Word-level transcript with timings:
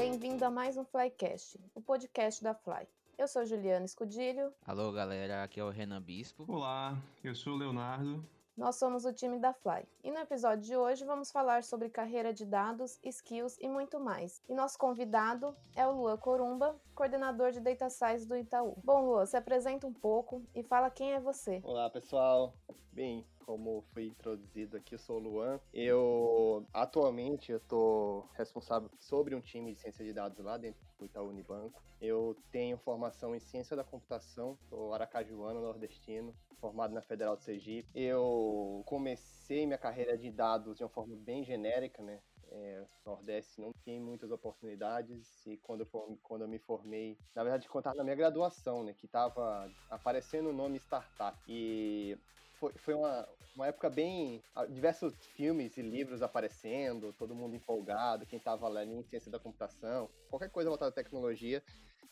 Bem-vindo 0.00 0.42
a 0.46 0.50
mais 0.50 0.78
um 0.78 0.84
Flycast, 0.84 1.60
o 1.74 1.80
podcast 1.82 2.42
da 2.42 2.54
Fly. 2.54 2.88
Eu 3.18 3.28
sou 3.28 3.44
Juliana 3.44 3.84
Escudilho. 3.84 4.50
Alô, 4.66 4.90
galera, 4.92 5.42
aqui 5.42 5.60
é 5.60 5.62
o 5.62 5.68
Renan 5.68 6.00
Bispo. 6.00 6.46
Olá, 6.48 6.96
eu 7.22 7.34
sou 7.34 7.52
o 7.52 7.56
Leonardo. 7.58 8.24
Nós 8.60 8.76
somos 8.76 9.06
o 9.06 9.12
time 9.14 9.38
da 9.38 9.54
Fly. 9.54 9.88
E 10.04 10.10
no 10.10 10.18
episódio 10.18 10.62
de 10.62 10.76
hoje 10.76 11.02
vamos 11.02 11.32
falar 11.32 11.64
sobre 11.64 11.88
carreira 11.88 12.30
de 12.30 12.44
dados, 12.44 13.00
skills 13.02 13.56
e 13.58 13.66
muito 13.66 13.98
mais. 13.98 14.42
E 14.46 14.54
nosso 14.54 14.76
convidado 14.76 15.56
é 15.74 15.86
o 15.86 15.92
Luan 15.92 16.18
Corumba, 16.18 16.78
coordenador 16.94 17.52
de 17.52 17.60
Data 17.60 17.88
Science 17.88 18.28
do 18.28 18.36
Itaú. 18.36 18.76
Bom, 18.84 19.00
Luan, 19.06 19.24
se 19.24 19.34
apresenta 19.34 19.86
um 19.86 19.94
pouco 19.94 20.42
e 20.54 20.62
fala 20.62 20.90
quem 20.90 21.14
é 21.14 21.18
você. 21.18 21.62
Olá, 21.64 21.88
pessoal. 21.88 22.52
Bem, 22.92 23.26
como 23.46 23.82
foi 23.94 24.08
introduzido 24.08 24.76
aqui, 24.76 24.94
eu 24.94 24.98
sou 24.98 25.16
o 25.16 25.20
Luan. 25.20 25.58
Eu 25.72 26.66
atualmente 26.74 27.50
eu 27.50 27.60
tô 27.60 28.26
responsável 28.34 28.90
sobre 28.98 29.34
um 29.34 29.40
time 29.40 29.72
de 29.72 29.80
ciência 29.80 30.04
de 30.04 30.12
dados 30.12 30.38
lá 30.44 30.58
dentro 30.58 30.78
do 30.98 31.06
Itaú 31.06 31.28
Unibanco. 31.30 31.82
Eu 31.98 32.36
tenho 32.52 32.76
formação 32.76 33.34
em 33.34 33.40
ciência 33.40 33.74
da 33.74 33.84
computação, 33.84 34.58
sou 34.68 34.92
aracajuano, 34.92 35.62
nordestino, 35.62 36.34
formado 36.60 36.94
na 36.94 37.02
Federal 37.02 37.36
de 37.36 37.44
Sergipe. 37.44 37.88
Eu 37.94 38.82
comecei 38.86 39.66
minha 39.66 39.78
carreira 39.78 40.16
de 40.16 40.30
dados 40.30 40.76
de 40.76 40.84
uma 40.84 40.90
forma 40.90 41.16
bem 41.16 41.44
genérica, 41.44 42.02
né? 42.02 42.20
É, 42.52 42.84
Nordeste 43.06 43.60
não 43.60 43.72
tem 43.84 44.00
muitas 44.00 44.30
oportunidades 44.30 45.46
e 45.46 45.56
quando 45.58 45.82
eu, 45.82 46.18
quando 46.22 46.42
eu 46.42 46.48
me 46.48 46.58
formei, 46.58 47.16
na 47.34 47.44
verdade, 47.44 47.68
contar 47.68 47.94
na 47.94 48.02
minha 48.02 48.16
graduação, 48.16 48.82
né, 48.82 48.92
que 48.92 49.06
estava 49.06 49.70
aparecendo 49.88 50.50
o 50.50 50.52
nome 50.52 50.78
startup 50.78 51.38
e 51.46 52.18
foi, 52.60 52.72
foi 52.76 52.94
uma, 52.94 53.26
uma 53.56 53.66
época 53.66 53.88
bem. 53.90 54.42
diversos 54.68 55.14
filmes 55.34 55.76
e 55.78 55.82
livros 55.82 56.22
aparecendo, 56.22 57.12
todo 57.14 57.34
mundo 57.34 57.56
empolgado, 57.56 58.26
quem 58.26 58.38
estava 58.38 58.68
lá 58.68 58.84
em 58.84 59.02
ciência 59.02 59.30
da 59.30 59.38
computação, 59.38 60.08
qualquer 60.28 60.50
coisa 60.50 60.68
voltada 60.68 60.90
à 60.90 60.94
tecnologia, 60.94 61.62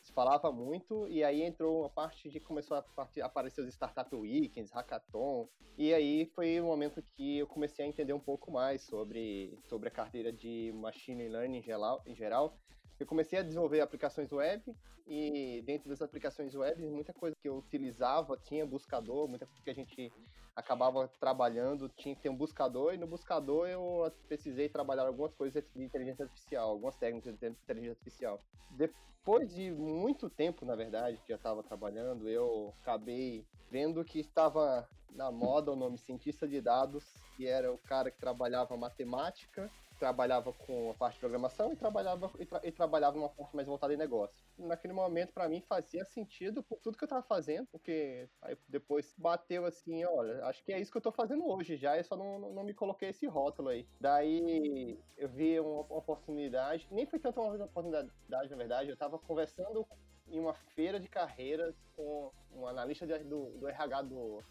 se 0.01 0.11
falava 0.11 0.51
muito, 0.51 1.07
e 1.07 1.23
aí 1.23 1.43
entrou 1.43 1.81
uma 1.81 1.89
parte 1.89 2.29
de 2.29 2.39
começou 2.39 2.77
a 2.77 2.85
aparecer 3.21 3.61
os 3.61 3.73
Startup 3.73 4.13
Weekends, 4.15 4.71
Hackathon, 4.71 5.47
e 5.77 5.93
aí 5.93 6.25
foi 6.33 6.59
o 6.59 6.65
momento 6.65 7.01
que 7.01 7.39
eu 7.39 7.47
comecei 7.47 7.85
a 7.85 7.87
entender 7.87 8.13
um 8.13 8.19
pouco 8.19 8.51
mais 8.51 8.81
sobre, 8.81 9.57
sobre 9.67 9.89
a 9.89 9.91
carteira 9.91 10.31
de 10.31 10.71
Machine 10.73 11.27
Learning 11.27 11.59
em 11.59 11.61
geral, 11.61 12.01
em 12.05 12.15
geral 12.15 12.57
eu 12.99 13.07
comecei 13.07 13.39
a 13.39 13.43
desenvolver 13.43 13.81
aplicações 13.81 14.31
web 14.31 14.63
e 15.07 15.61
dentro 15.65 15.89
das 15.89 16.01
aplicações 16.01 16.53
web, 16.53 16.85
muita 16.87 17.13
coisa 17.13 17.35
que 17.41 17.47
eu 17.47 17.57
utilizava 17.57 18.37
tinha 18.37 18.65
buscador, 18.65 19.27
muita 19.27 19.45
coisa 19.45 19.63
que 19.63 19.69
a 19.69 19.73
gente 19.73 20.11
acabava 20.55 21.07
trabalhando 21.19 21.89
tinha 21.89 22.13
que 22.15 22.21
ter 22.21 22.29
um 22.29 22.35
buscador 22.35 22.93
e 22.93 22.97
no 22.97 23.07
buscador 23.07 23.67
eu 23.67 24.11
precisei 24.27 24.67
trabalhar 24.67 25.07
algumas 25.07 25.33
coisas 25.33 25.63
de 25.73 25.83
inteligência 25.83 26.25
artificial, 26.25 26.69
algumas 26.69 26.97
técnicas 26.97 27.37
de 27.37 27.47
inteligência 27.47 27.93
artificial. 27.93 28.41
Depois 28.71 29.53
de 29.53 29.71
muito 29.71 30.29
tempo, 30.29 30.65
na 30.65 30.75
verdade, 30.75 31.21
que 31.25 31.31
eu 31.31 31.37
estava 31.37 31.63
trabalhando, 31.63 32.27
eu 32.27 32.73
acabei 32.81 33.45
vendo 33.71 34.03
que 34.03 34.19
estava 34.19 34.87
na 35.11 35.31
moda 35.31 35.71
o 35.71 35.75
nome 35.75 35.97
cientista 35.97 36.47
de 36.47 36.61
dados, 36.61 37.05
que 37.35 37.47
era 37.47 37.71
o 37.71 37.77
cara 37.77 38.11
que 38.11 38.19
trabalhava 38.19 38.75
matemática 38.75 39.71
trabalhava 39.99 40.53
com 40.53 40.91
a 40.91 40.93
parte 40.93 41.15
de 41.15 41.19
programação 41.19 41.71
e 41.73 41.75
trabalhava, 41.75 42.31
e, 42.39 42.45
tra 42.45 42.61
e 42.63 42.71
trabalhava 42.71 43.17
numa 43.17 43.29
parte 43.29 43.55
mais 43.55 43.67
voltada 43.67 43.93
em 43.93 43.97
negócio. 43.97 44.35
Naquele 44.57 44.93
momento, 44.93 45.33
para 45.33 45.49
mim, 45.49 45.61
fazia 45.61 46.03
sentido 46.05 46.63
por 46.63 46.79
tudo 46.79 46.97
que 46.97 47.03
eu 47.03 47.07
tava 47.07 47.21
fazendo, 47.21 47.67
porque 47.67 48.27
aí 48.41 48.57
depois 48.67 49.13
bateu 49.17 49.65
assim, 49.65 50.03
olha, 50.05 50.45
acho 50.45 50.63
que 50.63 50.71
é 50.71 50.79
isso 50.79 50.91
que 50.91 50.97
eu 50.97 51.01
tô 51.01 51.11
fazendo 51.11 51.45
hoje 51.47 51.75
já, 51.75 51.97
eu 51.97 52.03
só 52.03 52.15
não, 52.15 52.39
não 52.39 52.63
me 52.63 52.73
coloquei 52.73 53.09
esse 53.09 53.27
rótulo 53.27 53.69
aí. 53.69 53.85
Daí 53.99 54.97
eu 55.17 55.27
vi 55.27 55.59
uma, 55.59 55.81
uma 55.81 55.97
oportunidade, 55.97 56.87
nem 56.89 57.05
foi 57.05 57.19
tanto 57.19 57.41
uma 57.41 57.65
oportunidade, 57.65 58.09
na 58.29 58.55
verdade, 58.55 58.89
eu 58.89 58.97
tava 58.97 59.19
conversando 59.19 59.85
em 60.31 60.39
uma 60.39 60.53
feira 60.53 60.99
de 60.99 61.09
carreiras 61.09 61.75
com 61.95 62.31
um 62.53 62.65
analista 62.65 63.05
de, 63.05 63.17
do, 63.23 63.49
do 63.57 63.67
RH 63.67 64.03
do 64.03 64.43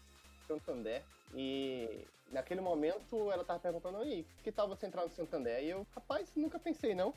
Santander. 0.47 1.03
E 1.33 2.05
naquele 2.31 2.61
momento 2.61 3.31
ela 3.31 3.43
tava 3.43 3.59
perguntando, 3.59 3.97
aí, 3.97 4.25
que 4.43 4.51
tal 4.51 4.67
você 4.67 4.85
entrar 4.85 5.03
no 5.03 5.09
Santander? 5.09 5.63
E 5.63 5.69
eu, 5.69 5.85
rapaz, 5.95 6.31
nunca 6.35 6.59
pensei 6.59 6.93
não. 6.93 7.13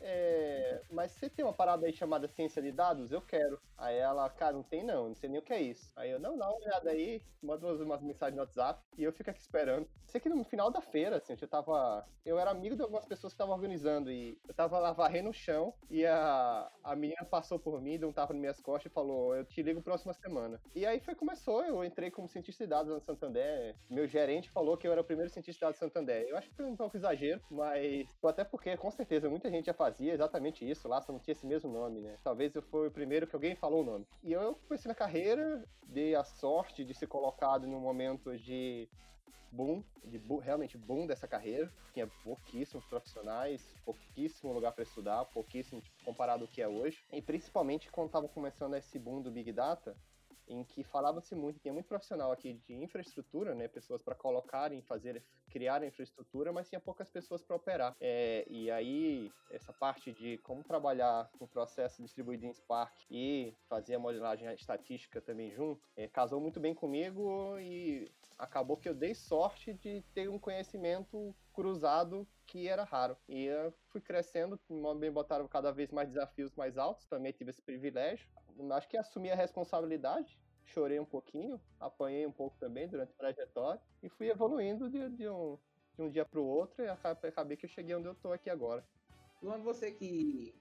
É, 0.00 0.80
mas 0.90 1.12
você 1.12 1.30
tem 1.30 1.44
uma 1.44 1.52
parada 1.52 1.86
aí 1.86 1.92
chamada 1.92 2.26
ciência 2.26 2.60
de 2.60 2.72
dados? 2.72 3.12
Eu 3.12 3.20
quero. 3.20 3.58
Aí 3.82 3.98
ela, 3.98 4.30
cara, 4.30 4.52
não 4.52 4.62
tem 4.62 4.84
não, 4.84 5.08
não 5.08 5.14
sei 5.16 5.28
nem 5.28 5.40
o 5.40 5.42
que 5.42 5.52
é 5.52 5.60
isso. 5.60 5.92
Aí 5.96 6.08
eu, 6.08 6.20
não, 6.20 6.38
dá 6.38 6.48
uma 6.48 6.56
olhada 6.56 6.90
aí, 6.90 7.20
manda 7.42 7.66
umas 7.66 8.00
mensagens 8.00 8.36
no 8.36 8.42
WhatsApp 8.42 8.80
e 8.96 9.02
eu 9.02 9.12
fico 9.12 9.28
aqui 9.28 9.40
esperando. 9.40 9.88
Sei 10.06 10.20
que 10.20 10.28
no 10.28 10.44
final 10.44 10.70
da 10.70 10.80
feira, 10.80 11.16
assim, 11.16 11.34
eu 11.40 11.48
tava. 11.48 12.06
Eu 12.24 12.38
era 12.38 12.50
amigo 12.50 12.76
de 12.76 12.82
algumas 12.82 13.04
pessoas 13.04 13.32
que 13.32 13.34
estavam 13.34 13.54
organizando 13.54 14.08
e 14.08 14.38
eu 14.46 14.54
tava 14.54 14.78
lá 14.78 14.92
varrendo 14.92 15.30
o 15.30 15.32
chão 15.32 15.74
e 15.90 16.06
a, 16.06 16.70
a 16.84 16.94
menina 16.94 17.24
passou 17.24 17.58
por 17.58 17.80
mim, 17.80 17.98
deu 17.98 18.08
um 18.08 18.12
tapa 18.12 18.32
nas 18.32 18.40
minhas 18.40 18.60
costas 18.60 18.90
e 18.90 18.94
falou: 18.94 19.34
Eu 19.34 19.44
te 19.44 19.60
ligo 19.62 19.82
próxima 19.82 20.12
semana. 20.12 20.60
E 20.76 20.86
aí 20.86 21.00
foi 21.00 21.16
começou, 21.16 21.64
eu 21.64 21.84
entrei 21.84 22.08
como 22.08 22.28
cientista 22.28 22.62
de 22.62 22.70
dados 22.70 22.92
no 22.92 23.00
Santander. 23.00 23.74
Meu 23.90 24.06
gerente 24.06 24.48
falou 24.48 24.76
que 24.76 24.86
eu 24.86 24.92
era 24.92 25.00
o 25.00 25.04
primeiro 25.04 25.30
cientista 25.30 25.58
de 25.58 25.60
dados 25.60 25.76
do 25.78 25.80
Santander. 25.80 26.24
Eu 26.28 26.36
acho 26.36 26.48
que 26.48 26.54
foi 26.54 26.66
um 26.66 26.76
pouco 26.76 26.96
exagero, 26.96 27.40
mas 27.50 28.06
até 28.22 28.44
porque 28.44 28.76
com 28.76 28.92
certeza 28.92 29.28
muita 29.28 29.50
gente 29.50 29.66
já 29.66 29.74
fazia 29.74 30.12
exatamente 30.12 30.68
isso 30.68 30.86
lá, 30.86 31.00
só 31.02 31.12
não 31.12 31.18
tinha 31.18 31.32
esse 31.32 31.46
mesmo 31.46 31.72
nome, 31.72 32.00
né? 32.00 32.16
Talvez 32.22 32.54
eu 32.54 32.62
fui 32.62 32.86
o 32.86 32.92
primeiro 32.92 33.26
que 33.26 33.34
alguém 33.34 33.56
falou 33.56 33.71
o 33.80 33.84
nome. 33.84 34.06
E 34.22 34.32
eu 34.32 34.54
comecei 34.66 34.88
na 34.88 34.94
carreira, 34.94 35.64
dei 35.84 36.14
a 36.14 36.24
sorte 36.24 36.84
de 36.84 36.94
ser 36.94 37.06
colocado 37.06 37.66
num 37.66 37.80
momento 37.80 38.36
de 38.38 38.88
boom, 39.50 39.84
de 40.04 40.18
boom, 40.18 40.38
realmente 40.38 40.78
boom 40.78 41.06
dessa 41.06 41.28
carreira. 41.28 41.72
Tinha 41.92 42.06
pouquíssimos 42.24 42.84
profissionais, 42.86 43.62
pouquíssimo 43.84 44.52
lugar 44.52 44.72
para 44.72 44.82
estudar, 44.82 45.24
pouquíssimo 45.26 45.80
tipo, 45.80 46.04
comparado 46.04 46.44
ao 46.44 46.48
que 46.48 46.62
é 46.62 46.68
hoje. 46.68 47.04
E 47.12 47.20
principalmente 47.20 47.90
quando 47.90 48.06
estava 48.06 48.28
começando 48.28 48.74
esse 48.74 48.98
boom 48.98 49.20
do 49.20 49.30
Big 49.30 49.52
Data, 49.52 49.96
em 50.48 50.64
que 50.64 50.82
falava-se 50.82 51.34
muito, 51.34 51.60
tinha 51.60 51.72
muito 51.72 51.86
profissional 51.86 52.32
aqui 52.32 52.54
de 52.66 52.74
infraestrutura, 52.74 53.54
né, 53.54 53.68
pessoas 53.68 54.02
para 54.02 54.14
colocarem, 54.14 54.82
fazer, 54.82 55.22
criar 55.50 55.82
a 55.82 55.86
infraestrutura, 55.86 56.52
mas 56.52 56.68
tinha 56.68 56.80
poucas 56.80 57.08
pessoas 57.10 57.42
para 57.42 57.56
operar. 57.56 57.96
É, 58.00 58.44
e 58.48 58.70
aí, 58.70 59.30
essa 59.50 59.72
parte 59.72 60.12
de 60.12 60.38
como 60.38 60.62
trabalhar 60.62 61.30
com 61.38 61.44
o 61.44 61.48
processo 61.48 62.02
distribuído 62.02 62.46
em 62.46 62.52
Spark 62.52 62.92
e 63.10 63.54
fazer 63.68 63.94
a 63.94 63.98
modelagem 63.98 64.52
estatística 64.54 65.20
também 65.20 65.50
junto, 65.50 65.80
é, 65.96 66.08
casou 66.08 66.40
muito 66.40 66.60
bem 66.60 66.74
comigo 66.74 67.58
e 67.58 68.10
acabou 68.38 68.76
que 68.76 68.88
eu 68.88 68.94
dei 68.94 69.14
sorte 69.14 69.72
de 69.74 70.02
ter 70.14 70.28
um 70.28 70.38
conhecimento 70.38 71.34
cruzado 71.52 72.26
que 72.46 72.68
era 72.68 72.84
raro. 72.84 73.16
E 73.28 73.44
eu 73.44 73.72
fui 73.88 74.00
crescendo, 74.00 74.58
me 74.68 75.10
botaram 75.10 75.46
cada 75.46 75.70
vez 75.70 75.90
mais 75.90 76.08
desafios 76.08 76.54
mais 76.54 76.76
altos, 76.76 77.06
também 77.06 77.32
tive 77.32 77.50
esse 77.50 77.62
privilégio. 77.62 78.28
Acho 78.72 78.88
que 78.88 78.96
assumi 78.96 79.30
a 79.30 79.34
responsabilidade, 79.34 80.38
chorei 80.64 80.98
um 80.98 81.04
pouquinho, 81.04 81.60
apanhei 81.80 82.26
um 82.26 82.32
pouco 82.32 82.56
também 82.58 82.88
durante 82.88 83.12
a 83.12 83.16
trajetória 83.16 83.80
e 84.02 84.08
fui 84.08 84.28
evoluindo 84.28 84.88
de, 84.90 85.08
de 85.10 85.28
um, 85.28 85.58
de 85.96 86.02
um 86.02 86.10
dia 86.10 86.24
para 86.24 86.40
o 86.40 86.44
outro 86.44 86.82
e 86.82 86.88
acabei 86.88 87.56
que 87.56 87.66
eu 87.66 87.70
cheguei 87.70 87.94
onde 87.94 88.06
eu 88.06 88.12
estou 88.12 88.32
aqui 88.32 88.50
agora. 88.50 88.84
Luan, 89.42 89.58
você 89.58 89.90
que 89.90 90.54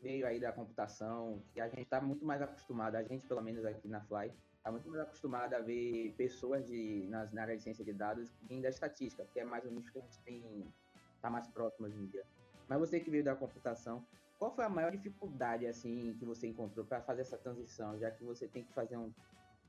veio 0.00 0.26
aí 0.26 0.40
da 0.40 0.52
computação, 0.52 1.42
que 1.52 1.60
a 1.60 1.68
gente 1.68 1.82
está 1.82 2.00
muito 2.00 2.24
mais 2.24 2.42
acostumado, 2.42 2.96
a 2.96 3.02
gente 3.02 3.26
pelo 3.26 3.42
menos 3.42 3.64
aqui 3.64 3.88
na 3.88 4.00
Fly, 4.02 4.32
está 4.64 4.72
muito 4.72 4.88
mais 4.88 5.02
acostumado 5.02 5.52
a 5.52 5.60
ver 5.60 6.14
pessoas 6.16 6.66
de, 6.66 7.06
nas, 7.10 7.30
na 7.34 7.42
área 7.42 7.54
de 7.54 7.62
ciência 7.62 7.84
de 7.84 7.92
dados 7.92 8.34
vindo 8.48 8.62
da 8.62 8.70
estatística, 8.70 9.22
que 9.30 9.38
é 9.38 9.44
mais 9.44 9.62
ou 9.66 9.70
menos 9.70 9.90
que 9.90 9.98
a 9.98 10.00
gente 10.00 10.18
tem 10.20 10.72
tá 11.20 11.28
mais 11.28 11.46
próximo 11.48 11.86
hoje 11.86 11.98
em 11.98 12.06
dia. 12.06 12.24
Mas 12.66 12.78
você 12.78 12.98
que 12.98 13.10
veio 13.10 13.22
da 13.22 13.36
computação, 13.36 14.02
qual 14.38 14.54
foi 14.54 14.64
a 14.64 14.68
maior 14.70 14.90
dificuldade 14.90 15.66
assim 15.66 16.16
que 16.18 16.24
você 16.24 16.46
encontrou 16.46 16.86
para 16.86 17.02
fazer 17.02 17.20
essa 17.20 17.36
transição, 17.36 17.98
já 17.98 18.10
que 18.10 18.24
você 18.24 18.48
tem 18.48 18.64
que 18.64 18.72
fazer 18.72 18.96
um, 18.96 19.12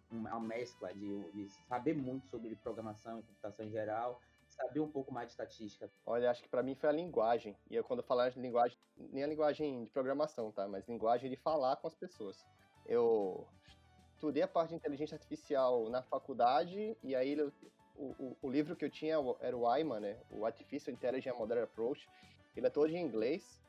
uma 0.09 0.39
mescla 0.39 0.93
de, 0.93 1.31
de 1.33 1.49
saber 1.67 1.93
muito 1.93 2.25
sobre 2.27 2.55
programação 2.55 3.19
e 3.19 3.23
computação 3.23 3.65
em 3.65 3.71
geral, 3.71 4.21
saber 4.47 4.79
um 4.79 4.89
pouco 4.89 5.13
mais 5.13 5.27
de 5.27 5.31
estatística? 5.31 5.91
Olha, 6.05 6.31
acho 6.31 6.41
que 6.41 6.47
para 6.47 6.63
mim 6.63 6.73
foi 6.73 6.87
a 6.87 6.93
linguagem. 6.93 7.53
E 7.69 7.75
eu, 7.75 7.83
quando 7.83 7.99
eu 7.99 8.05
falar 8.05 8.29
de 8.29 8.39
linguagem, 8.39 8.77
nem 8.95 9.25
a 9.25 9.27
linguagem 9.27 9.83
de 9.83 9.91
programação, 9.91 10.53
tá? 10.53 10.69
Mas 10.69 10.87
linguagem 10.87 11.29
de 11.29 11.35
falar 11.35 11.75
com 11.75 11.87
as 11.87 11.95
pessoas. 11.95 12.45
Eu 12.85 13.45
estudei 14.15 14.41
a 14.41 14.47
parte 14.47 14.69
de 14.69 14.75
inteligência 14.75 15.15
artificial 15.15 15.89
na 15.89 16.01
faculdade 16.01 16.97
e 17.03 17.15
aí 17.15 17.37
eu, 17.37 17.51
o, 17.95 18.05
o, 18.19 18.37
o, 18.41 18.49
livro 18.49 18.75
que 18.75 18.83
eu 18.83 18.89
tinha 18.89 19.15
era 19.39 19.55
o 19.55 19.67
AIMA, 19.67 19.99
né? 19.99 20.17
O 20.31 20.45
Artificial 20.45 20.93
Intelligence 20.93 21.37
Model 21.37 21.63
Approach. 21.63 22.09
Ele 22.55 22.67
é 22.67 22.69
todo 22.69 22.89
em 22.89 23.01
inglês. 23.01 23.61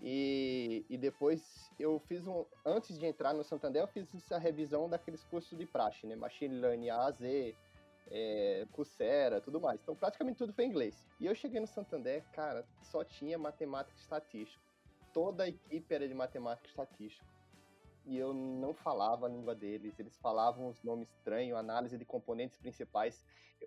E, 0.00 0.84
e 0.88 0.96
depois 0.96 1.70
eu 1.78 1.98
fiz 2.06 2.26
um. 2.26 2.44
Antes 2.64 2.98
de 2.98 3.04
entrar 3.04 3.34
no 3.34 3.42
Santander, 3.42 3.82
eu 3.82 3.88
fiz 3.88 4.14
essa 4.14 4.38
revisão 4.38 4.88
daqueles 4.88 5.24
cursos 5.24 5.58
de 5.58 5.66
praxe, 5.66 6.06
né? 6.06 6.14
Machine 6.14 6.60
Learning 6.60 6.90
A 6.90 7.06
a 7.06 7.10
Z, 7.10 7.54
é, 8.10 8.66
Coursera, 8.72 9.40
tudo 9.40 9.60
mais. 9.60 9.80
Então 9.82 9.96
praticamente 9.96 10.38
tudo 10.38 10.52
foi 10.52 10.64
em 10.64 10.68
inglês. 10.68 11.06
E 11.18 11.26
eu 11.26 11.34
cheguei 11.34 11.60
no 11.60 11.66
Santander, 11.66 12.22
cara, 12.32 12.64
só 12.82 13.02
tinha 13.04 13.36
matemática 13.36 13.96
e 13.98 14.00
estatística. 14.00 14.62
Toda 15.12 15.44
a 15.44 15.48
equipe 15.48 15.92
era 15.92 16.06
de 16.06 16.14
matemática 16.14 16.68
e 16.68 16.70
estatística. 16.70 17.37
E 18.08 18.16
eu 18.16 18.32
não 18.32 18.72
falava 18.72 19.26
a 19.26 19.28
língua 19.28 19.54
deles. 19.54 19.98
Eles 19.98 20.16
falavam 20.16 20.68
os 20.68 20.82
nomes 20.82 21.10
estranhos, 21.10 21.58
análise 21.58 21.98
de 21.98 22.06
componentes 22.06 22.56
principais. 22.56 23.22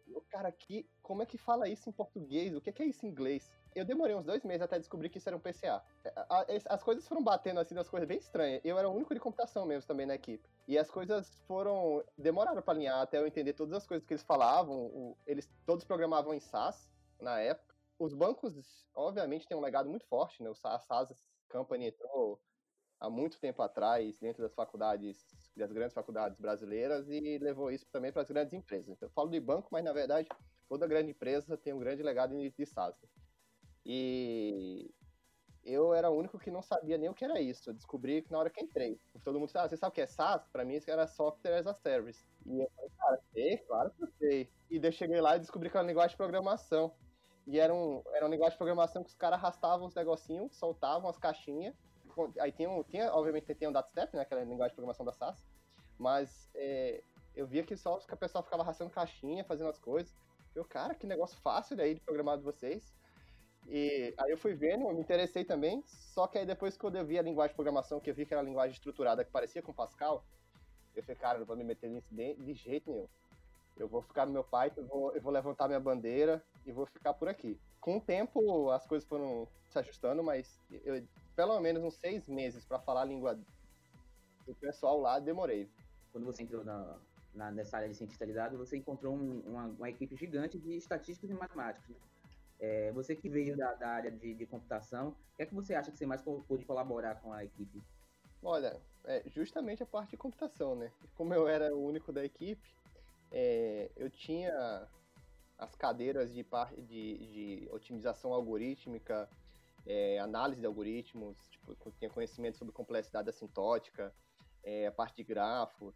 Eu, 0.07 0.21
cara, 0.31 0.51
que, 0.51 0.89
como 1.03 1.21
é 1.21 1.27
que 1.27 1.37
fala 1.37 1.69
isso 1.69 1.87
em 1.87 1.91
português? 1.91 2.55
O 2.55 2.59
que 2.59 2.81
é, 2.81 2.85
isso 2.85 3.05
em 3.05 3.09
inglês? 3.09 3.51
Eu 3.75 3.85
demorei 3.85 4.15
uns 4.15 4.25
dois 4.25 4.43
meses 4.43 4.63
até 4.63 4.79
descobrir 4.79 5.09
que 5.09 5.19
isso 5.19 5.29
era 5.29 5.37
um 5.37 5.39
PCA. 5.39 5.83
As 6.67 6.81
coisas 6.81 7.07
foram 7.07 7.23
batendo 7.23 7.59
assim, 7.59 7.75
das 7.75 7.87
coisas 7.87 8.07
bem 8.07 8.17
estranhas. 8.17 8.61
Eu 8.65 8.79
era 8.79 8.89
o 8.89 8.95
único 8.95 9.13
de 9.13 9.19
computação 9.19 9.63
mesmo 9.65 9.87
também 9.87 10.07
na 10.07 10.15
equipe. 10.15 10.49
E 10.67 10.75
as 10.75 10.89
coisas 10.89 11.35
foram. 11.47 12.03
demoraram 12.17 12.63
para 12.63 12.73
alinhar 12.73 12.99
até 12.99 13.19
eu 13.19 13.27
entender 13.27 13.53
todas 13.53 13.75
as 13.75 13.85
coisas 13.85 14.07
que 14.07 14.13
eles 14.13 14.23
falavam. 14.23 15.15
Eles 15.27 15.47
todos 15.67 15.85
programavam 15.85 16.33
em 16.33 16.39
SAS 16.39 16.89
na 17.19 17.39
época. 17.39 17.75
Os 17.99 18.15
bancos, 18.15 18.87
obviamente, 18.95 19.47
têm 19.47 19.55
um 19.55 19.61
legado 19.61 19.87
muito 19.87 20.07
forte, 20.07 20.41
né? 20.41 20.49
O 20.49 20.55
SAS 20.55 20.87
Company 21.47 21.87
entrou 21.87 22.41
há 23.01 23.09
muito 23.09 23.39
tempo 23.39 23.61
atrás 23.63 24.15
dentro 24.19 24.43
das 24.43 24.53
faculdades, 24.53 25.17
das 25.57 25.71
grandes 25.71 25.93
faculdades 25.93 26.37
brasileiras 26.39 27.09
e 27.09 27.39
levou 27.39 27.71
isso 27.71 27.85
também 27.91 28.11
para 28.11 28.21
as 28.21 28.29
grandes 28.29 28.53
empresas. 28.53 28.89
Então, 28.89 29.09
eu 29.09 29.13
falo 29.13 29.29
de 29.29 29.39
banco, 29.39 29.69
mas 29.71 29.83
na 29.83 29.91
verdade 29.91 30.29
toda 30.69 30.87
grande 30.87 31.09
empresa 31.09 31.57
tem 31.57 31.73
um 31.73 31.79
grande 31.79 32.03
legado 32.03 32.35
de 32.37 32.65
SaaS. 32.65 32.95
E 33.83 34.93
eu 35.65 35.93
era 35.95 36.11
o 36.11 36.15
único 36.15 36.37
que 36.37 36.51
não 36.51 36.61
sabia 36.61 36.97
nem 36.97 37.09
o 37.09 37.13
que 37.13 37.25
era 37.25 37.41
isso. 37.41 37.71
Eu 37.71 37.73
descobri 37.73 38.23
na 38.29 38.37
hora 38.37 38.51
que 38.51 38.61
entrei. 38.61 38.99
Todo 39.23 39.39
mundo 39.39 39.47
disse, 39.47 39.57
ah, 39.57 39.67
você 39.67 39.75
sabe 39.75 39.91
o 39.91 39.95
que 39.95 40.01
é 40.01 40.05
SaaS? 40.05 40.47
Para 40.47 40.63
mim 40.63 40.75
isso 40.75 40.89
era 40.89 41.07
Software 41.07 41.57
as 41.57 41.65
a 41.65 41.73
Service. 41.73 42.23
E 42.45 42.59
eu 42.59 42.69
falei, 42.75 42.91
cara, 42.97 43.19
sei, 43.33 43.57
claro 43.57 43.91
que 43.91 44.03
eu 44.03 44.09
sei. 44.19 44.49
E 44.69 44.79
daí 44.79 44.91
cheguei 44.91 45.19
lá 45.19 45.35
e 45.35 45.39
descobri 45.39 45.71
que 45.71 45.75
era 45.75 45.83
uma 45.83 45.91
linguagem 45.91 46.11
de 46.11 46.17
programação. 46.17 46.93
E 47.47 47.59
era 47.59 47.73
um, 47.73 48.03
era 48.13 48.27
um 48.27 48.29
linguagem 48.29 48.53
de 48.53 48.57
programação 48.59 49.03
que 49.03 49.09
os 49.09 49.15
caras 49.15 49.39
arrastavam 49.39 49.87
os 49.87 49.95
negocinhos, 49.95 50.55
soltavam 50.55 51.09
as 51.09 51.17
caixinhas 51.17 51.75
aí 52.39 52.51
tem, 52.51 52.67
um, 52.67 52.83
tinha, 52.83 53.13
obviamente, 53.13 53.53
tem 53.55 53.67
um 53.67 53.71
datastep, 53.71 54.15
né, 54.15 54.21
aquela 54.23 54.43
linguagem 54.43 54.69
de 54.69 54.75
programação 54.75 55.05
da 55.05 55.11
SAS, 55.11 55.43
mas 55.97 56.49
é, 56.55 57.03
eu 57.35 57.47
via 57.47 57.63
que 57.63 57.75
só 57.75 57.97
que 57.97 58.13
a 58.13 58.17
pessoa 58.17 58.43
ficava 58.43 58.63
arrastando 58.63 58.89
caixinha, 58.89 59.43
fazendo 59.43 59.69
as 59.69 59.79
coisas. 59.79 60.13
Eu, 60.53 60.65
cara, 60.65 60.93
que 60.95 61.07
negócio 61.07 61.37
fácil 61.41 61.77
daí 61.77 61.93
de 61.93 62.01
programar 62.01 62.37
de 62.37 62.43
vocês. 62.43 62.93
E 63.67 64.13
aí 64.17 64.31
eu 64.31 64.37
fui 64.37 64.53
vendo, 64.53 64.87
eu 64.87 64.93
me 64.93 64.99
interessei 64.99 65.45
também, 65.45 65.83
só 65.85 66.27
que 66.27 66.37
aí 66.37 66.45
depois 66.45 66.75
que 66.75 66.83
eu 66.83 67.05
vi 67.05 67.17
a 67.17 67.21
linguagem 67.21 67.51
de 67.51 67.55
programação, 67.55 67.99
que 67.99 68.09
eu 68.09 68.15
vi 68.15 68.25
que 68.25 68.33
era 68.33 68.41
a 68.41 68.45
linguagem 68.45 68.73
estruturada 68.73 69.23
que 69.23 69.31
parecia 69.31 69.61
com 69.61 69.71
Pascal, 69.71 70.25
eu 70.95 71.03
falei, 71.03 71.15
cara, 71.15 71.39
não 71.39 71.45
vou 71.45 71.55
me 71.55 71.63
meter 71.63 71.89
nisso 71.89 72.13
de, 72.13 72.35
de 72.35 72.53
jeito 72.53 72.91
nenhum. 72.91 73.07
Eu 73.77 73.87
vou 73.87 74.01
ficar 74.01 74.25
no 74.25 74.33
meu 74.33 74.43
pai, 74.43 74.71
eu 74.75 74.85
vou, 74.85 75.15
eu 75.15 75.21
vou 75.21 75.31
levantar 75.31 75.67
minha 75.67 75.79
bandeira 75.79 76.43
e 76.65 76.71
vou 76.71 76.85
ficar 76.85 77.13
por 77.13 77.29
aqui. 77.29 77.59
Com 77.79 77.97
o 77.97 78.01
tempo, 78.01 78.69
as 78.69 78.85
coisas 78.85 79.07
foram 79.07 79.47
se 79.69 79.79
ajustando, 79.79 80.21
mas 80.21 80.59
eu 80.83 81.01
pelo 81.41 81.59
menos 81.59 81.83
uns 81.83 81.95
seis 81.95 82.27
meses 82.27 82.63
para 82.63 82.77
falar 82.77 83.01
a 83.01 83.05
língua 83.05 83.35
do 84.45 84.53
pessoal 84.53 84.99
lá, 84.99 85.17
demorei. 85.17 85.67
Quando 86.11 86.23
você 86.23 86.43
entrou 86.43 86.63
na, 86.63 86.99
na, 87.33 87.49
nessa 87.49 87.77
área 87.77 87.89
de 87.89 87.95
cientista 87.95 88.27
de 88.27 88.33
dados, 88.33 88.59
você 88.59 88.77
encontrou 88.77 89.15
um, 89.15 89.39
uma, 89.39 89.65
uma, 89.65 89.89
equipe 89.89 90.15
gigante 90.15 90.59
de 90.59 90.77
estatísticos 90.77 91.31
e 91.31 91.33
matemáticos. 91.33 91.89
Né? 91.89 92.01
É, 92.59 92.91
você 92.91 93.15
que 93.15 93.27
veio 93.27 93.57
da, 93.57 93.73
da 93.73 93.89
área 93.89 94.11
de, 94.11 94.35
de, 94.35 94.45
computação, 94.45 95.15
o 95.33 95.35
que 95.35 95.41
é 95.41 95.45
que 95.47 95.55
você 95.55 95.73
acha 95.73 95.91
que 95.91 95.97
você 95.97 96.05
mais 96.05 96.21
pôde 96.21 96.63
colaborar 96.63 97.15
com 97.15 97.33
a 97.33 97.43
equipe? 97.43 97.81
Olha, 98.43 98.79
é 99.05 99.23
justamente 99.25 99.81
a 99.81 99.87
parte 99.87 100.11
de 100.11 100.17
computação, 100.17 100.75
né? 100.75 100.91
Como 101.15 101.33
eu 101.33 101.47
era 101.47 101.75
o 101.75 101.83
único 101.83 102.13
da 102.13 102.23
equipe, 102.23 102.71
é, 103.31 103.89
eu 103.95 104.11
tinha 104.11 104.87
as 105.57 105.73
cadeiras 105.73 106.31
de, 106.31 106.45
de, 106.87 107.17
de 107.17 107.69
otimização 107.71 108.31
algorítmica, 108.31 109.27
é, 109.85 110.19
análise 110.19 110.61
de 110.61 110.67
algoritmos, 110.67 111.37
tipo, 111.49 111.75
tinha 111.93 112.09
conhecimento 112.09 112.57
sobre 112.57 112.73
complexidade 112.73 113.29
assintótica, 113.29 114.13
é, 114.63 114.87
a 114.87 114.91
parte 114.91 115.17
de 115.17 115.23
grafos, 115.23 115.95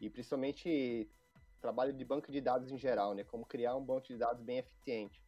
e 0.00 0.08
principalmente 0.08 1.10
trabalho 1.60 1.92
de 1.92 2.04
banco 2.04 2.30
de 2.30 2.40
dados 2.40 2.70
em 2.70 2.78
geral, 2.78 3.14
né? 3.14 3.24
Como 3.24 3.44
criar 3.44 3.74
um 3.76 3.84
banco 3.84 4.06
de 4.06 4.16
dados 4.16 4.42
bem 4.42 4.58
eficiente. 4.58 5.20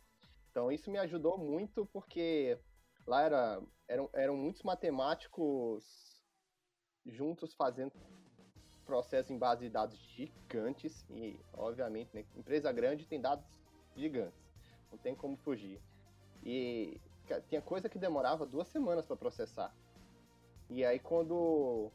Então 0.50 0.70
isso 0.70 0.90
me 0.90 0.98
ajudou 0.98 1.38
muito 1.38 1.86
porque 1.86 2.58
lá 3.06 3.22
era, 3.22 3.62
eram, 3.88 4.10
eram 4.12 4.36
muitos 4.36 4.62
matemáticos 4.62 6.20
juntos 7.06 7.54
fazendo 7.54 7.92
processos 8.84 9.30
em 9.30 9.38
base 9.38 9.62
de 9.62 9.70
dados 9.70 9.98
gigantes 9.98 11.06
e, 11.10 11.38
obviamente, 11.52 12.14
né, 12.14 12.24
empresa 12.36 12.72
grande 12.72 13.06
tem 13.06 13.20
dados 13.20 13.46
gigantes, 13.96 14.40
não 14.90 14.98
tem 14.98 15.14
como 15.14 15.36
fugir. 15.36 15.80
E 16.42 17.00
tinha 17.48 17.62
coisa 17.62 17.88
que 17.88 17.98
demorava 17.98 18.46
duas 18.46 18.68
semanas 18.68 19.06
para 19.06 19.16
processar. 19.16 19.74
E 20.68 20.84
aí 20.84 20.98
quando 20.98 21.90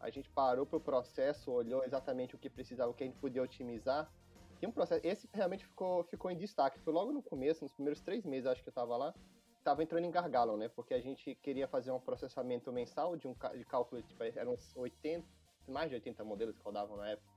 a 0.00 0.08
gente 0.10 0.30
parou 0.30 0.64
para 0.64 0.78
o 0.78 0.80
processo, 0.80 1.52
olhou 1.52 1.84
exatamente 1.84 2.34
o 2.34 2.38
que 2.38 2.48
precisava, 2.48 2.90
o 2.90 2.94
que 2.94 3.04
a 3.04 3.06
gente 3.06 3.18
podia 3.18 3.42
otimizar, 3.42 4.10
tinha 4.58 4.68
um 4.68 4.72
processo. 4.72 5.06
Esse 5.06 5.28
realmente 5.32 5.64
ficou, 5.64 6.04
ficou 6.04 6.30
em 6.30 6.36
destaque. 6.36 6.78
Foi 6.80 6.92
logo 6.92 7.12
no 7.12 7.22
começo, 7.22 7.64
nos 7.64 7.72
primeiros 7.72 8.00
três 8.00 8.24
meses, 8.24 8.46
acho 8.46 8.62
que 8.62 8.68
eu 8.68 8.72
estava 8.72 8.96
lá, 8.96 9.14
estava 9.58 9.82
entrando 9.82 10.04
em 10.04 10.10
gargalo, 10.10 10.56
né? 10.56 10.68
Porque 10.68 10.94
a 10.94 11.00
gente 11.00 11.34
queria 11.36 11.68
fazer 11.68 11.90
um 11.90 12.00
processamento 12.00 12.72
mensal 12.72 13.16
de 13.16 13.26
um 13.28 13.34
de 13.56 13.64
cálculo, 13.64 14.02
tipo, 14.02 14.22
eram 14.22 14.52
uns 14.52 14.76
80, 14.76 15.26
mais 15.68 15.88
de 15.88 15.96
80 15.96 16.24
modelos 16.24 16.56
que 16.56 16.62
rodavam 16.62 16.96
na 16.96 17.10
época, 17.10 17.28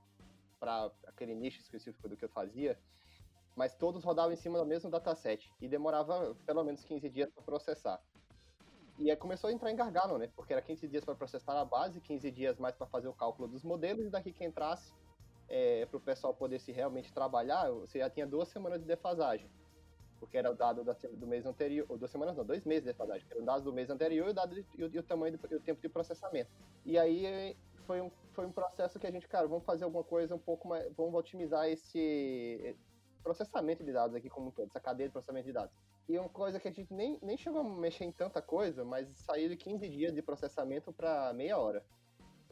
para 0.60 0.90
aquele 1.06 1.34
nicho 1.34 1.60
específico 1.60 2.08
do 2.08 2.16
que 2.16 2.24
eu 2.24 2.28
fazia 2.28 2.78
mas 3.56 3.74
todos 3.74 4.04
rodavam 4.04 4.32
em 4.32 4.36
cima 4.36 4.58
do 4.58 4.66
mesmo 4.66 4.90
dataset 4.90 5.52
e 5.60 5.68
demorava 5.68 6.34
pelo 6.46 6.64
menos 6.64 6.84
15 6.84 7.08
dias 7.08 7.30
para 7.30 7.42
processar. 7.42 8.00
E 8.98 9.10
aí 9.10 9.16
começou 9.16 9.50
a 9.50 9.52
entrar 9.52 9.72
em 9.72 9.76
gargalo, 9.76 10.18
né? 10.18 10.30
Porque 10.36 10.52
era 10.52 10.62
15 10.62 10.86
dias 10.86 11.04
para 11.04 11.14
processar 11.14 11.60
a 11.60 11.64
base, 11.64 12.00
15 12.00 12.30
dias 12.30 12.58
mais 12.58 12.76
para 12.76 12.86
fazer 12.86 13.08
o 13.08 13.12
cálculo 13.12 13.48
dos 13.48 13.64
modelos, 13.64 14.06
e 14.06 14.10
daqui 14.10 14.32
que 14.32 14.44
entrasse, 14.44 14.92
é, 15.48 15.84
para 15.86 15.96
o 15.96 16.00
pessoal 16.00 16.32
poder 16.32 16.60
se 16.60 16.70
realmente 16.70 17.12
trabalhar, 17.12 17.70
você 17.70 17.98
já 17.98 18.08
tinha 18.08 18.26
duas 18.26 18.48
semanas 18.48 18.80
de 18.80 18.86
defasagem. 18.86 19.50
Porque 20.20 20.38
era 20.38 20.50
o 20.50 20.54
dado 20.54 20.84
da, 20.84 20.92
do 20.92 21.26
mês 21.26 21.44
anterior, 21.44 21.86
ou 21.88 21.98
duas 21.98 22.10
semanas 22.10 22.36
não, 22.36 22.44
dois 22.44 22.64
meses 22.64 22.84
de 22.84 22.92
defasagem, 22.92 23.26
eram 23.30 23.44
dados 23.44 23.64
do 23.64 23.72
mês 23.72 23.90
anterior 23.90 24.28
e 24.28 24.30
o, 24.30 24.34
dado, 24.34 24.56
e 24.56 24.84
o, 24.84 24.90
e 24.94 24.98
o 24.98 25.02
tamanho 25.02 25.36
do 25.36 25.52
e 25.52 25.56
o 25.56 25.60
tempo 25.60 25.82
de 25.82 25.88
processamento. 25.88 26.50
E 26.84 26.96
aí 26.96 27.56
foi 27.86 28.00
um, 28.00 28.10
foi 28.32 28.46
um 28.46 28.52
processo 28.52 28.98
que 28.98 29.06
a 29.06 29.10
gente, 29.10 29.26
cara, 29.26 29.46
vamos 29.48 29.64
fazer 29.64 29.84
alguma 29.84 30.04
coisa 30.04 30.34
um 30.36 30.38
pouco 30.38 30.68
mais, 30.68 30.90
vamos 30.94 31.14
otimizar 31.14 31.68
esse 31.68 32.76
processamento 33.24 33.82
de 33.82 33.92
dados 33.92 34.14
aqui 34.14 34.28
como 34.28 34.48
um 34.48 34.50
todo, 34.50 34.66
essa 34.66 34.78
cadeia 34.78 35.08
de 35.08 35.12
processamento 35.12 35.46
de 35.46 35.52
dados. 35.52 35.74
E 36.06 36.18
uma 36.18 36.28
coisa 36.28 36.60
que 36.60 36.68
a 36.68 36.70
gente 36.70 36.92
nem, 36.92 37.18
nem 37.22 37.36
chegou 37.38 37.62
a 37.62 37.64
mexer 37.64 38.04
em 38.04 38.12
tanta 38.12 38.42
coisa, 38.42 38.84
mas 38.84 39.08
saiu 39.16 39.48
de 39.48 39.56
15 39.56 39.88
dias 39.88 40.14
de 40.14 40.20
processamento 40.20 40.92
para 40.92 41.32
meia 41.32 41.58
hora. 41.58 41.82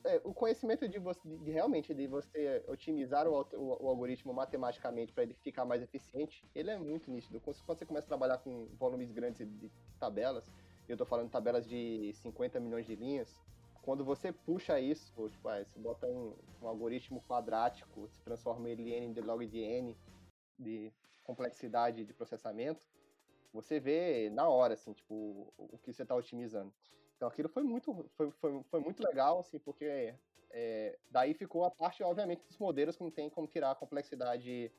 É, 0.05 0.21
o 0.25 0.35
conhecimento 0.35 0.89
de, 0.89 0.99
você, 0.99 1.21
de, 1.29 1.37
de, 1.39 1.51
realmente 1.53 1.95
de 1.95 2.09
você 2.09 2.65
otimizar 2.67 3.29
o, 3.29 3.35
o, 3.53 3.85
o 3.85 3.89
algoritmo 3.89 4.33
matematicamente 4.33 5.13
para 5.13 5.23
ele 5.23 5.35
ficar 5.35 5.65
mais 5.65 5.81
eficiente, 5.81 6.45
ele 6.55 6.71
é 6.71 6.79
muito 6.79 7.09
nítido. 7.09 7.41
Quando 7.41 7.57
você 7.65 7.87
começa 7.87 8.07
a 8.07 8.09
trabalhar 8.09 8.39
com 8.39 8.67
volumes 8.79 9.13
grandes 9.13 9.47
de 9.47 9.71
tabelas, 10.01 10.51
eu 10.89 10.95
estou 10.95 11.07
falando 11.07 11.27
de 11.27 11.33
tabelas 11.33 11.69
de 11.69 12.13
50 12.15 12.59
milhões 12.59 12.87
de 12.87 12.97
linhas, 12.97 13.33
quando 13.83 14.05
você 14.05 14.33
puxa 14.33 14.79
isso, 14.81 15.29
tipo, 15.29 15.49
ah, 15.49 15.63
você 15.63 15.79
bota 15.79 16.07
um, 16.07 16.35
um 16.63 16.69
algoritmo 16.69 17.21
quadrático, 17.29 18.09
se 18.09 18.21
transforma 18.23 18.71
ele 18.71 18.95
em 18.95 19.13
log 19.21 19.45
de 19.47 19.59
n, 19.59 19.97
de 20.63 20.93
complexidade 21.25 22.05
de 22.05 22.13
processamento, 22.13 22.87
você 23.53 23.79
vê 23.79 24.31
na 24.31 24.49
hora, 24.49 24.75
assim, 24.75 24.93
tipo, 24.93 25.53
o 25.59 25.79
que 25.79 25.93
você 25.93 26.03
está 26.03 26.15
otimizando. 26.15 26.73
Então 27.17 27.29
aquilo 27.29 27.49
foi 27.49 27.63
muito, 27.63 28.09
foi, 28.17 28.31
foi, 28.33 28.63
foi 28.65 28.81
muito 28.81 29.03
legal, 29.03 29.39
assim, 29.41 29.59
porque 29.59 30.15
é, 30.51 30.99
daí 31.11 31.35
ficou 31.35 31.65
a 31.65 31.71
parte, 31.71 32.03
obviamente, 32.03 32.45
dos 32.47 32.59
modelos 32.59 32.97
que 32.97 33.03
não 33.03 33.11
tem 33.11 33.31
como 33.31 33.47
tirar 33.47 33.71
a 33.71 33.75
complexidade 33.75 34.73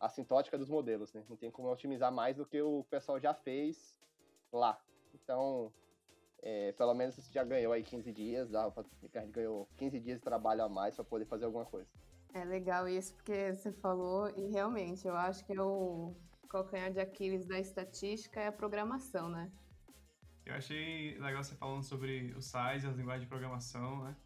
assintótica 0.00 0.58
dos 0.58 0.68
modelos, 0.68 1.12
né? 1.12 1.24
Não 1.28 1.36
tem 1.36 1.50
como 1.50 1.70
otimizar 1.70 2.12
mais 2.12 2.36
do 2.36 2.46
que 2.46 2.60
o 2.60 2.84
pessoal 2.90 3.20
já 3.20 3.32
fez 3.32 3.96
lá. 4.52 4.80
Então, 5.14 5.72
é, 6.42 6.72
pelo 6.72 6.92
menos 6.94 7.14
você 7.14 7.32
já 7.32 7.44
ganhou 7.44 7.72
aí 7.72 7.84
15 7.84 8.12
dias, 8.12 8.52
a 8.54 8.72
gente 9.00 9.30
ganhou 9.30 9.68
15 9.76 10.00
dias 10.00 10.18
de 10.18 10.24
trabalho 10.24 10.64
a 10.64 10.68
mais 10.68 10.96
para 10.96 11.04
poder 11.04 11.24
fazer 11.24 11.44
alguma 11.44 11.64
coisa. 11.64 11.88
É 12.34 12.44
legal 12.44 12.88
isso 12.88 13.14
porque 13.14 13.52
você 13.52 13.70
falou, 13.72 14.28
e 14.36 14.48
realmente, 14.50 15.06
eu 15.06 15.14
acho 15.14 15.44
que 15.44 15.52
é 15.52 15.60
o 15.60 16.16
calcanhar 16.48 16.92
de 16.92 17.00
Aquiles 17.00 17.46
da 17.46 17.58
estatística 17.58 18.40
é 18.40 18.46
a 18.46 18.52
programação, 18.52 19.28
né? 19.28 19.50
Eu 20.44 20.54
achei 20.54 21.18
legal 21.18 21.42
você 21.42 21.54
falando 21.54 21.82
sobre 21.82 22.32
o 22.36 22.42
size, 22.42 22.86
as 22.86 22.96
linguagens 22.96 23.22
de 23.22 23.28
programação, 23.28 24.04
né? 24.04 24.16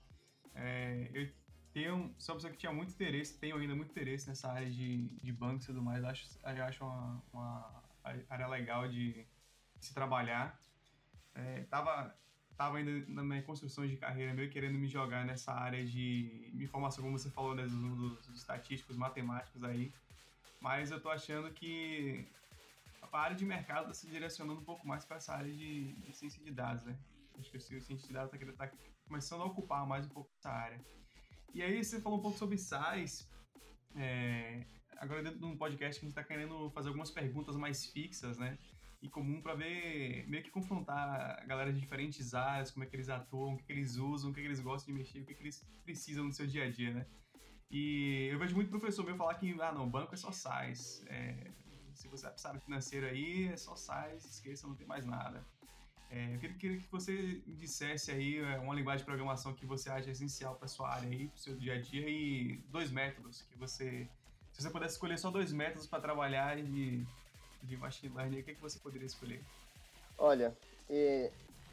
É, 0.54 1.10
eu 1.12 1.30
tenho, 1.72 2.14
sou 2.18 2.34
uma 2.34 2.36
pessoa 2.36 2.52
que 2.52 2.58
tinha 2.58 2.72
muito 2.72 2.92
interesse, 2.92 3.38
tenho 3.38 3.56
ainda 3.56 3.74
muito 3.74 3.90
interesse 3.90 4.28
nessa 4.28 4.50
área 4.50 4.68
de, 4.68 5.08
de 5.08 5.32
bancos 5.32 5.64
e 5.64 5.66
tudo 5.68 5.82
mais. 5.82 6.02
Acho, 6.04 6.26
acho 6.42 6.84
uma, 6.84 7.22
uma 7.32 7.84
área 8.30 8.46
legal 8.48 8.88
de, 8.88 9.26
de 9.76 9.86
se 9.86 9.92
trabalhar. 9.92 10.58
É, 11.34 11.64
tava 11.64 12.16
estava 12.56 12.78
ainda 12.78 13.04
na 13.06 13.22
minha 13.22 13.42
construção 13.42 13.86
de 13.86 13.98
carreira, 13.98 14.32
meio 14.32 14.50
querendo 14.50 14.78
me 14.78 14.88
jogar 14.88 15.26
nessa 15.26 15.52
área 15.52 15.84
de 15.84 16.50
informação, 16.54 17.04
como 17.04 17.18
você 17.18 17.28
falou, 17.28 17.54
né, 17.54 17.64
dos, 17.64 18.26
dos 18.26 18.38
estatísticos, 18.38 18.96
matemáticos 18.96 19.62
aí. 19.62 19.92
Mas 20.58 20.90
eu 20.90 20.98
tô 20.98 21.10
achando 21.10 21.50
que 21.50 22.26
a 23.02 23.18
área 23.18 23.36
de 23.36 23.44
mercado 23.44 23.82
está 23.82 23.94
se 23.94 24.06
direcionando 24.06 24.60
um 24.60 24.64
pouco 24.64 24.88
mais 24.88 25.04
para 25.04 25.18
essa 25.18 25.34
área 25.34 25.52
de, 25.52 25.92
de, 25.92 26.12
ciência 26.14 26.42
de 26.42 26.50
dados, 26.50 26.82
né? 26.84 26.96
Acho 27.38 27.50
que 27.50 27.58
o 27.58 27.60
ciência 27.60 27.94
de 27.94 28.12
dados 28.12 28.32
está 28.32 28.66
tá 28.66 28.72
começando 29.06 29.42
a 29.42 29.44
ocupar 29.44 29.86
mais 29.86 30.06
um 30.06 30.08
pouco 30.08 30.30
essa 30.38 30.50
área. 30.50 30.80
E 31.52 31.62
aí 31.62 31.84
você 31.84 32.00
falou 32.00 32.18
um 32.18 32.22
pouco 32.22 32.38
sobre 32.38 32.56
SAIs. 32.56 33.28
É, 33.94 34.64
agora 34.96 35.22
dentro 35.22 35.38
de 35.38 35.44
um 35.44 35.56
podcast 35.58 35.98
a 35.98 36.00
gente 36.00 36.10
está 36.10 36.24
querendo 36.24 36.70
fazer 36.70 36.88
algumas 36.88 37.10
perguntas 37.10 37.54
mais 37.54 37.84
fixas, 37.84 38.38
né? 38.38 38.58
E 39.02 39.08
comum 39.08 39.40
para 39.40 39.54
ver, 39.54 40.26
meio 40.26 40.42
que 40.42 40.50
confrontar 40.50 41.38
a 41.40 41.44
galera 41.44 41.72
de 41.72 41.78
diferentes 41.78 42.34
áreas, 42.34 42.70
como 42.70 42.84
é 42.84 42.86
que 42.86 42.96
eles 42.96 43.08
atuam, 43.08 43.54
o 43.54 43.56
que, 43.56 43.64
que 43.64 43.72
eles 43.72 43.96
usam, 43.96 44.30
o 44.30 44.34
que, 44.34 44.40
que 44.40 44.46
eles 44.46 44.60
gostam 44.60 44.92
de 44.92 44.98
mexer, 44.98 45.20
o 45.20 45.26
que, 45.26 45.34
que 45.34 45.42
eles 45.42 45.64
precisam 45.84 46.24
no 46.24 46.32
seu 46.32 46.46
dia 46.46 46.64
a 46.64 46.70
dia, 46.70 46.92
né? 46.92 47.06
E 47.70 48.28
eu 48.32 48.38
vejo 48.38 48.54
muito 48.54 48.70
professor 48.70 49.04
meu 49.04 49.16
falar 49.16 49.34
que, 49.34 49.54
ah, 49.60 49.72
não, 49.72 49.88
banco 49.88 50.14
é 50.14 50.16
só 50.16 50.32
SAIS. 50.32 51.04
É, 51.08 51.50
se 51.92 52.08
você 52.08 52.26
é 52.26 52.34
área 52.44 52.60
financeiro 52.60 53.06
aí, 53.06 53.48
é 53.48 53.56
só 53.56 53.74
SAIS, 53.74 54.24
esqueça, 54.24 54.66
não 54.66 54.74
tem 54.74 54.86
mais 54.86 55.04
nada. 55.04 55.44
É, 56.10 56.34
eu 56.34 56.38
queria 56.38 56.78
que 56.78 56.88
você 56.90 57.42
dissesse 57.46 58.12
aí 58.12 58.38
é, 58.38 58.58
uma 58.58 58.74
linguagem 58.74 59.00
de 59.00 59.04
programação 59.04 59.52
que 59.52 59.66
você 59.66 59.90
acha 59.90 60.10
essencial 60.10 60.54
para 60.54 60.68
sua 60.68 60.94
área 60.94 61.08
aí, 61.08 61.26
para 61.26 61.36
o 61.36 61.38
seu 61.38 61.56
dia 61.56 61.74
a 61.74 61.80
dia 61.80 62.08
e 62.08 62.58
dois 62.68 62.92
métodos 62.92 63.42
que 63.42 63.58
você, 63.58 64.08
se 64.52 64.62
você 64.62 64.70
pudesse 64.70 64.94
escolher 64.94 65.18
só 65.18 65.30
dois 65.30 65.52
métodos 65.52 65.86
para 65.86 66.00
trabalhar 66.00 66.62
de, 66.62 67.04
de 67.62 67.76
machine 67.76 68.14
learning, 68.14 68.40
o 68.40 68.44
que, 68.44 68.54
que 68.54 68.60
você 68.60 68.78
poderia 68.78 69.06
escolher? 69.06 69.42
Olha, 70.18 70.56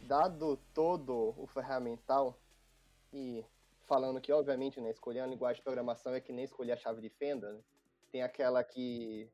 dado 0.01 0.59
todo 0.73 1.33
o 1.37 1.47
ferramental 1.47 2.37
e 3.11 3.43
falando 3.85 4.19
que 4.19 4.31
obviamente, 4.31 4.81
né, 4.81 4.91
escolher 4.91 5.21
a 5.21 5.27
linguagem 5.27 5.57
de 5.57 5.63
programação 5.63 6.13
é 6.13 6.21
que 6.21 6.33
nem 6.33 6.45
escolher 6.45 6.73
a 6.73 6.77
chave 6.77 7.01
de 7.01 7.09
fenda, 7.09 7.51
né? 7.53 7.59
tem 8.11 8.21
aquela 8.21 8.63
que 8.63 9.29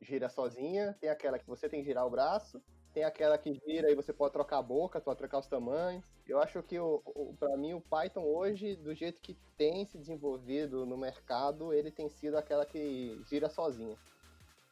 gira 0.00 0.28
sozinha, 0.28 0.96
tem 1.00 1.10
aquela 1.10 1.38
que 1.38 1.46
você 1.46 1.68
tem 1.68 1.80
que 1.80 1.86
girar 1.86 2.06
o 2.06 2.10
braço 2.10 2.62
tem 2.92 3.04
aquela 3.04 3.38
que 3.38 3.54
gira 3.54 3.90
e 3.90 3.94
você 3.94 4.12
pode 4.12 4.32
trocar 4.32 4.58
a 4.58 4.62
boca, 4.62 5.00
pode 5.00 5.18
trocar 5.18 5.38
os 5.38 5.46
tamanhos. 5.46 6.04
Eu 6.26 6.40
acho 6.40 6.62
que, 6.62 6.78
o 6.78 7.02
para 7.38 7.56
mim, 7.56 7.74
o 7.74 7.80
Python 7.80 8.22
hoje, 8.22 8.76
do 8.76 8.94
jeito 8.94 9.20
que 9.20 9.34
tem 9.56 9.84
se 9.86 9.98
desenvolvido 9.98 10.84
no 10.84 10.96
mercado, 10.96 11.72
ele 11.72 11.90
tem 11.90 12.08
sido 12.08 12.36
aquela 12.36 12.66
que 12.66 13.20
gira 13.28 13.48
sozinha. 13.48 13.96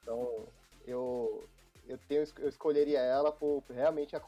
Então, 0.02 0.48
eu, 0.88 1.48
eu, 1.86 1.98
tenho, 2.08 2.24
eu 2.38 2.48
escolheria 2.48 3.00
ela 3.00 3.30
por 3.30 3.62
realmente 3.68 4.16
a, 4.16 4.22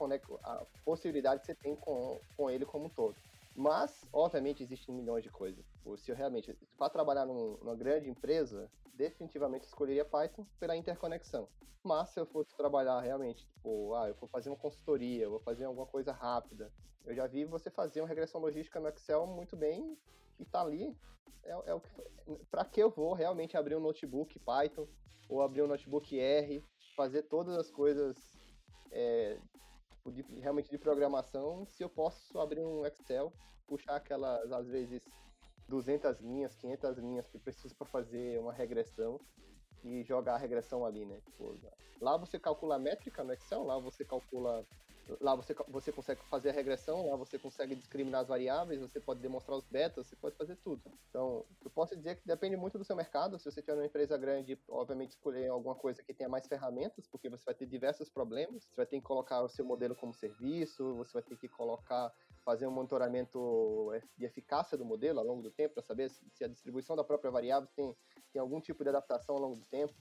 a 0.44 0.66
possibilidade 0.84 1.40
que 1.40 1.46
você 1.46 1.54
tem 1.54 1.74
com, 1.76 2.20
com 2.36 2.50
ele 2.50 2.64
como 2.64 2.86
um 2.86 2.88
todo. 2.88 3.16
Mas, 3.56 4.04
obviamente, 4.12 4.62
existem 4.62 4.94
milhões 4.94 5.22
de 5.22 5.30
coisas. 5.30 5.64
Se 5.98 6.10
eu 6.10 6.16
realmente, 6.16 6.56
para 6.78 6.88
trabalhar 6.88 7.26
num, 7.26 7.56
numa 7.58 7.74
grande 7.74 8.08
empresa, 8.08 8.70
definitivamente 8.94 9.66
escolheria 9.66 10.04
Python 10.04 10.46
pela 10.58 10.76
interconexão. 10.76 11.48
Mas 11.82 12.10
se 12.10 12.20
eu 12.20 12.26
fosse 12.26 12.54
trabalhar 12.54 13.00
realmente, 13.00 13.46
tipo, 13.46 13.94
ah, 13.94 14.08
eu 14.08 14.14
vou 14.14 14.28
fazer 14.28 14.50
uma 14.50 14.56
consultoria, 14.56 15.24
eu 15.24 15.30
vou 15.30 15.40
fazer 15.40 15.64
alguma 15.64 15.86
coisa 15.86 16.12
rápida, 16.12 16.70
eu 17.06 17.14
já 17.14 17.26
vi 17.26 17.44
você 17.44 17.70
fazer 17.70 18.00
uma 18.00 18.08
regressão 18.08 18.40
logística 18.40 18.78
no 18.78 18.88
Excel 18.88 19.26
muito 19.26 19.56
bem 19.56 19.96
e 20.40 20.44
tá 20.44 20.62
ali. 20.62 20.96
É, 21.44 21.70
é 21.70 21.74
o 21.74 21.80
que, 21.80 21.90
para 22.50 22.64
que 22.64 22.80
eu 22.82 22.90
vou 22.90 23.12
realmente 23.14 23.56
abrir 23.56 23.76
um 23.76 23.80
notebook 23.80 24.38
Python 24.40 24.86
ou 25.28 25.42
abrir 25.42 25.62
um 25.62 25.66
notebook 25.66 26.18
R, 26.18 26.64
fazer 26.96 27.22
todas 27.22 27.56
as 27.56 27.70
coisas 27.70 28.16
é, 28.90 29.38
Tipo, 30.00 30.12
de, 30.12 30.22
realmente 30.40 30.70
de 30.70 30.78
programação, 30.78 31.66
se 31.66 31.82
eu 31.82 31.88
posso 31.88 32.38
abrir 32.38 32.64
um 32.64 32.86
Excel, 32.86 33.32
puxar 33.66 33.96
aquelas, 33.96 34.50
às 34.50 34.66
vezes, 34.66 35.06
200 35.68 36.20
linhas, 36.20 36.56
500 36.56 36.96
linhas 36.96 37.26
que 37.28 37.38
preciso 37.38 37.76
para 37.76 37.86
fazer 37.86 38.40
uma 38.40 38.52
regressão 38.52 39.20
e 39.84 40.02
jogar 40.02 40.34
a 40.34 40.38
regressão 40.38 40.86
ali, 40.86 41.04
né? 41.04 41.20
Tipo, 41.26 41.54
lá 42.00 42.16
você 42.16 42.38
calcula 42.38 42.76
a 42.76 42.78
métrica 42.78 43.22
no 43.22 43.32
Excel, 43.32 43.62
lá 43.62 43.78
você 43.78 44.02
calcula 44.02 44.66
Lá 45.20 45.34
você, 45.34 45.54
você 45.68 45.92
consegue 45.92 46.20
fazer 46.24 46.50
a 46.50 46.52
regressão, 46.52 47.08
lá 47.08 47.16
você 47.16 47.38
consegue 47.38 47.74
discriminar 47.74 48.20
as 48.20 48.28
variáveis, 48.28 48.80
você 48.80 49.00
pode 49.00 49.20
demonstrar 49.20 49.56
os 49.56 49.66
betas, 49.66 50.06
você 50.06 50.16
pode 50.16 50.36
fazer 50.36 50.56
tudo. 50.56 50.82
Então, 51.08 51.44
eu 51.64 51.70
posso 51.70 51.96
dizer 51.96 52.16
que 52.16 52.26
depende 52.26 52.56
muito 52.56 52.78
do 52.78 52.84
seu 52.84 52.94
mercado. 52.94 53.38
Se 53.38 53.50
você 53.50 53.60
tiver 53.60 53.74
uma 53.74 53.86
empresa 53.86 54.16
grande, 54.16 54.58
obviamente 54.68 55.10
escolher 55.10 55.48
alguma 55.48 55.74
coisa 55.74 56.02
que 56.02 56.14
tenha 56.14 56.28
mais 56.28 56.46
ferramentas, 56.46 57.06
porque 57.08 57.28
você 57.28 57.44
vai 57.44 57.54
ter 57.54 57.66
diversos 57.66 58.08
problemas. 58.08 58.64
Você 58.64 58.76
vai 58.76 58.86
ter 58.86 58.98
que 58.98 59.02
colocar 59.02 59.42
o 59.42 59.48
seu 59.48 59.64
modelo 59.64 59.96
como 59.96 60.12
serviço, 60.12 60.94
você 60.96 61.12
vai 61.14 61.22
ter 61.22 61.36
que 61.36 61.48
colocar, 61.48 62.12
fazer 62.44 62.66
um 62.66 62.70
monitoramento 62.70 63.90
de 64.16 64.24
eficácia 64.24 64.76
do 64.76 64.84
modelo 64.84 65.18
ao 65.18 65.26
longo 65.26 65.42
do 65.42 65.50
tempo, 65.50 65.74
para 65.74 65.82
saber 65.82 66.10
se 66.10 66.44
a 66.44 66.48
distribuição 66.48 66.94
da 66.94 67.04
própria 67.04 67.30
variável 67.30 67.68
tem, 67.74 67.96
tem 68.32 68.40
algum 68.40 68.60
tipo 68.60 68.82
de 68.82 68.90
adaptação 68.90 69.34
ao 69.34 69.40
longo 69.40 69.56
do 69.56 69.66
tempo. 69.66 69.94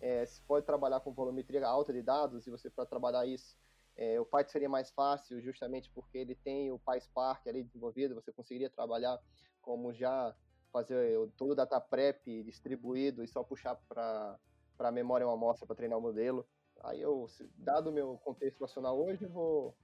É, 0.00 0.24
se 0.26 0.42
pode 0.42 0.66
trabalhar 0.66 1.00
com 1.00 1.12
volumetria 1.12 1.66
alta 1.66 1.92
de 1.92 2.02
dados 2.02 2.46
e 2.46 2.50
você 2.50 2.68
pode 2.68 2.90
trabalhar 2.90 3.26
isso 3.26 3.56
é, 3.96 4.20
o 4.20 4.24
Python 4.24 4.50
seria 4.50 4.68
mais 4.68 4.90
fácil 4.90 5.40
justamente 5.40 5.90
porque 5.90 6.18
ele 6.18 6.34
tem 6.34 6.72
o 6.72 6.78
PySpark 6.78 7.46
ali 7.48 7.62
desenvolvido, 7.62 8.14
você 8.14 8.32
conseguiria 8.32 8.68
trabalhar 8.68 9.18
como 9.62 9.92
já 9.92 10.34
fazer 10.72 11.16
todo 11.36 11.52
o 11.52 11.54
data 11.54 11.80
prep 11.80 12.42
distribuído 12.42 13.22
e 13.22 13.28
só 13.28 13.44
puxar 13.44 13.76
para 13.88 14.36
a 14.80 14.90
memória 14.90 15.26
uma 15.26 15.34
amostra 15.34 15.66
para 15.66 15.76
treinar 15.76 15.98
o 15.98 16.02
modelo. 16.02 16.44
Aí 16.82 17.00
eu, 17.00 17.26
dado 17.56 17.90
o 17.90 17.92
meu 17.92 18.18
contexto 18.24 18.58
profissional 18.58 19.00
hoje, 19.00 19.24
vou 19.26 19.74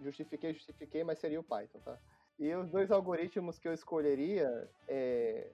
justifiquei, 0.00 0.54
justifiquei, 0.54 1.02
mas 1.02 1.18
seria 1.18 1.40
o 1.40 1.44
Python, 1.44 1.80
tá? 1.80 1.98
E 2.38 2.54
os 2.54 2.70
dois 2.70 2.90
algoritmos 2.92 3.58
que 3.58 3.66
eu 3.66 3.72
escolheria, 3.72 4.70
é, 4.86 5.50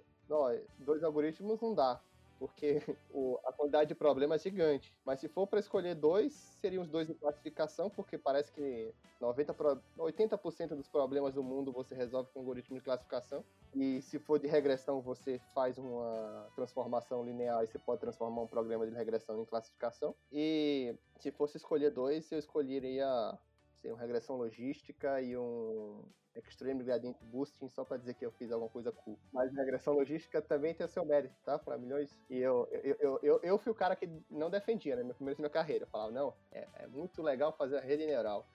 dois 0.78 1.02
algoritmos 1.02 1.60
não 1.62 1.74
dá, 1.74 1.98
porque 2.44 2.82
o, 3.10 3.38
a 3.44 3.52
quantidade 3.52 3.88
de 3.88 3.94
problemas 3.94 4.40
é 4.40 4.50
gigante. 4.50 4.92
Mas 5.04 5.20
se 5.20 5.28
for 5.28 5.46
para 5.46 5.58
escolher 5.58 5.94
dois, 5.94 6.32
seriam 6.60 6.82
os 6.82 6.90
dois 6.90 7.08
de 7.08 7.14
classificação, 7.14 7.88
porque 7.88 8.18
parece 8.18 8.52
que 8.52 8.92
90 9.18 9.54
80% 9.98 10.68
dos 10.74 10.88
problemas 10.88 11.32
do 11.32 11.42
mundo 11.42 11.72
você 11.72 11.94
resolve 11.94 12.28
com 12.32 12.40
algoritmo 12.40 12.76
de 12.76 12.84
classificação. 12.84 13.42
E 13.74 14.02
se 14.02 14.18
for 14.18 14.38
de 14.38 14.46
regressão, 14.46 15.00
você 15.00 15.40
faz 15.54 15.78
uma 15.78 16.46
transformação 16.54 17.24
linear 17.24 17.64
e 17.64 17.66
você 17.66 17.78
pode 17.78 18.00
transformar 18.00 18.42
um 18.42 18.46
programa 18.46 18.86
de 18.86 18.94
regressão 18.94 19.40
em 19.40 19.46
classificação. 19.46 20.14
E 20.30 20.94
se 21.18 21.30
fosse 21.30 21.56
escolher 21.56 21.90
dois, 21.90 22.30
eu 22.30 22.38
escolheria 22.38 23.38
sei, 23.84 23.92
uma 23.92 24.00
regressão 24.00 24.36
logística 24.36 25.20
e 25.20 25.36
um 25.36 26.02
Extreme 26.34 26.82
Gradient 26.82 27.16
Boosting 27.22 27.68
só 27.68 27.84
para 27.84 27.98
dizer 27.98 28.14
que 28.14 28.24
eu 28.24 28.32
fiz 28.32 28.50
alguma 28.50 28.70
coisa 28.70 28.90
cool. 28.90 29.18
Mas 29.32 29.54
regressão 29.54 29.94
logística 29.94 30.40
também 30.40 30.74
tem 30.74 30.86
o 30.86 30.88
seu 30.88 31.04
mérito, 31.04 31.34
tá? 31.44 31.58
Para 31.58 31.76
milhões. 31.76 32.18
E 32.30 32.38
eu, 32.38 32.66
eu, 32.72 32.96
eu, 32.98 33.20
eu, 33.22 33.40
eu 33.42 33.58
fui 33.58 33.70
o 33.70 33.74
cara 33.74 33.94
que 33.94 34.08
não 34.30 34.50
defendia, 34.50 34.96
né? 34.96 35.02
Meu 35.02 35.14
primeiro 35.14 35.40
minha 35.40 35.50
carreira. 35.50 35.84
Eu 35.84 35.88
falava, 35.88 36.10
não, 36.10 36.34
é, 36.50 36.66
é 36.76 36.86
muito 36.86 37.22
legal 37.22 37.52
fazer 37.52 37.76
a 37.76 37.80
rede 37.80 38.06
neural. 38.06 38.46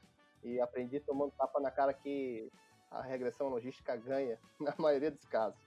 E 0.43 0.59
aprendi 0.59 0.99
tomando 0.99 1.31
tapa 1.31 1.59
na 1.59 1.69
cara 1.69 1.93
que 1.93 2.51
a 2.89 3.01
regressão 3.01 3.49
logística 3.49 3.95
ganha 3.95 4.39
na 4.59 4.73
maioria 4.77 5.11
dos 5.11 5.25
casos. 5.25 5.59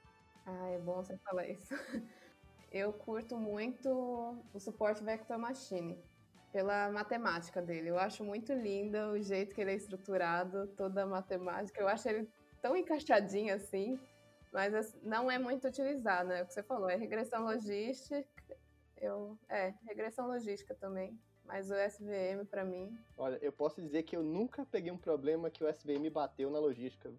Ah, 0.45 0.71
é 0.71 0.79
bom 0.79 0.97
você 0.97 1.17
falar 1.19 1.47
isso. 1.47 1.73
Eu 2.73 2.93
curto 2.93 3.37
muito 3.37 3.89
o 4.53 4.59
suporte 4.59 5.05
Vector 5.05 5.39
Machine 5.39 6.03
pela 6.53 6.91
matemática 6.91 7.63
dele. 7.63 7.89
Eu 7.89 7.99
acho 7.99 8.23
muito 8.23 8.53
linda 8.53 9.11
o 9.11 9.21
jeito 9.21 9.55
que 9.55 9.61
ele 9.61 9.73
é 9.73 9.75
estruturado, 9.75 10.69
toda 10.77 11.03
a 11.03 11.07
matemática. 11.07 11.81
Eu 11.81 11.89
acho 11.89 12.09
ele 12.09 12.29
tão 12.61 12.77
encaixadinho 12.77 13.55
assim, 13.55 13.99
mas 14.53 14.95
não 15.03 15.31
é 15.31 15.39
muito 15.39 15.67
utilizado, 15.67 16.29
né? 16.29 16.43
O 16.43 16.47
que 16.47 16.53
você 16.53 16.63
falou, 16.63 16.91
é 16.91 16.95
regressão 16.95 17.43
logística. 17.43 18.25
Eu, 19.01 19.37
é, 19.49 19.75
regressão 19.89 20.29
logística 20.29 20.75
também. 20.75 21.19
Mas 21.45 21.71
o 21.71 21.75
SVM, 21.75 22.45
para 22.49 22.65
mim. 22.65 22.97
Olha, 23.17 23.37
eu 23.43 23.51
posso 23.51 23.81
dizer 23.81 24.05
que 24.05 24.15
eu 24.15 24.23
nunca 24.23 24.65
peguei 24.65 24.93
um 24.93 24.99
problema 24.99 25.51
que 25.51 25.65
o 25.65 25.69
SVM 25.69 26.09
bateu 26.13 26.51
na 26.51 26.59
logística. 26.59 27.11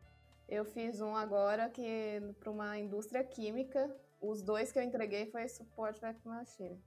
Eu 0.47 0.63
fiz 0.63 1.01
um 1.01 1.15
agora 1.15 1.69
que, 1.69 2.21
para 2.39 2.51
uma 2.51 2.77
indústria 2.77 3.23
química, 3.23 3.93
os 4.21 4.41
dois 4.41 4.71
que 4.71 4.79
eu 4.79 4.83
entreguei 4.83 5.25
foi 5.25 5.47
suporte 5.49 5.99
Vector 5.99 6.31
Machine. 6.31 6.79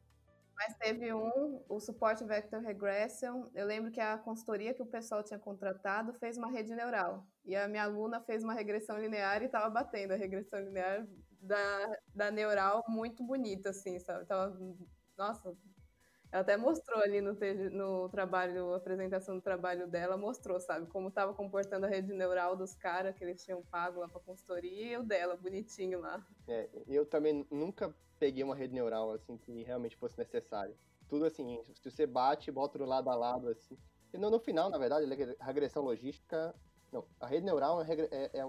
Mas 0.56 0.74
teve 0.78 1.12
um, 1.12 1.62
o 1.68 1.78
suporte 1.78 2.24
Vector 2.24 2.60
Regression. 2.60 3.44
Eu 3.54 3.66
lembro 3.66 3.90
que 3.90 4.00
a 4.00 4.16
consultoria 4.16 4.72
que 4.72 4.82
o 4.82 4.86
pessoal 4.86 5.22
tinha 5.22 5.38
contratado 5.38 6.14
fez 6.14 6.38
uma 6.38 6.50
rede 6.50 6.74
neural. 6.74 7.26
E 7.44 7.54
a 7.54 7.68
minha 7.68 7.84
aluna 7.84 8.20
fez 8.22 8.42
uma 8.42 8.54
regressão 8.54 8.98
linear 8.98 9.42
e 9.42 9.46
estava 9.46 9.68
batendo 9.68 10.12
a 10.12 10.16
regressão 10.16 10.58
linear 10.60 11.06
da, 11.40 11.98
da 12.14 12.30
neural 12.30 12.82
muito 12.88 13.22
bonita, 13.22 13.70
assim, 13.70 13.98
sabe? 13.98 14.24
Tava, 14.26 14.58
nossa, 15.16 15.54
ela 16.30 16.42
até 16.42 16.56
mostrou 16.56 17.00
ali 17.00 17.20
no, 17.20 17.36
no 17.72 18.08
trabalho, 18.08 18.74
apresentação 18.74 19.36
do 19.36 19.42
trabalho 19.42 19.86
dela, 19.86 20.16
mostrou, 20.16 20.60
sabe, 20.60 20.86
como 20.86 21.08
estava 21.08 21.32
comportando 21.32 21.86
a 21.86 21.88
rede 21.88 22.12
neural 22.12 22.56
dos 22.56 22.74
caras 22.74 23.16
que 23.16 23.24
eles 23.24 23.42
tinham 23.44 23.62
pago 23.62 24.00
lá 24.00 24.08
para 24.08 24.20
consultoria 24.20 24.92
e 24.92 24.96
o 24.98 25.02
dela, 25.02 25.36
bonitinho 25.36 26.00
lá. 26.00 26.26
É, 26.48 26.68
eu 26.88 27.06
também 27.06 27.46
nunca 27.50 27.94
peguei 28.18 28.42
uma 28.42 28.54
rede 28.54 28.74
neural, 28.74 29.12
assim, 29.12 29.36
que 29.36 29.62
realmente 29.62 29.96
fosse 29.96 30.18
necessário. 30.18 30.76
Tudo 31.08 31.24
assim, 31.24 31.60
se 31.74 31.90
você 31.90 32.06
bate, 32.06 32.50
bota 32.50 32.78
do 32.78 32.84
lado 32.84 33.08
a 33.08 33.14
lado, 33.14 33.48
assim. 33.48 33.78
E 34.12 34.18
no, 34.18 34.30
no 34.30 34.40
final, 34.40 34.70
na 34.70 34.78
verdade, 34.78 35.06
a 35.38 35.44
regressão 35.44 35.82
logística. 35.82 36.54
Não, 36.92 37.04
a 37.20 37.26
rede 37.26 37.44
neural 37.44 37.82
é, 37.82 37.86
é, 38.10 38.30
é 38.38 38.44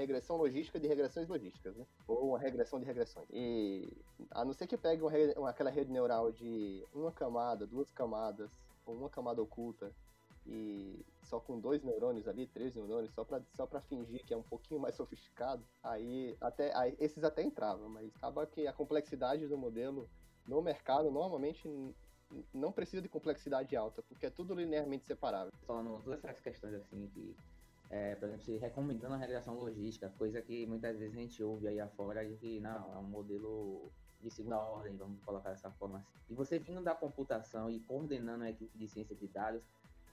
regressão 0.00 0.36
logística 0.36 0.80
de 0.80 0.88
regressões 0.88 1.28
logísticas, 1.28 1.76
né? 1.76 1.86
Ou 2.08 2.30
uma 2.30 2.38
regressão 2.38 2.80
de 2.80 2.86
regressões. 2.86 3.26
E 3.30 3.92
a 4.30 4.44
não 4.44 4.52
ser 4.52 4.66
que 4.66 4.76
pegue 4.76 5.02
uma, 5.02 5.50
aquela 5.50 5.70
rede 5.70 5.92
neural 5.92 6.32
de 6.32 6.84
uma 6.94 7.12
camada, 7.12 7.66
duas 7.66 7.90
camadas, 7.90 8.50
ou 8.86 8.94
uma 8.94 9.10
camada 9.10 9.42
oculta, 9.42 9.92
e 10.46 11.04
só 11.22 11.38
com 11.38 11.60
dois 11.60 11.82
neurônios 11.82 12.26
ali, 12.26 12.46
três 12.46 12.74
neurônios, 12.74 13.12
só 13.14 13.24
para 13.24 13.42
só 13.54 13.66
pra 13.66 13.80
fingir 13.80 14.24
que 14.24 14.32
é 14.32 14.36
um 14.36 14.42
pouquinho 14.42 14.80
mais 14.80 14.94
sofisticado, 14.94 15.62
aí 15.82 16.36
até 16.40 16.74
aí, 16.74 16.96
esses 16.98 17.22
até 17.22 17.42
entravam, 17.42 17.88
mas 17.88 18.10
acaba 18.16 18.46
que 18.46 18.66
a 18.66 18.72
complexidade 18.72 19.46
do 19.46 19.56
modelo 19.56 20.08
no 20.46 20.62
mercado 20.62 21.10
normalmente 21.10 21.68
não 22.54 22.72
precisa 22.72 23.02
de 23.02 23.08
complexidade 23.08 23.76
alta, 23.76 24.02
porque 24.02 24.26
é 24.26 24.30
tudo 24.30 24.54
linearmente 24.54 25.04
separável. 25.04 25.52
Falando 25.66 26.02
todas 26.02 26.24
essas 26.24 26.40
questões 26.40 26.74
assim 26.74 27.08
que 27.08 27.36
é, 27.90 28.14
por 28.14 28.26
exemplo, 28.26 28.44
se 28.44 28.56
recomendando 28.56 29.14
a 29.14 29.16
regressão 29.16 29.54
logística, 29.54 30.08
coisa 30.16 30.40
que 30.40 30.64
muitas 30.64 30.96
vezes 30.96 31.16
a 31.16 31.20
gente 31.20 31.42
ouve 31.42 31.66
aí 31.66 31.80
afora 31.80 32.24
de 32.24 32.36
que 32.36 32.60
não, 32.60 32.92
é 32.94 32.98
um 32.98 33.02
modelo 33.02 33.90
de 34.22 34.30
segunda 34.30 34.58
ordem, 34.58 34.96
vamos 34.96 35.20
colocar 35.24 35.50
dessa 35.50 35.70
forma 35.72 35.98
assim. 35.98 36.06
E 36.28 36.34
você 36.34 36.58
vindo 36.58 36.82
da 36.82 36.94
computação 36.94 37.68
e 37.68 37.80
coordenando 37.80 38.44
a 38.44 38.50
equipe 38.50 38.78
de 38.78 38.86
ciência 38.86 39.16
de 39.16 39.26
dados, 39.26 39.62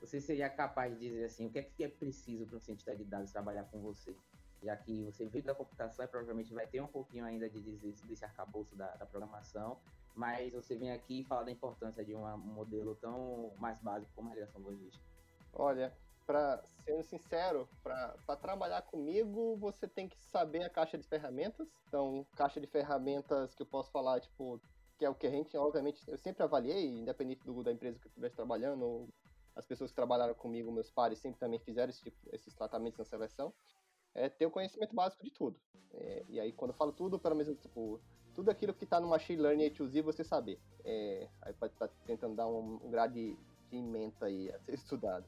você 0.02 0.20
seria 0.20 0.50
capaz 0.50 0.98
de 0.98 1.08
dizer 1.08 1.26
assim, 1.26 1.46
o 1.46 1.52
que 1.52 1.60
é 1.60 1.64
que 1.64 1.84
é 1.84 1.88
preciso 1.88 2.48
para 2.48 2.58
um 2.58 2.60
cientista 2.60 2.96
de 2.96 3.04
dados 3.04 3.32
trabalhar 3.32 3.66
com 3.66 3.80
você? 3.80 4.16
Já 4.64 4.76
que 4.76 5.04
você 5.04 5.28
veio 5.28 5.44
da 5.44 5.54
computação 5.54 6.04
e 6.04 6.08
provavelmente 6.08 6.52
vai 6.54 6.66
ter 6.66 6.82
um 6.82 6.88
pouquinho 6.88 7.26
ainda 7.26 7.48
de 7.48 7.62
dizer 7.62 7.94
desse 8.08 8.26
arcabouço 8.26 8.76
da, 8.76 8.96
da 8.96 9.06
programação, 9.06 9.78
mas 10.16 10.52
você 10.52 10.76
vem 10.76 10.92
aqui 10.92 11.20
e 11.20 11.24
fala 11.24 11.46
da 11.46 11.52
importância 11.52 12.04
de 12.04 12.16
um 12.16 12.38
modelo 12.38 12.96
tão 12.96 13.52
mais 13.60 13.80
básico 13.82 14.12
como 14.16 14.30
a 14.30 14.32
regressão 14.32 14.62
logística. 14.62 15.06
Olha, 15.54 15.94
para 16.28 16.62
sendo 16.84 17.04
sincero, 17.04 17.68
para 17.82 18.36
trabalhar 18.36 18.82
comigo, 18.82 19.56
você 19.58 19.88
tem 19.88 20.08
que 20.08 20.20
saber 20.20 20.64
a 20.64 20.70
caixa 20.70 20.98
de 20.98 21.08
ferramentas. 21.08 21.68
Então, 21.88 22.28
caixa 22.36 22.60
de 22.60 22.68
ferramentas 22.68 23.56
que 23.56 23.62
eu 23.62 23.66
posso 23.66 23.90
falar, 23.92 24.20
tipo, 24.20 24.62
que 24.98 25.06
é 25.06 25.10
o 25.10 25.16
que 25.16 25.26
a 25.26 25.32
gente, 25.32 25.56
obviamente, 25.58 26.04
eu 26.08 26.18
sempre 26.18 26.44
avaliei, 26.44 27.00
independente 27.00 27.46
do, 27.46 27.64
da 27.64 27.72
empresa 27.72 27.98
que 27.98 28.08
eu 28.08 28.10
estivesse 28.10 28.36
trabalhando, 28.36 29.08
as 29.56 29.66
pessoas 29.66 29.90
que 29.90 29.96
trabalharam 29.96 30.36
comigo, 30.36 30.72
meus 30.72 30.92
pares, 30.92 31.20
sempre 31.20 31.40
também 31.40 31.60
fizeram 31.60 31.90
esse 31.90 32.04
tipo, 32.04 32.18
esses 32.32 32.54
tratamentos 32.54 33.00
na 33.00 33.06
seleção, 33.06 33.54
é 34.14 34.28
ter 34.30 34.46
o 34.46 34.52
conhecimento 34.52 34.94
básico 34.94 35.24
de 35.24 35.32
tudo. 35.32 35.60
É, 35.94 36.26
e 36.28 36.40
aí, 36.40 36.52
quando 36.52 36.72
eu 36.72 36.78
falo 36.78 36.92
tudo, 36.92 37.18
pelo 37.18 37.36
menos, 37.36 37.58
tipo, 37.60 38.00
tudo 38.34 38.52
aquilo 38.52 38.74
que 38.74 38.84
está 38.84 39.00
no 39.00 39.08
Machine 39.08 39.42
Learning 39.42 39.70
A2Z, 39.70 40.02
você 40.04 40.24
saber. 40.24 40.60
É, 40.84 41.28
aí 41.42 41.54
pode 41.54 41.74
estar 41.74 41.88
tá 41.88 41.94
tentando 42.06 42.36
dar 42.36 42.48
um, 42.48 42.80
um 42.84 42.92
grau 42.92 43.08
de, 43.08 43.36
ementa 43.72 44.26
aí 44.26 44.52
a 44.52 44.60
ser 44.60 44.74
estudado. 44.76 45.26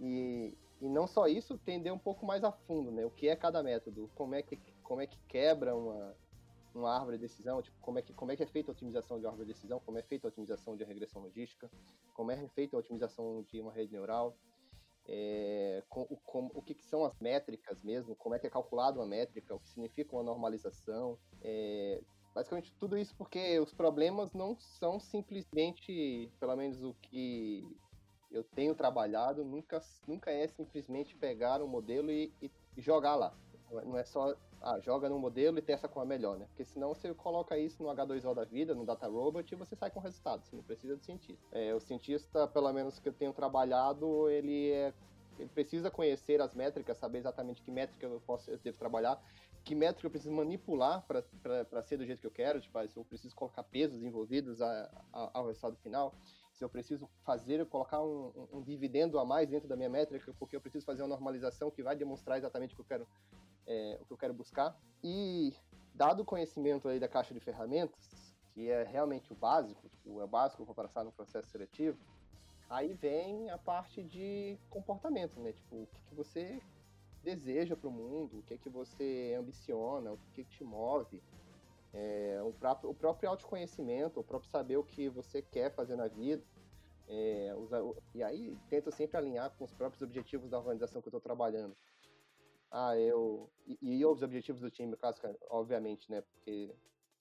E, 0.00 0.56
e 0.80 0.88
não 0.88 1.06
só 1.06 1.26
isso, 1.26 1.54
entender 1.54 1.90
um 1.90 1.98
pouco 1.98 2.26
mais 2.26 2.44
a 2.44 2.52
fundo, 2.52 2.90
né? 2.90 3.04
O 3.04 3.10
que 3.10 3.28
é 3.28 3.36
cada 3.36 3.62
método, 3.62 4.10
como 4.14 4.34
é 4.34 4.42
que, 4.42 4.56
como 4.82 5.00
é 5.00 5.06
que 5.06 5.18
quebra 5.28 5.74
uma, 5.74 6.14
uma 6.74 6.94
árvore 6.94 7.16
de 7.16 7.22
decisão, 7.22 7.62
tipo, 7.62 7.76
como 7.80 7.98
é, 7.98 8.02
que, 8.02 8.12
como 8.12 8.32
é 8.32 8.36
que 8.36 8.42
é 8.42 8.46
feita 8.46 8.70
a 8.70 8.72
otimização 8.72 9.18
de 9.18 9.26
árvore 9.26 9.46
de 9.46 9.52
decisão, 9.54 9.80
como 9.80 9.98
é 9.98 10.02
feita 10.02 10.26
a 10.26 10.28
otimização 10.28 10.76
de 10.76 10.84
regressão 10.84 11.22
logística, 11.22 11.70
como 12.12 12.30
é 12.30 12.48
feita 12.48 12.76
a 12.76 12.80
otimização 12.80 13.42
de 13.42 13.60
uma 13.60 13.72
rede 13.72 13.92
neural, 13.92 14.36
é, 15.06 15.82
com, 15.88 16.04
com, 16.24 16.50
o 16.54 16.62
que, 16.62 16.74
que, 16.74 16.84
são 16.84 17.04
as 17.04 17.18
métricas 17.20 17.82
mesmo, 17.82 18.16
como 18.16 18.34
é 18.34 18.38
que 18.38 18.46
é 18.46 18.50
calculada 18.50 18.98
uma 18.98 19.06
métrica, 19.06 19.54
o 19.54 19.60
que 19.60 19.68
significa 19.68 20.16
uma 20.16 20.22
normalização, 20.22 21.18
é, 21.42 22.02
basicamente 22.34 22.74
tudo 22.80 22.98
isso 22.98 23.14
porque 23.16 23.60
os 23.60 23.72
problemas 23.72 24.32
não 24.32 24.58
são 24.58 24.98
simplesmente, 24.98 26.32
pelo 26.40 26.56
menos 26.56 26.82
o 26.82 26.94
que 26.94 27.64
eu 28.34 28.42
tenho 28.42 28.74
trabalhado 28.74 29.44
nunca, 29.44 29.80
nunca 30.06 30.30
é 30.30 30.46
simplesmente 30.48 31.14
pegar 31.16 31.62
um 31.62 31.68
modelo 31.68 32.10
e, 32.10 32.32
e 32.42 32.50
jogar 32.76 33.14
lá. 33.14 33.32
Não 33.70 33.96
é 33.96 34.04
só, 34.04 34.36
ah, 34.60 34.78
joga 34.80 35.08
no 35.08 35.18
modelo 35.18 35.58
e 35.58 35.62
testa 35.62 35.88
com 35.88 36.00
a 36.00 36.04
melhor, 36.04 36.36
né? 36.36 36.46
Porque 36.46 36.64
senão 36.64 36.88
você 36.88 37.12
coloca 37.14 37.56
isso 37.58 37.82
no 37.82 37.88
H2O 37.88 38.34
da 38.34 38.44
vida, 38.44 38.74
no 38.74 38.84
Data 38.84 39.06
Robot, 39.06 39.52
e 39.52 39.56
você 39.56 39.74
sai 39.74 39.90
com 39.90 40.00
resultado. 40.00 40.44
Você 40.44 40.54
não 40.54 40.62
precisa 40.62 40.96
do 40.96 41.02
cientista. 41.02 41.42
É, 41.50 41.74
o 41.74 41.80
cientista, 41.80 42.46
pelo 42.48 42.72
menos 42.72 42.98
que 42.98 43.08
eu 43.08 43.12
tenho 43.12 43.32
trabalhado, 43.32 44.28
ele 44.28 44.70
é 44.72 44.92
ele 45.38 45.48
precisa 45.48 45.90
conhecer 45.90 46.40
as 46.40 46.54
métricas, 46.54 46.96
saber 46.96 47.18
exatamente 47.18 47.60
que 47.60 47.70
métrica 47.70 48.06
eu 48.06 48.22
posso 48.24 48.48
eu 48.48 48.58
devo 48.58 48.78
trabalhar, 48.78 49.20
que 49.64 49.74
métrica 49.74 50.06
eu 50.06 50.10
preciso 50.10 50.32
manipular 50.32 51.04
para 51.06 51.82
ser 51.82 51.96
do 51.96 52.06
jeito 52.06 52.20
que 52.20 52.26
eu 52.26 52.30
quero, 52.30 52.60
tipo, 52.60 52.78
se 52.86 52.96
eu 52.96 53.04
preciso 53.04 53.34
colocar 53.34 53.64
pesos 53.64 54.02
envolvidos 54.02 54.62
a, 54.62 54.90
a, 55.12 55.30
ao 55.34 55.46
resultado 55.46 55.76
final 55.78 56.14
se 56.54 56.64
eu 56.64 56.68
preciso 56.68 57.10
fazer, 57.24 57.66
colocar 57.66 58.02
um, 58.02 58.32
um, 58.36 58.58
um, 58.58 58.62
dividendo 58.62 59.18
a 59.18 59.24
mais 59.24 59.48
dentro 59.48 59.68
da 59.68 59.76
minha 59.76 59.88
métrica, 59.88 60.32
porque 60.38 60.54
eu 60.54 60.60
preciso 60.60 60.86
fazer 60.86 61.02
uma 61.02 61.08
normalização 61.08 61.70
que 61.70 61.82
vai 61.82 61.96
demonstrar 61.96 62.38
exatamente 62.38 62.72
o 62.72 62.76
que 62.76 62.80
eu 62.82 62.86
quero, 62.86 63.08
é, 63.66 63.98
o 64.00 64.06
que 64.06 64.12
eu 64.12 64.16
quero 64.16 64.32
buscar. 64.32 64.78
E 65.02 65.52
dado 65.92 66.20
o 66.20 66.24
conhecimento 66.24 66.88
aí 66.88 67.00
da 67.00 67.08
caixa 67.08 67.34
de 67.34 67.40
ferramentas, 67.40 68.36
que 68.52 68.70
é 68.70 68.84
realmente 68.84 69.32
o 69.32 69.36
básico, 69.36 69.90
é 70.06 70.24
o 70.24 70.28
básico 70.28 70.64
para 70.64 70.74
passar 70.74 71.04
no 71.04 71.10
processo 71.10 71.50
seletivo, 71.50 71.98
aí 72.70 72.94
vem 72.94 73.50
a 73.50 73.58
parte 73.58 74.02
de 74.04 74.56
comportamento, 74.70 75.40
né? 75.40 75.52
Tipo, 75.52 75.82
o 75.82 75.86
que, 75.88 76.02
que 76.02 76.14
você 76.14 76.62
deseja 77.24 77.74
para 77.74 77.88
o 77.88 77.92
mundo, 77.92 78.38
o 78.38 78.42
que, 78.42 78.56
que 78.58 78.68
você 78.68 79.34
ambiciona, 79.36 80.12
o 80.12 80.18
que, 80.34 80.44
que 80.44 80.56
te 80.56 80.62
move, 80.62 81.20
é, 81.94 82.42
o, 82.42 82.52
próprio, 82.52 82.90
o 82.90 82.94
próprio 82.94 83.30
autoconhecimento, 83.30 84.18
o 84.18 84.24
próprio 84.24 84.50
saber 84.50 84.76
o 84.76 84.84
que 84.84 85.08
você 85.08 85.40
quer 85.40 85.72
fazer 85.72 85.94
na 85.94 86.08
vida. 86.08 86.44
É, 87.06 87.54
e 88.14 88.22
aí 88.22 88.58
tento 88.68 88.90
sempre 88.90 89.16
alinhar 89.16 89.50
com 89.56 89.64
os 89.64 89.72
próprios 89.72 90.02
objetivos 90.02 90.50
da 90.50 90.58
organização 90.58 91.00
que 91.00 91.06
eu 91.06 91.10
estou 91.10 91.20
trabalhando. 91.20 91.76
Ah, 92.70 92.98
eu. 92.98 93.48
E, 93.66 93.78
e 93.80 94.04
os 94.04 94.22
objetivos 94.22 94.60
do 94.60 94.70
time, 94.70 94.96
clássico, 94.96 95.28
obviamente, 95.48 96.10
né? 96.10 96.22
Porque 96.22 96.74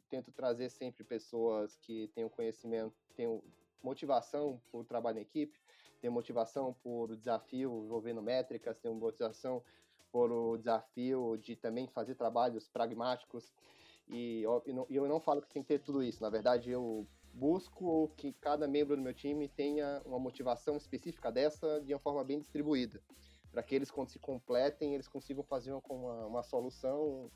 tento 0.10 0.32
trazer 0.32 0.70
sempre 0.70 1.04
pessoas 1.04 1.76
que 1.76 2.08
tenham 2.16 2.30
conhecimento, 2.30 2.96
tenham 3.16 3.44
motivação 3.84 4.60
por 4.72 4.86
trabalho 4.86 5.20
em 5.20 5.22
equipe, 5.22 5.60
tenham 6.02 6.14
motivação 6.14 6.74
por 6.82 7.16
desafio 7.16 7.84
envolvendo 7.86 8.22
métricas, 8.24 8.80
tenham 8.80 8.96
motivação 8.96 9.64
por 10.12 10.32
o 10.32 10.58
desafio 10.58 11.38
de 11.38 11.56
também 11.56 11.88
fazer 11.88 12.16
trabalhos 12.16 12.68
pragmáticos. 12.68 13.54
E 14.10 14.44
eu, 14.44 15.08
não 15.08 15.20
falo 15.20 15.42
que 15.42 15.50
tem 15.50 15.64
que 15.64 15.68
ter 15.68 15.80
tudo 15.80 16.04
isso. 16.04 16.22
Na 16.22 16.30
verdade, 16.30 16.70
eu 16.70 17.08
busco 17.34 18.10
que 18.16 18.34
cada 18.34 18.68
membro 18.68 18.96
do 18.96 19.02
meu 19.02 19.14
time 19.14 19.48
tenha 19.48 20.02
uma 20.06 20.20
motivação 20.20 20.78
específica 20.78 21.32
dessa 21.32 21.82
de 21.82 21.94
uma 21.94 22.00
forma 22.00 22.24
bem 22.24 22.40
distribuída. 22.40 23.02
Para 23.52 23.64
que 23.64 23.76
eles, 23.76 23.90
quando 23.90 24.10
se 24.10 24.20
completem, 24.20 24.94
eles 24.94 25.08
consigam 25.08 25.44
fazer 25.44 25.74
uma, 25.74 26.26
uma, 26.26 26.44
solução 26.44 27.32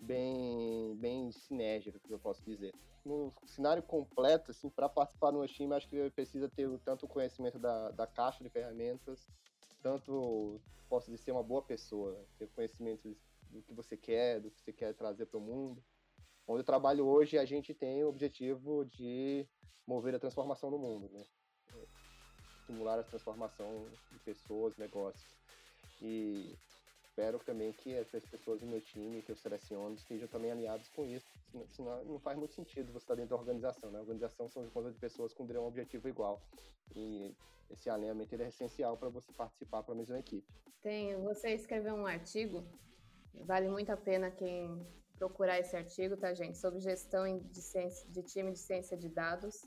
bem, 0.00 0.96
bem 0.96 1.30
sinérgica, 1.32 1.98
que 1.98 2.12
eu 2.12 2.18
posso 2.18 2.44
dizer. 2.44 2.72
No 3.04 3.32
cenário 3.46 3.82
completo, 3.82 4.50
assim, 4.50 4.70
para 4.70 4.88
participar 4.88 5.30
do 5.30 5.38
meu 5.38 5.48
time, 5.48 5.74
acho 5.74 5.88
que 5.88 6.10
precisa 6.10 6.48
ter 6.48 6.68
tanto 6.80 7.06
o 7.06 7.08
conhecimento 7.08 7.58
da, 7.58 7.90
da 7.90 8.06
caixa 8.06 8.42
de 8.42 8.50
ferramentas, 8.50 9.26
tanto 9.82 10.60
posso 10.88 11.10
dizer 11.10 11.22
ser 11.22 11.32
uma 11.32 11.42
boa 11.42 11.62
pessoa, 11.62 12.24
ter 12.38 12.48
conhecimento 12.48 13.16
do 13.50 13.62
que 13.62 13.72
você 13.72 13.96
quer, 13.96 14.40
do 14.40 14.50
que 14.50 14.60
você 14.60 14.72
quer 14.72 14.94
trazer 14.94 15.26
para 15.26 15.38
o 15.38 15.42
mundo. 15.42 15.82
Onde 16.48 16.60
eu 16.60 16.64
trabalho 16.64 17.06
hoje, 17.06 17.36
a 17.36 17.44
gente 17.44 17.74
tem 17.74 18.02
o 18.02 18.08
objetivo 18.08 18.86
de 18.86 19.46
mover 19.86 20.14
a 20.14 20.18
transformação 20.18 20.70
no 20.70 20.78
mundo, 20.78 21.08
né? 21.12 21.22
estimular 22.68 22.98
a 22.98 23.02
transformação 23.02 23.86
de 24.12 24.18
pessoas, 24.20 24.76
negócios. 24.76 25.34
E 26.00 26.54
espero 27.02 27.38
também 27.40 27.72
que 27.72 27.96
as 27.96 28.08
pessoas 28.08 28.60
do 28.60 28.66
meu 28.66 28.80
time, 28.80 29.22
que 29.22 29.32
eu 29.32 29.36
seleciono, 29.36 29.94
estejam 29.94 30.28
também 30.28 30.50
alinhados 30.50 30.88
com 30.90 31.04
isso. 31.04 31.26
Senão 31.68 32.04
não 32.04 32.18
faz 32.18 32.38
muito 32.38 32.54
sentido 32.54 32.92
você 32.92 33.04
estar 33.04 33.14
dentro 33.14 33.30
da 33.30 33.36
organização. 33.36 33.90
Né? 33.90 33.98
A 33.98 34.02
organização 34.02 34.48
são 34.48 34.68
contas 34.70 34.94
de 34.94 35.00
pessoas 35.00 35.32
com 35.32 35.44
um 35.44 35.66
objetivo 35.66 36.08
igual. 36.08 36.40
E 36.94 37.34
esse 37.70 37.90
alinhamento 37.90 38.34
é 38.34 38.48
essencial 38.48 38.96
para 38.96 39.08
você 39.08 39.32
participar 39.32 39.82
para 39.82 39.94
a 39.94 39.96
mesma 39.96 40.18
equipe. 40.18 40.46
Tem, 40.80 41.14
você 41.22 41.54
escreveu 41.54 41.94
um 41.94 42.06
artigo, 42.06 42.64
vale 43.34 43.68
muito 43.68 43.90
a 43.90 43.96
pena 43.96 44.30
quem 44.30 44.86
procurar 45.18 45.58
esse 45.58 45.76
artigo, 45.76 46.16
tá, 46.16 46.32
gente? 46.32 46.56
Sobre 46.56 46.80
gestão 46.80 47.38
de, 47.38 47.60
ciência, 47.60 48.08
de 48.10 48.22
time 48.22 48.52
de 48.52 48.58
ciência 48.58 48.96
de 48.96 49.08
dados. 49.08 49.66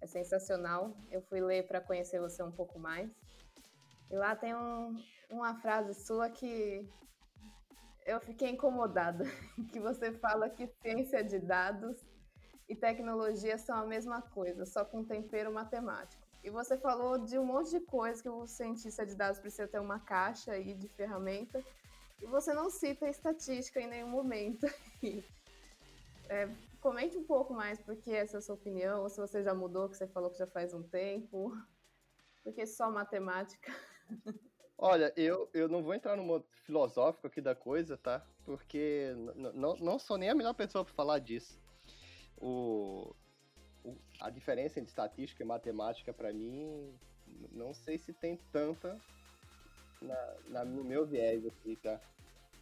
É 0.00 0.06
sensacional. 0.06 0.96
Eu 1.10 1.22
fui 1.22 1.40
ler 1.40 1.66
para 1.66 1.80
conhecer 1.80 2.20
você 2.20 2.42
um 2.42 2.52
pouco 2.52 2.78
mais. 2.78 3.10
E 4.10 4.16
lá 4.16 4.34
tem 4.34 4.54
um, 4.54 4.96
uma 5.30 5.54
frase 5.60 5.94
sua 5.94 6.28
que 6.28 6.88
eu 8.06 8.20
fiquei 8.20 8.50
incomodada, 8.50 9.24
que 9.70 9.78
você 9.78 10.12
fala 10.12 10.48
que 10.48 10.66
ciência 10.82 11.22
de 11.22 11.38
dados 11.38 11.96
e 12.68 12.74
tecnologia 12.74 13.58
são 13.58 13.76
a 13.76 13.86
mesma 13.86 14.22
coisa, 14.22 14.64
só 14.64 14.84
com 14.84 15.04
tempero 15.04 15.52
matemático. 15.52 16.22
E 16.42 16.50
você 16.50 16.76
falou 16.78 17.18
de 17.18 17.38
um 17.38 17.44
monte 17.44 17.70
de 17.70 17.80
coisa 17.80 18.22
que 18.22 18.28
o 18.28 18.46
cientista 18.46 19.04
de 19.04 19.14
dados 19.14 19.40
precisa 19.40 19.68
ter 19.68 19.80
uma 19.80 20.00
caixa 20.00 20.52
aí 20.52 20.74
de 20.74 20.88
ferramenta 20.88 21.62
e 22.20 22.26
você 22.26 22.52
não 22.52 22.70
cita 22.70 23.08
estatística 23.08 23.80
em 23.80 23.86
nenhum 23.86 24.08
momento. 24.08 24.66
é, 26.28 26.48
comente 26.80 27.16
um 27.16 27.24
pouco 27.24 27.54
mais 27.54 27.80
porque 27.80 28.10
essa 28.10 28.36
é 28.36 28.38
a 28.38 28.40
sua 28.40 28.54
opinião, 28.54 29.02
ou 29.02 29.08
se 29.08 29.20
você 29.20 29.42
já 29.42 29.54
mudou, 29.54 29.88
que 29.88 29.96
você 29.96 30.06
falou 30.06 30.30
que 30.30 30.38
já 30.38 30.46
faz 30.46 30.74
um 30.74 30.82
tempo. 30.82 31.52
Porque 32.42 32.66
só 32.66 32.90
matemática. 32.90 33.72
Olha, 34.76 35.12
eu, 35.16 35.50
eu 35.52 35.68
não 35.68 35.82
vou 35.82 35.92
entrar 35.92 36.16
no 36.16 36.22
modo 36.22 36.46
filosófico 36.64 37.26
aqui 37.26 37.40
da 37.40 37.54
coisa, 37.54 37.96
tá? 37.96 38.24
Porque 38.44 39.12
não, 39.54 39.74
não 39.76 39.98
sou 39.98 40.16
nem 40.16 40.30
a 40.30 40.34
melhor 40.34 40.54
pessoa 40.54 40.84
para 40.84 40.94
falar 40.94 41.18
disso. 41.18 41.60
O, 42.36 43.12
o, 43.84 43.96
a 44.20 44.30
diferença 44.30 44.78
entre 44.78 44.90
estatística 44.90 45.42
e 45.42 45.46
matemática, 45.46 46.12
para 46.14 46.32
mim, 46.32 46.96
não 47.50 47.74
sei 47.74 47.98
se 47.98 48.12
tem 48.12 48.36
tanta 48.52 48.98
na, 50.00 50.34
na, 50.48 50.64
no 50.64 50.84
meu 50.84 51.06
viés 51.06 51.44
aqui, 51.46 51.76
tá? 51.76 52.00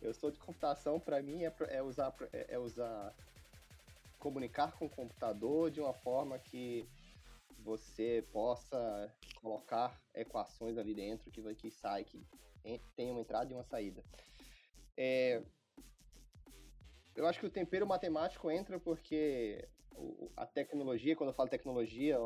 Eu 0.01 0.13
sou 0.15 0.31
de 0.31 0.39
computação, 0.39 1.01
para 1.01 1.23
mim 1.23 1.45
é, 1.45 1.53
é, 1.69 1.83
usar, 1.83 2.15
é, 2.33 2.55
é 2.55 2.59
usar 2.59 3.15
comunicar 4.19 4.73
com 4.73 4.87
o 4.87 4.91
computador 4.91 5.71
de 5.71 5.81
uma 5.81 5.93
forma 5.93 6.39
que 6.39 6.87
você 7.61 8.25
possa 8.33 9.13
colocar 9.41 10.01
equações 10.15 10.79
ali 10.79 10.95
dentro 10.95 11.31
que 11.31 11.41
vai 11.41 11.55
que 11.55 11.71
sai, 11.71 12.05
que 12.05 12.21
tem 12.97 13.11
uma 13.11 13.21
entrada 13.21 13.51
e 13.51 13.55
uma 13.55 13.63
saída. 13.65 14.03
É, 14.97 15.43
eu 17.15 17.27
acho 17.27 17.41
que 17.41 17.47
o 17.47 17.51
tempero 17.51 17.87
matemático 17.87 18.51
entra 18.51 18.79
porque 18.79 19.67
a 20.37 20.47
tecnologia, 20.47 21.17
quando 21.17 21.31
eu 21.31 21.35
falo 21.35 21.49
tecnologia, 21.49 22.19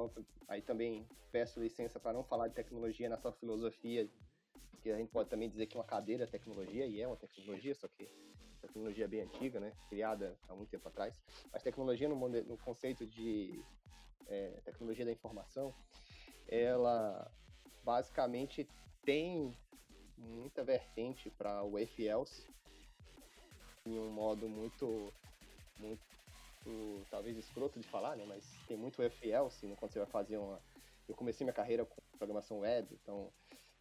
aí 0.48 0.60
também 0.60 1.06
peço 1.30 1.60
licença 1.60 2.00
para 2.00 2.12
não 2.12 2.24
falar 2.24 2.48
de 2.48 2.54
tecnologia 2.54 3.08
na 3.08 3.16
sua 3.16 3.32
filosofia, 3.32 4.08
porque 4.80 4.90
a 4.90 4.96
gente 4.96 5.10
pode 5.10 5.28
também 5.28 5.48
dizer 5.48 5.66
que 5.66 5.76
uma 5.76 5.84
cadeira 5.84 6.24
é 6.24 6.26
tecnologia, 6.26 6.86
e 6.86 7.02
é 7.02 7.06
uma 7.06 7.16
tecnologia, 7.16 7.74
só 7.74 7.86
que 7.86 8.08
tecnologia 8.62 9.06
bem 9.06 9.20
antiga, 9.20 9.60
né, 9.60 9.72
criada 9.90 10.38
há 10.48 10.54
muito 10.54 10.70
tempo 10.70 10.88
atrás, 10.88 11.20
mas 11.52 11.62
tecnologia 11.62 12.08
no, 12.08 12.16
no 12.16 12.56
conceito 12.56 13.06
de 13.06 13.62
é, 14.26 14.58
tecnologia 14.64 15.04
da 15.04 15.12
informação, 15.12 15.74
ela 16.48 17.30
basicamente 17.84 18.66
tem 19.02 19.54
muita 20.16 20.64
vertente 20.64 21.28
para 21.30 21.62
o 21.62 21.78
if 21.78 21.98
else 21.98 22.46
em 23.86 23.98
um 23.98 24.10
modo 24.10 24.48
muito 24.48 25.12
muito 25.78 26.02
talvez 27.10 27.36
escroto 27.38 27.80
de 27.80 27.88
falar, 27.88 28.16
né? 28.16 28.24
Mas 28.26 28.44
tem 28.68 28.76
muito 28.76 29.02
if 29.02 29.22
else 29.24 29.66
né? 29.66 29.74
quando 29.78 29.92
você 29.92 29.98
vai 29.98 30.08
fazer 30.08 30.36
uma. 30.36 30.60
Eu 31.08 31.14
comecei 31.14 31.42
minha 31.44 31.54
carreira 31.54 31.86
com 31.86 31.96
programação 32.18 32.58
web, 32.58 32.86
então 33.02 33.32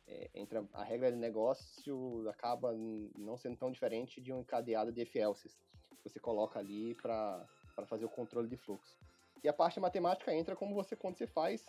é, 0.10 0.30
entra 0.34 0.67
a 0.74 0.84
regra 0.84 1.12
de 1.12 1.17
negócio 1.17 2.28
acaba 2.30 2.74
não 3.15 3.38
sendo 3.38 3.58
tão 3.58 3.72
diferente 3.72 4.19
de 4.19 4.34
um 4.34 4.39
encadeado 4.39 4.91
de 4.91 5.08
elses 5.17 5.56
que 6.02 6.10
você 6.10 6.19
coloca 6.19 6.58
ali 6.58 6.95
para 6.95 7.45
fazer 7.86 8.06
o 8.06 8.10
controle 8.10 8.48
de 8.48 8.58
fluxo. 8.58 8.98
E 9.43 9.48
a 9.48 9.54
parte 9.54 9.80
matemática 9.80 10.34
entra 10.34 10.56
como 10.56 10.74
você 10.74 10.95
quando 10.95 11.17
você 11.17 11.28
faz 11.28 11.63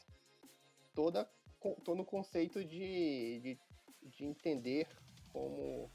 toda 0.95 1.29
todo 1.85 2.01
o 2.01 2.07
conceito 2.07 2.65
de, 2.65 3.41
de, 3.41 3.61
de 4.03 4.25
entender 4.25 4.89
como 5.31 5.91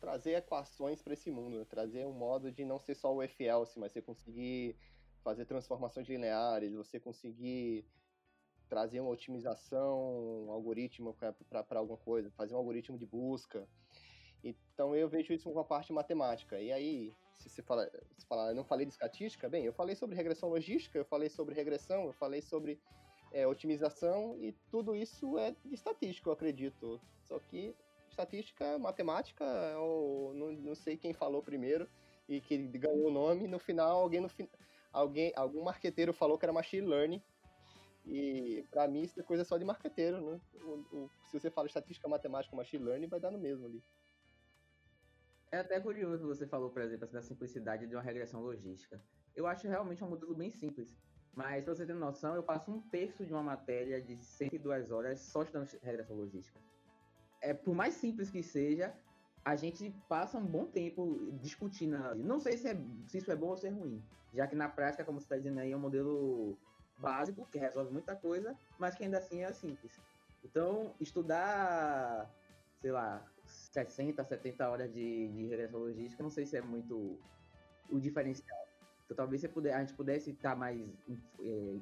trazer 0.00 0.32
equações 0.32 1.00
para 1.00 1.14
esse 1.14 1.30
mundo, 1.30 1.58
né? 1.58 1.64
trazer 1.64 2.04
um 2.04 2.12
modo 2.12 2.50
de 2.50 2.64
não 2.64 2.80
ser 2.80 2.96
só 2.96 3.14
o 3.14 3.22
if 3.22 3.40
else, 3.40 3.78
mas 3.78 3.92
você 3.92 4.02
conseguir 4.02 4.76
fazer 5.22 5.44
transformações 5.44 6.08
lineares, 6.08 6.74
você 6.74 6.98
conseguir 6.98 7.86
trazer 8.68 9.00
uma 9.00 9.10
otimização, 9.10 10.46
um 10.46 10.50
algoritmo 10.50 11.14
para 11.14 11.78
alguma 11.78 11.98
coisa, 11.98 12.30
fazer 12.30 12.54
um 12.54 12.58
algoritmo 12.58 12.98
de 12.98 13.06
busca. 13.06 13.66
Então 14.42 14.94
eu 14.94 15.08
vejo 15.08 15.32
isso 15.32 15.44
como 15.44 15.56
uma 15.56 15.64
parte 15.64 15.92
matemática. 15.92 16.60
E 16.60 16.72
aí, 16.72 17.14
se 17.34 17.48
você 17.48 17.62
fala, 17.62 17.90
se 18.16 18.26
não 18.54 18.64
falei 18.64 18.86
de 18.86 18.92
estatística, 18.92 19.48
bem, 19.48 19.64
eu 19.64 19.72
falei 19.72 19.94
sobre 19.94 20.16
regressão 20.16 20.48
logística, 20.48 20.98
eu 20.98 21.04
falei 21.04 21.28
sobre 21.28 21.54
regressão, 21.54 22.04
eu 22.04 22.12
falei 22.12 22.40
sobre 22.40 22.78
é, 23.32 23.46
otimização 23.46 24.36
e 24.38 24.52
tudo 24.70 24.94
isso 24.94 25.38
é 25.38 25.52
de 25.64 25.74
estatística, 25.74 26.28
eu 26.28 26.32
acredito. 26.32 27.00
Só 27.24 27.38
que 27.38 27.74
estatística, 28.08 28.78
matemática, 28.78 29.44
não, 30.34 30.52
não 30.52 30.74
sei 30.74 30.96
quem 30.96 31.12
falou 31.12 31.42
primeiro 31.42 31.88
e 32.28 32.40
que 32.40 32.56
ganhou 32.56 33.06
o 33.06 33.10
nome, 33.10 33.46
no 33.46 33.58
final 33.58 34.00
alguém 34.00 34.20
no 34.20 34.30
alguém 34.92 35.32
algum 35.36 35.62
marqueteiro 35.62 36.12
falou 36.12 36.38
que 36.38 36.44
era 36.44 36.52
machine 36.52 36.86
learning. 36.86 37.22
E 38.06 38.64
para 38.70 38.86
mim 38.86 39.02
isso 39.02 39.18
é 39.18 39.22
coisa 39.22 39.44
só 39.44 39.58
de 39.58 39.64
marqueteiro, 39.64 40.20
né? 40.20 40.40
O, 40.62 40.96
o, 40.96 41.10
se 41.24 41.38
você 41.38 41.50
fala 41.50 41.66
estatística, 41.66 42.08
matemática, 42.08 42.54
machine 42.54 42.84
learning, 42.84 43.08
vai 43.08 43.20
dar 43.20 43.30
no 43.30 43.38
mesmo 43.38 43.66
ali. 43.66 43.82
É 45.50 45.58
até 45.58 45.80
curioso 45.80 46.26
você 46.26 46.46
falou, 46.46 46.70
por 46.70 46.82
exemplo, 46.82 47.04
assim, 47.04 47.14
da 47.14 47.22
simplicidade 47.22 47.86
de 47.86 47.94
uma 47.94 48.02
regressão 48.02 48.40
logística. 48.40 49.00
Eu 49.34 49.46
acho 49.46 49.66
realmente 49.68 50.02
um 50.02 50.08
modelo 50.08 50.34
bem 50.34 50.50
simples. 50.50 50.96
Mas, 51.34 51.64
pra 51.64 51.74
você 51.74 51.84
ter 51.84 51.94
noção, 51.94 52.34
eu 52.34 52.42
passo 52.42 52.70
um 52.70 52.80
terço 52.80 53.24
de 53.26 53.32
uma 53.32 53.42
matéria 53.42 54.00
de 54.00 54.16
102 54.16 54.90
horas 54.90 55.20
só 55.20 55.42
estudando 55.42 55.68
regressão 55.82 56.16
logística 56.16 56.58
é, 57.40 57.54
por 57.54 57.74
mais 57.74 57.94
simples 57.94 58.30
que 58.30 58.42
seja, 58.42 58.92
a 59.44 59.54
gente 59.54 59.94
passa 60.08 60.36
um 60.38 60.44
bom 60.44 60.66
tempo 60.66 61.32
discutindo. 61.40 61.96
Não 62.16 62.40
sei 62.40 62.56
se, 62.56 62.68
é, 62.68 62.76
se 63.06 63.18
isso 63.18 63.30
é 63.30 63.36
bom 63.36 63.48
ou 63.48 63.56
se 63.56 63.66
é 63.66 63.70
ruim, 63.70 64.02
já 64.34 64.46
que 64.46 64.56
na 64.56 64.68
prática, 64.68 65.04
como 65.04 65.20
você 65.20 65.26
está 65.26 65.36
dizendo 65.36 65.60
aí, 65.60 65.70
é 65.70 65.76
um 65.76 65.80
modelo 65.80 66.58
básico 66.98 67.46
que 67.50 67.58
resolve 67.58 67.92
muita 67.92 68.16
coisa, 68.16 68.56
mas 68.78 68.94
que 68.94 69.04
ainda 69.04 69.18
assim 69.18 69.42
é 69.42 69.52
simples. 69.52 70.00
Então, 70.44 70.94
estudar, 71.00 72.30
sei 72.80 72.92
lá, 72.92 73.24
60, 73.44 74.24
70 74.24 74.68
horas 74.68 74.92
de, 74.92 75.28
de 75.28 75.46
regressão 75.46 75.80
logística, 75.80 76.22
não 76.22 76.30
sei 76.30 76.46
se 76.46 76.56
é 76.56 76.62
muito 76.62 77.18
o 77.90 78.00
diferencial. 78.00 78.66
Então, 79.04 79.16
talvez 79.16 79.40
você 79.40 79.48
puder, 79.48 79.74
a 79.74 79.80
gente 79.80 79.94
pudesse 79.94 80.30
estar 80.30 80.56
mais 80.56 80.80
é, 81.40 81.76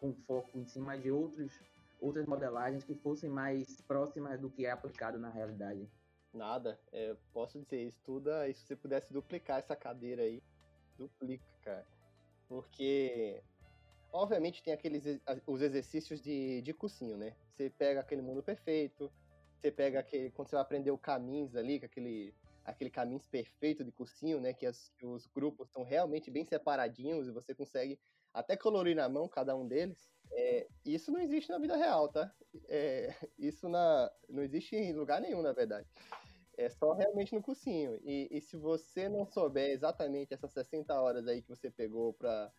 com 0.00 0.14
foco 0.26 0.58
em 0.58 0.66
cima 0.66 0.96
de 0.98 1.10
outros 1.10 1.60
outras 2.00 2.26
modelagens 2.26 2.82
que 2.82 2.94
fossem 2.94 3.28
mais 3.28 3.80
próximas 3.82 4.40
do 4.40 4.50
que 4.50 4.64
é 4.64 4.70
aplicado 4.70 5.18
na 5.18 5.28
realidade. 5.28 5.86
Nada, 6.32 6.80
é, 6.92 7.16
posso 7.32 7.60
dizer, 7.60 7.82
estuda 7.82 8.48
e 8.48 8.54
se 8.54 8.64
você 8.64 8.76
pudesse 8.76 9.12
duplicar 9.12 9.58
essa 9.58 9.76
cadeira 9.76 10.22
aí, 10.22 10.42
duplica, 10.96 11.44
cara. 11.62 11.86
Porque, 12.48 13.42
obviamente, 14.12 14.62
tem 14.62 14.72
aqueles 14.72 15.04
os 15.46 15.62
exercícios 15.62 16.20
de, 16.20 16.62
de 16.62 16.72
cursinho, 16.72 17.16
né? 17.16 17.34
Você 17.50 17.70
pega 17.70 18.00
aquele 18.00 18.22
mundo 18.22 18.42
perfeito, 18.42 19.10
você 19.60 19.70
pega 19.70 20.00
aquele. 20.00 20.30
Quando 20.30 20.48
você 20.48 20.56
vai 20.56 20.62
aprender 20.62 20.90
o 20.90 20.98
caminhos 20.98 21.54
ali, 21.56 21.80
aquele, 21.82 22.34
aquele 22.64 22.90
caminhos 22.90 23.26
perfeito 23.26 23.84
de 23.84 23.92
cursinho, 23.92 24.40
né? 24.40 24.52
Que, 24.52 24.66
as, 24.66 24.88
que 24.98 25.06
os 25.06 25.26
grupos 25.26 25.68
estão 25.68 25.82
realmente 25.82 26.30
bem 26.30 26.44
separadinhos 26.44 27.28
e 27.28 27.32
você 27.32 27.54
consegue 27.54 27.98
até 28.32 28.56
colorir 28.56 28.96
na 28.96 29.08
mão 29.08 29.28
cada 29.28 29.56
um 29.56 29.66
deles. 29.66 30.10
É, 30.32 30.66
isso 30.84 31.10
não 31.10 31.20
existe 31.20 31.50
na 31.50 31.58
vida 31.58 31.76
real, 31.76 32.08
tá? 32.08 32.32
É, 32.68 33.14
isso 33.38 33.68
na, 33.68 34.10
não 34.28 34.42
existe 34.42 34.76
em 34.76 34.92
lugar 34.92 35.20
nenhum, 35.20 35.42
na 35.42 35.52
verdade. 35.52 35.88
É 36.60 36.68
só 36.68 36.92
realmente 36.92 37.34
no 37.34 37.40
cursinho. 37.40 37.98
E, 38.04 38.28
e, 38.30 38.38
se 38.42 38.54
você 38.54 39.08
não 39.08 39.24
souber 39.24 39.70
exatamente 39.70 40.34
essas 40.34 40.52
60 40.52 40.92
horas 41.00 41.26
aí 41.26 41.40
que 41.40 41.48
você 41.48 41.70
pegou 41.70 42.12
para 42.12 42.52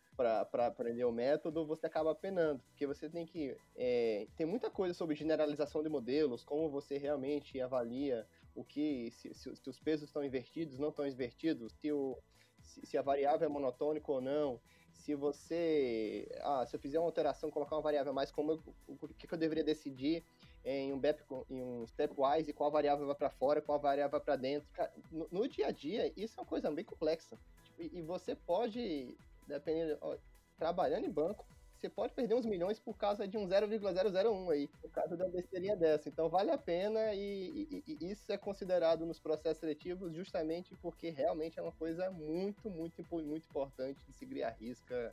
aprender 0.66 1.04
o 1.04 1.12
método, 1.12 1.64
você 1.64 1.86
acaba 1.86 2.12
penando. 2.12 2.60
Porque 2.64 2.84
você 2.84 3.08
tem 3.08 3.24
que. 3.24 3.56
É, 3.76 4.26
tem 4.36 4.44
muita 4.44 4.68
coisa 4.68 4.92
sobre 4.92 5.14
generalização 5.14 5.84
de 5.84 5.88
modelos, 5.88 6.42
como 6.42 6.68
você 6.68 6.98
realmente 6.98 7.60
avalia 7.60 8.26
o 8.56 8.64
que. 8.64 9.12
Se, 9.12 9.32
se, 9.34 9.54
se 9.54 9.70
os 9.70 9.78
pesos 9.78 10.08
estão 10.08 10.24
invertidos, 10.24 10.80
não 10.80 10.88
estão 10.88 11.06
invertidos, 11.06 11.72
se, 11.74 11.92
o, 11.92 12.18
se, 12.60 12.84
se 12.84 12.98
a 12.98 13.02
variável 13.02 13.46
é 13.46 13.48
monotônica 13.48 14.10
ou 14.10 14.20
não 14.20 14.60
se 15.02 15.14
você. 15.14 16.28
Ah, 16.42 16.64
se 16.66 16.76
eu 16.76 16.80
fizer 16.80 16.98
uma 16.98 17.06
alteração, 17.06 17.50
colocar 17.50 17.76
uma 17.76 17.82
variável 17.82 18.12
mais, 18.12 18.30
como 18.30 18.52
eu, 18.52 18.62
o 18.86 19.08
que 19.08 19.32
eu 19.32 19.38
deveria 19.38 19.64
decidir 19.64 20.24
em 20.64 20.92
um, 20.92 20.98
BEP, 20.98 21.20
em 21.50 21.62
um 21.62 21.86
stepwise 21.86 22.52
qual 22.52 22.70
variável 22.70 23.06
vai 23.06 23.14
para 23.14 23.30
fora, 23.30 23.60
qual 23.60 23.80
variável 23.80 24.12
vai 24.12 24.20
para 24.20 24.36
dentro. 24.36 24.68
No, 25.10 25.28
no, 25.30 25.48
dia 25.48 25.68
a 25.68 25.70
dia, 25.70 26.12
isso 26.16 26.38
é 26.38 26.42
uma 26.42 26.48
coisa 26.48 26.70
bem 26.70 26.84
complexa. 26.84 27.36
Tipo, 27.64 27.82
e, 27.82 27.98
e, 27.98 28.02
você 28.02 28.34
pode, 28.34 29.16
dependendo, 29.46 29.98
ó, 30.00 30.16
trabalhando 30.56 31.06
em 31.06 31.10
banco, 31.10 31.44
você 31.76 31.88
pode 31.88 32.12
perder 32.14 32.36
uns 32.36 32.46
milhões 32.46 32.78
por 32.78 32.96
causa 32.96 33.26
de 33.26 33.36
um 33.36 33.44
0,001 33.44 34.50
aí, 34.50 34.68
por 34.68 34.90
causa 34.92 35.16
da 35.16 35.28
besteirinha 35.28 35.74
dessa. 35.74 36.08
Então 36.08 36.28
vale 36.28 36.52
a 36.52 36.58
pena 36.58 37.12
e, 37.12 37.82
e, 37.84 37.98
e, 38.00 38.10
isso 38.12 38.30
é 38.30 38.38
considerado 38.38 39.04
nos 39.04 39.18
processos 39.18 39.58
seletivos 39.58 40.14
justamente 40.14 40.76
porque 40.76 41.10
realmente 41.10 41.58
é 41.58 41.62
uma 41.62 41.72
coisa 41.72 42.08
muito, 42.12 42.70
muito, 42.70 43.04
muito 43.10 43.48
importante 43.48 43.98
de 44.06 44.12
seguir 44.12 44.44
a 44.44 44.50
risca 44.50 45.12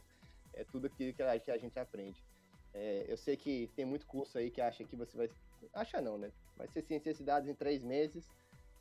é 0.53 0.63
tudo 0.63 0.88
aquilo 0.88 1.13
que 1.13 1.23
a 1.23 1.57
gente 1.57 1.79
aprende. 1.79 2.23
É, 2.73 3.05
eu 3.08 3.17
sei 3.17 3.36
que 3.36 3.69
tem 3.75 3.86
muito 3.86 4.05
curso 4.05 4.38
aí 4.38 4.49
que 4.51 4.62
acha 4.62 4.84
que 4.84 4.95
você 4.95 5.17
vai. 5.17 5.29
Acha 5.73 6.01
não, 6.01 6.17
né? 6.17 6.32
Vai 6.55 6.67
ser 6.67 6.82
ciências 6.84 7.17
de 7.17 7.23
dados 7.23 7.49
em 7.49 7.53
três 7.53 7.84
meses, 7.84 8.27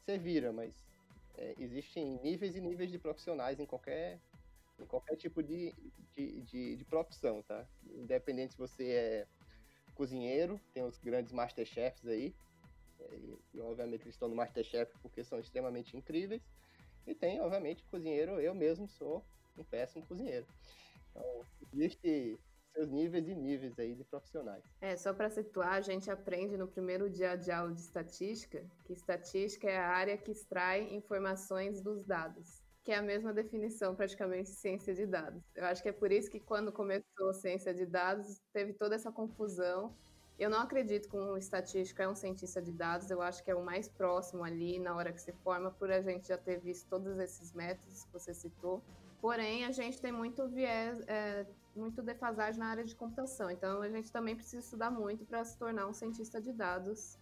você 0.04 0.18
vira, 0.18 0.52
mas 0.52 0.72
é, 1.36 1.54
existem 1.58 2.18
níveis 2.22 2.56
e 2.56 2.60
níveis 2.60 2.90
de 2.90 2.98
profissionais 2.98 3.58
em 3.60 3.66
qualquer 3.66 4.18
em 4.78 4.86
qualquer 4.86 5.16
tipo 5.16 5.42
de, 5.42 5.74
de, 6.16 6.40
de, 6.42 6.76
de, 6.76 6.84
profissão, 6.84 7.42
tá? 7.42 7.66
Independente 7.96 8.52
se 8.52 8.58
você 8.58 8.90
é 8.90 9.26
cozinheiro, 9.94 10.60
tem 10.72 10.84
os 10.84 10.96
grandes 10.98 11.32
masterchefs 11.32 12.06
aí, 12.06 12.32
é, 13.00 13.14
e, 13.16 13.38
e 13.54 13.60
obviamente 13.60 14.02
eles 14.02 14.14
estão 14.14 14.28
no 14.28 14.36
masterchef 14.36 14.96
porque 15.02 15.24
são 15.24 15.40
extremamente 15.40 15.96
incríveis, 15.96 16.42
e 17.08 17.14
tem, 17.14 17.40
obviamente, 17.40 17.82
cozinheiro, 17.84 18.38
eu 18.38 18.54
mesmo 18.54 18.86
sou 18.86 19.24
um 19.56 19.64
péssimo 19.64 20.04
cozinheiro. 20.06 20.46
Então, 21.10 21.44
existe 21.72 22.38
seus 22.78 22.90
níveis 22.90 23.26
e 23.28 23.34
níveis 23.34 23.76
aí 23.78 23.94
de 23.94 24.04
profissionais. 24.04 24.62
É, 24.80 24.96
só 24.96 25.12
para 25.12 25.28
situar, 25.28 25.72
a 25.72 25.80
gente 25.80 26.08
aprende 26.10 26.56
no 26.56 26.68
primeiro 26.68 27.10
dia 27.10 27.34
de 27.34 27.50
aula 27.50 27.72
de 27.72 27.80
estatística 27.80 28.64
que 28.84 28.92
estatística 28.92 29.68
é 29.68 29.76
a 29.76 29.88
área 29.88 30.16
que 30.16 30.30
extrai 30.30 30.94
informações 30.94 31.82
dos 31.82 32.04
dados 32.04 32.62
que 32.84 32.92
é 32.92 32.96
a 32.96 33.02
mesma 33.02 33.34
definição 33.34 33.94
praticamente 33.94 34.50
de 34.50 34.56
ciência 34.56 34.94
de 34.94 35.04
dados. 35.04 35.42
Eu 35.54 35.66
acho 35.66 35.82
que 35.82 35.90
é 35.90 35.92
por 35.92 36.10
isso 36.10 36.30
que 36.30 36.40
quando 36.40 36.72
começou 36.72 37.28
a 37.28 37.34
ciência 37.34 37.74
de 37.74 37.84
dados 37.84 38.40
teve 38.50 38.72
toda 38.72 38.94
essa 38.94 39.12
confusão 39.12 39.94
Eu 40.38 40.48
não 40.48 40.60
acredito 40.60 41.08
que 41.10 41.16
um 41.16 41.36
estatístico 41.36 42.00
é 42.00 42.08
um 42.08 42.14
cientista 42.14 42.62
de 42.62 42.72
dados, 42.72 43.10
eu 43.10 43.20
acho 43.20 43.42
que 43.44 43.50
é 43.50 43.54
o 43.54 43.62
mais 43.62 43.88
próximo 43.88 44.44
ali 44.44 44.78
na 44.78 44.94
hora 44.96 45.12
que 45.12 45.20
se 45.20 45.32
forma, 45.44 45.70
por 45.70 45.90
a 45.90 46.00
gente 46.00 46.28
já 46.28 46.38
ter 46.38 46.60
visto 46.60 46.88
todos 46.88 47.18
esses 47.18 47.52
métodos 47.52 48.04
que 48.04 48.12
você 48.12 48.32
citou. 48.32 48.80
Porém, 49.20 49.64
a 49.64 49.72
gente 49.72 50.00
tem 50.00 50.12
muito 50.12 50.48
viés, 50.48 51.00
é, 51.08 51.44
muito 51.78 52.02
defasagem 52.02 52.58
na 52.58 52.66
área 52.66 52.84
de 52.84 52.94
computação, 52.94 53.50
então 53.50 53.80
a 53.82 53.88
gente 53.88 54.12
também 54.12 54.34
precisa 54.34 54.58
estudar 54.58 54.90
muito 54.90 55.24
para 55.24 55.44
se 55.44 55.58
tornar 55.58 55.86
um 55.86 55.92
cientista 55.92 56.40
de 56.40 56.52
dados. 56.52 57.18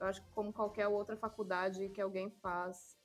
Eu 0.00 0.06
acho 0.06 0.20
que 0.20 0.28
como 0.34 0.52
qualquer 0.52 0.88
outra 0.88 1.16
faculdade 1.16 1.88
que 1.90 2.00
alguém 2.00 2.30
faz. 2.42 2.98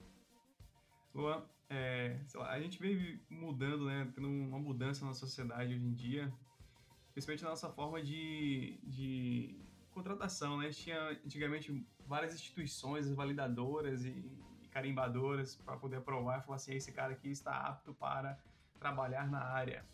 Luan, 1.13 1.43
é, 1.69 2.19
lá, 2.33 2.51
a 2.51 2.59
gente 2.59 2.79
vem 2.79 3.21
mudando, 3.29 3.85
né, 3.85 4.11
tendo 4.13 4.27
uma 4.27 4.59
mudança 4.59 5.05
na 5.05 5.13
sociedade 5.13 5.73
hoje 5.73 5.85
em 5.85 5.93
dia, 5.93 6.33
principalmente 7.13 7.43
na 7.43 7.49
nossa 7.51 7.69
forma 7.69 8.01
de, 8.01 8.79
de 8.83 9.55
contratação, 9.91 10.57
né? 10.57 10.69
Tinha 10.71 11.09
antigamente 11.25 11.85
várias 12.07 12.33
instituições 12.33 13.11
validadoras 13.11 14.03
e, 14.03 14.09
e 14.61 14.67
carimbadoras 14.69 15.55
para 15.55 15.77
poder 15.77 15.97
aprovar 15.97 16.39
e 16.39 16.41
falar 16.41 16.55
assim, 16.55 16.73
esse 16.73 16.91
cara 16.91 17.13
aqui 17.13 17.29
está 17.29 17.51
apto 17.51 17.93
para 17.93 18.39
trabalhar 18.79 19.29
na 19.29 19.43
área. 19.43 19.85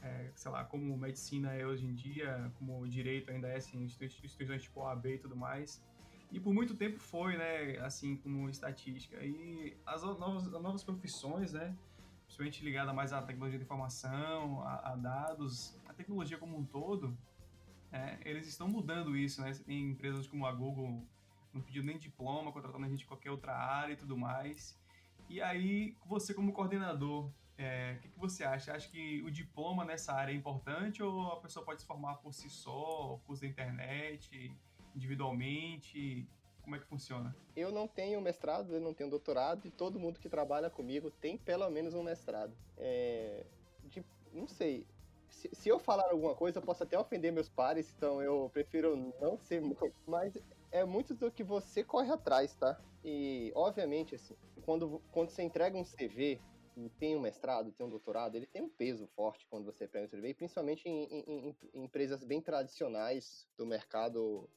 É, 0.00 0.30
sei 0.34 0.50
lá, 0.50 0.64
como 0.64 0.96
medicina 0.96 1.52
é 1.54 1.66
hoje 1.66 1.84
em 1.84 1.92
dia, 1.92 2.52
como 2.58 2.86
direito 2.86 3.30
ainda 3.30 3.48
é, 3.48 3.56
assim, 3.56 3.82
instituições 3.82 4.62
tipo 4.62 4.80
OAB 4.80 5.06
e 5.06 5.18
tudo 5.18 5.36
mais. 5.36 5.82
E 6.30 6.38
por 6.38 6.52
muito 6.52 6.76
tempo 6.76 6.98
foi, 7.00 7.36
né, 7.36 7.78
assim, 7.78 8.16
como 8.16 8.48
estatística. 8.48 9.16
E 9.24 9.76
as 9.86 10.02
novas, 10.02 10.46
as 10.46 10.62
novas 10.62 10.84
profissões, 10.84 11.52
né, 11.52 11.76
principalmente 12.26 12.62
ligada 12.62 12.92
mais 12.92 13.12
à 13.12 13.22
tecnologia 13.22 13.58
de 13.58 13.64
informação, 13.64 14.62
a, 14.62 14.92
a 14.92 14.96
dados, 14.96 15.80
a 15.88 15.94
tecnologia 15.94 16.36
como 16.38 16.56
um 16.56 16.64
todo, 16.64 17.16
é, 17.90 18.18
eles 18.24 18.46
estão 18.46 18.68
mudando 18.68 19.16
isso, 19.16 19.40
né? 19.40 19.52
Você 19.52 19.64
tem 19.64 19.90
empresas 19.90 20.26
como 20.26 20.46
a 20.46 20.52
Google 20.52 21.02
não 21.52 21.62
pedindo 21.62 21.86
nem 21.86 21.98
diploma, 21.98 22.52
contratando 22.52 22.84
a 22.84 22.88
gente 22.88 23.00
de 23.00 23.06
qualquer 23.06 23.30
outra 23.30 23.56
área 23.56 23.94
e 23.94 23.96
tudo 23.96 24.16
mais. 24.16 24.78
E 25.28 25.40
aí, 25.40 25.96
você 26.06 26.34
como 26.34 26.52
coordenador, 26.52 27.30
é, 27.58 27.94
o 27.94 28.00
que, 28.00 28.08
que, 28.08 28.18
você 28.18 28.44
acha? 28.44 28.72
Acha 28.72 28.88
que 28.88 29.20
o 29.22 29.30
diploma 29.30 29.84
nessa 29.84 30.12
área 30.12 30.32
é 30.32 30.34
importante 30.34 31.02
ou 31.02 31.32
a 31.32 31.40
pessoa 31.40 31.64
pode 31.64 31.80
se 31.80 31.86
formar 31.86 32.14
por 32.16 32.32
si 32.32 32.48
só, 32.48 33.20
curso 33.26 33.42
da 33.42 33.48
internet, 33.48 34.56
individualmente? 34.94 36.26
Como 36.62 36.76
é 36.76 36.78
que 36.78 36.86
funciona? 36.86 37.34
Eu 37.56 37.72
não 37.72 37.88
tenho 37.88 38.20
mestrado, 38.20 38.74
eu 38.74 38.80
não 38.80 38.94
tenho 38.94 39.10
doutorado 39.10 39.66
e 39.66 39.70
todo 39.70 39.98
mundo 39.98 40.20
que 40.20 40.28
trabalha 40.28 40.70
comigo 40.70 41.10
tem 41.10 41.36
pelo 41.36 41.68
menos 41.68 41.94
um 41.94 42.02
mestrado. 42.02 42.52
É, 42.76 43.44
de, 43.84 44.04
não 44.32 44.46
sei. 44.46 44.86
Se, 45.28 45.50
se, 45.52 45.68
eu 45.68 45.78
falar 45.78 46.10
alguma 46.10 46.34
coisa, 46.34 46.58
eu 46.58 46.62
posso 46.62 46.84
até 46.84 46.98
ofender 46.98 47.32
meus 47.32 47.48
pares, 47.48 47.92
então 47.96 48.22
eu 48.22 48.48
prefiro 48.52 49.12
não 49.20 49.36
ser 49.36 49.60
muito. 49.60 49.92
Mas 50.06 50.38
é 50.70 50.84
muito 50.84 51.12
do 51.12 51.30
que 51.30 51.42
você 51.42 51.82
corre 51.82 52.10
atrás, 52.12 52.54
tá? 52.54 52.78
E, 53.04 53.52
obviamente, 53.54 54.14
assim, 54.14 54.36
quando, 54.62 55.02
quando 55.10 55.30
você 55.30 55.42
entrega 55.42 55.76
um 55.76 55.84
CV 55.84 56.40
tem 56.98 57.16
um 57.16 57.20
mestrado, 57.20 57.72
tem 57.72 57.86
um 57.86 57.90
doutorado, 57.90 58.36
ele 58.36 58.46
tem 58.46 58.62
um 58.62 58.68
peso 58.68 59.06
forte 59.08 59.46
quando 59.48 59.64
você 59.64 59.88
pega 59.88 60.04
um 60.04 60.08
CV, 60.08 60.34
principalmente 60.34 60.88
em, 60.88 61.04
em, 61.04 61.56
em 61.72 61.84
empresas 61.84 62.22
bem 62.22 62.40
tradicionais 62.40 63.48
do 63.56 63.66
mercado 63.66 64.48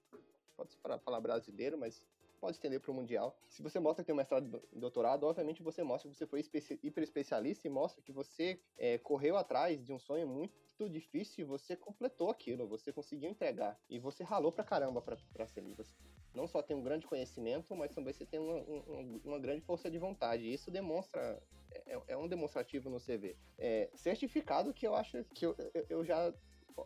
pode 0.56 1.04
falar 1.04 1.20
brasileiro, 1.20 1.78
mas 1.78 2.06
pode 2.40 2.58
estender 2.58 2.80
para 2.80 2.92
o 2.92 2.94
mundial. 2.94 3.38
Se 3.48 3.62
você 3.62 3.80
mostra 3.80 4.04
que 4.04 4.08
tem 4.08 4.14
um 4.14 4.18
mestrado 4.18 4.62
e 4.74 4.80
doutorado, 4.80 5.26
obviamente 5.26 5.62
você 5.62 5.84
mostra 5.84 6.10
que 6.10 6.18
você 6.18 6.26
foi 6.26 6.44
hiper 6.82 7.04
especialista 7.04 7.68
e 7.68 7.70
mostra 7.70 8.02
que 8.02 8.12
você 8.12 8.60
é, 8.78 8.98
correu 8.98 9.38
atrás 9.38 9.84
de 9.84 9.94
um 9.94 10.00
sonho 10.00 10.28
muito 10.28 10.90
difícil 10.90 11.44
e 11.44 11.48
você 11.48 11.76
completou 11.76 12.32
aquilo, 12.32 12.68
você 12.68 12.92
conseguiu 12.92 13.30
entregar 13.30 13.80
e 13.88 14.00
você 14.00 14.24
ralou 14.24 14.52
pra 14.52 14.64
caramba 14.64 15.02
para 15.02 15.48
ser 15.48 15.62
livre. 15.62 15.86
Não 16.34 16.48
só 16.48 16.64
tem 16.64 16.76
um 16.76 16.82
grande 16.82 17.06
conhecimento, 17.06 17.76
mas 17.76 17.94
também 17.94 18.14
você 18.14 18.26
tem 18.26 18.40
uma, 18.40 18.56
uma, 18.56 19.22
uma 19.26 19.40
grande 19.40 19.62
força 19.62 19.92
de 19.92 20.00
vontade. 20.00 20.44
E 20.44 20.54
isso 20.54 20.72
demonstra, 20.72 21.42
é, 21.74 22.02
é 22.08 22.18
um 22.18 22.28
demonstrativo 22.28 22.90
no 22.90 23.00
CV. 23.00 23.38
É, 23.58 23.90
certificado 23.96 24.74
que 24.74 24.86
eu 24.86 24.96
acho 24.96 25.24
que 25.34 25.46
eu, 25.46 25.56
eu 25.90 26.04
já 26.04 26.34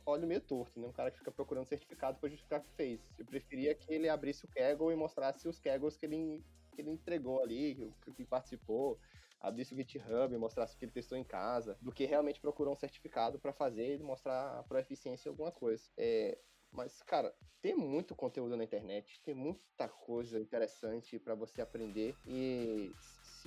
olho 0.06 0.28
meio 0.28 0.41
torto, 0.41 0.80
né? 0.80 0.88
Um 0.88 0.91
cara 0.91 1.12
que 1.12 1.17
fica 1.17 1.32
procurando 1.32 1.65
certificado 1.65 2.19
para 2.19 2.30
justificar 2.30 2.60
o 2.60 2.63
que 2.63 2.71
fez. 2.71 3.13
Eu 3.17 3.26
preferia 3.26 3.74
que 3.76 3.93
ele 3.93 4.10
abrisse 4.10 4.45
o 4.45 4.48
Kaggle 4.48 4.91
e 4.91 4.95
mostrasse 4.95 5.48
os 5.48 5.60
Kaggles 5.60 5.98
que 5.98 6.06
ele, 6.06 6.43
que 6.74 6.82
ele 6.82 6.91
entregou 6.91 7.41
ali, 7.41 7.93
que, 8.04 8.12
que 8.13 8.26
participou, 8.26 9.00
abrisse 9.39 9.74
o 9.74 9.78
GitHub 9.78 10.36
mostrasse 10.38 10.78
que 10.78 10.86
ele 10.86 10.91
testou 10.91 11.17
em 11.17 11.24
casa, 11.24 11.78
do 11.82 11.91
que 11.91 12.06
realmente 12.06 12.41
procurou 12.41 12.74
um 12.74 12.78
certificado 12.78 13.39
para 13.39 13.54
fazer 13.54 14.00
e 14.00 14.04
mostrar 14.04 14.60
a 14.60 14.63
proeficiência 14.63 15.30
em 15.30 15.32
alguma 15.32 15.52
coisa. 15.52 15.84
É, 15.98 16.38
mas, 16.71 17.02
cara, 17.04 17.34
tem 17.62 17.76
muito 17.76 18.15
conteúdo 18.15 18.58
na 18.58 18.63
internet, 18.63 19.21
tem 19.24 19.34
muita 19.34 19.88
coisa 19.88 20.39
interessante 20.39 21.17
para 21.17 21.36
você 21.36 21.62
aprender 21.62 22.15
e 22.26 22.74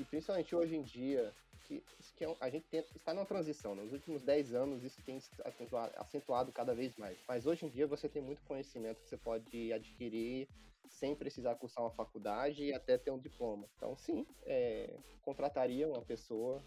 principalmente 0.05 0.55
hoje 0.55 0.77
em 0.77 0.83
dia 0.83 1.33
que, 1.69 1.85
que 2.17 2.25
é, 2.25 2.37
a 2.41 2.49
gente 2.49 2.67
tenta, 2.69 2.89
está 2.97 3.13
numa 3.13 3.27
transição. 3.27 3.75
Nos 3.75 3.93
últimos 3.93 4.23
10 4.23 4.55
anos 4.55 4.83
isso 4.83 5.03
tem 5.03 5.21
acentuado, 5.45 5.93
acentuado 5.97 6.53
cada 6.53 6.75
vez 6.75 6.97
mais. 6.97 7.19
Mas 7.29 7.47
hoje 7.47 7.67
em 7.67 7.69
dia 7.69 7.87
você 7.87 8.09
tem 8.09 8.23
muito 8.23 8.43
conhecimento 8.43 9.03
que 9.03 9.09
você 9.09 9.19
pode 9.19 9.73
adquirir 9.73 10.49
sem 10.89 11.15
precisar 11.15 11.55
cursar 11.57 11.85
uma 11.85 11.91
faculdade 11.91 12.65
e 12.65 12.73
até 12.73 12.97
ter 12.97 13.11
um 13.11 13.19
diploma. 13.19 13.69
Então, 13.77 13.95
sim, 13.97 14.27
é, 14.47 14.99
contrataria 15.21 15.87
uma 15.87 16.03
pessoa. 16.03 16.65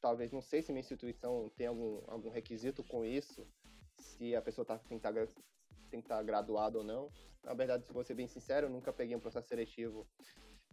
Talvez, 0.00 0.32
não 0.32 0.40
sei 0.40 0.62
se 0.62 0.72
minha 0.72 0.80
instituição 0.80 1.50
tem 1.56 1.66
algum, 1.66 2.00
algum 2.06 2.30
requisito 2.30 2.82
com 2.84 3.04
isso, 3.04 3.46
se 3.98 4.34
a 4.34 4.40
pessoa 4.40 4.64
tá, 4.64 4.78
tem 4.78 4.98
que 4.98 5.06
estar 5.06 5.12
tem 5.90 6.00
que 6.00 6.06
estar 6.06 6.22
graduado 6.22 6.78
ou 6.78 6.84
não. 6.84 7.10
Na 7.42 7.54
verdade, 7.54 7.86
se 7.86 7.92
vou 7.92 8.04
ser 8.04 8.14
bem 8.14 8.26
sincero, 8.26 8.66
eu 8.66 8.70
nunca 8.70 8.92
peguei 8.92 9.16
um 9.16 9.20
processo 9.20 9.48
seletivo 9.48 10.06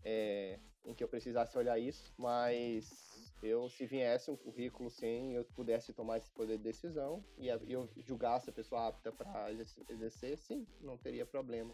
é, 0.05 0.59
em 0.85 0.93
que 0.93 1.03
eu 1.03 1.07
precisasse 1.07 1.57
olhar 1.57 1.79
isso, 1.79 2.13
mas 2.17 3.33
eu, 3.41 3.67
se 3.67 3.85
viesse 3.85 4.29
um 4.29 4.37
currículo 4.37 4.89
sem 4.89 5.33
eu 5.33 5.43
pudesse 5.55 5.91
tomar 5.91 6.17
esse 6.17 6.31
poder 6.31 6.57
de 6.57 6.63
decisão 6.63 7.25
e 7.37 7.47
eu 7.47 7.89
julgasse 7.97 8.49
a 8.49 8.53
pessoa 8.53 8.87
apta 8.87 9.11
para 9.11 9.51
exercer, 9.89 10.37
sim, 10.37 10.65
não 10.79 10.97
teria 10.97 11.25
problema. 11.25 11.73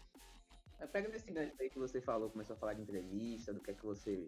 É, 0.80 0.86
pega 0.86 1.08
nesse 1.08 1.30
gancho 1.30 1.54
aí 1.60 1.70
que 1.70 1.78
você 1.78 2.00
falou, 2.00 2.30
começou 2.30 2.56
a 2.56 2.58
falar 2.58 2.74
de 2.74 2.82
entrevista, 2.82 3.52
do 3.52 3.60
que 3.60 3.70
é 3.70 3.74
que 3.74 3.84
você. 3.84 4.26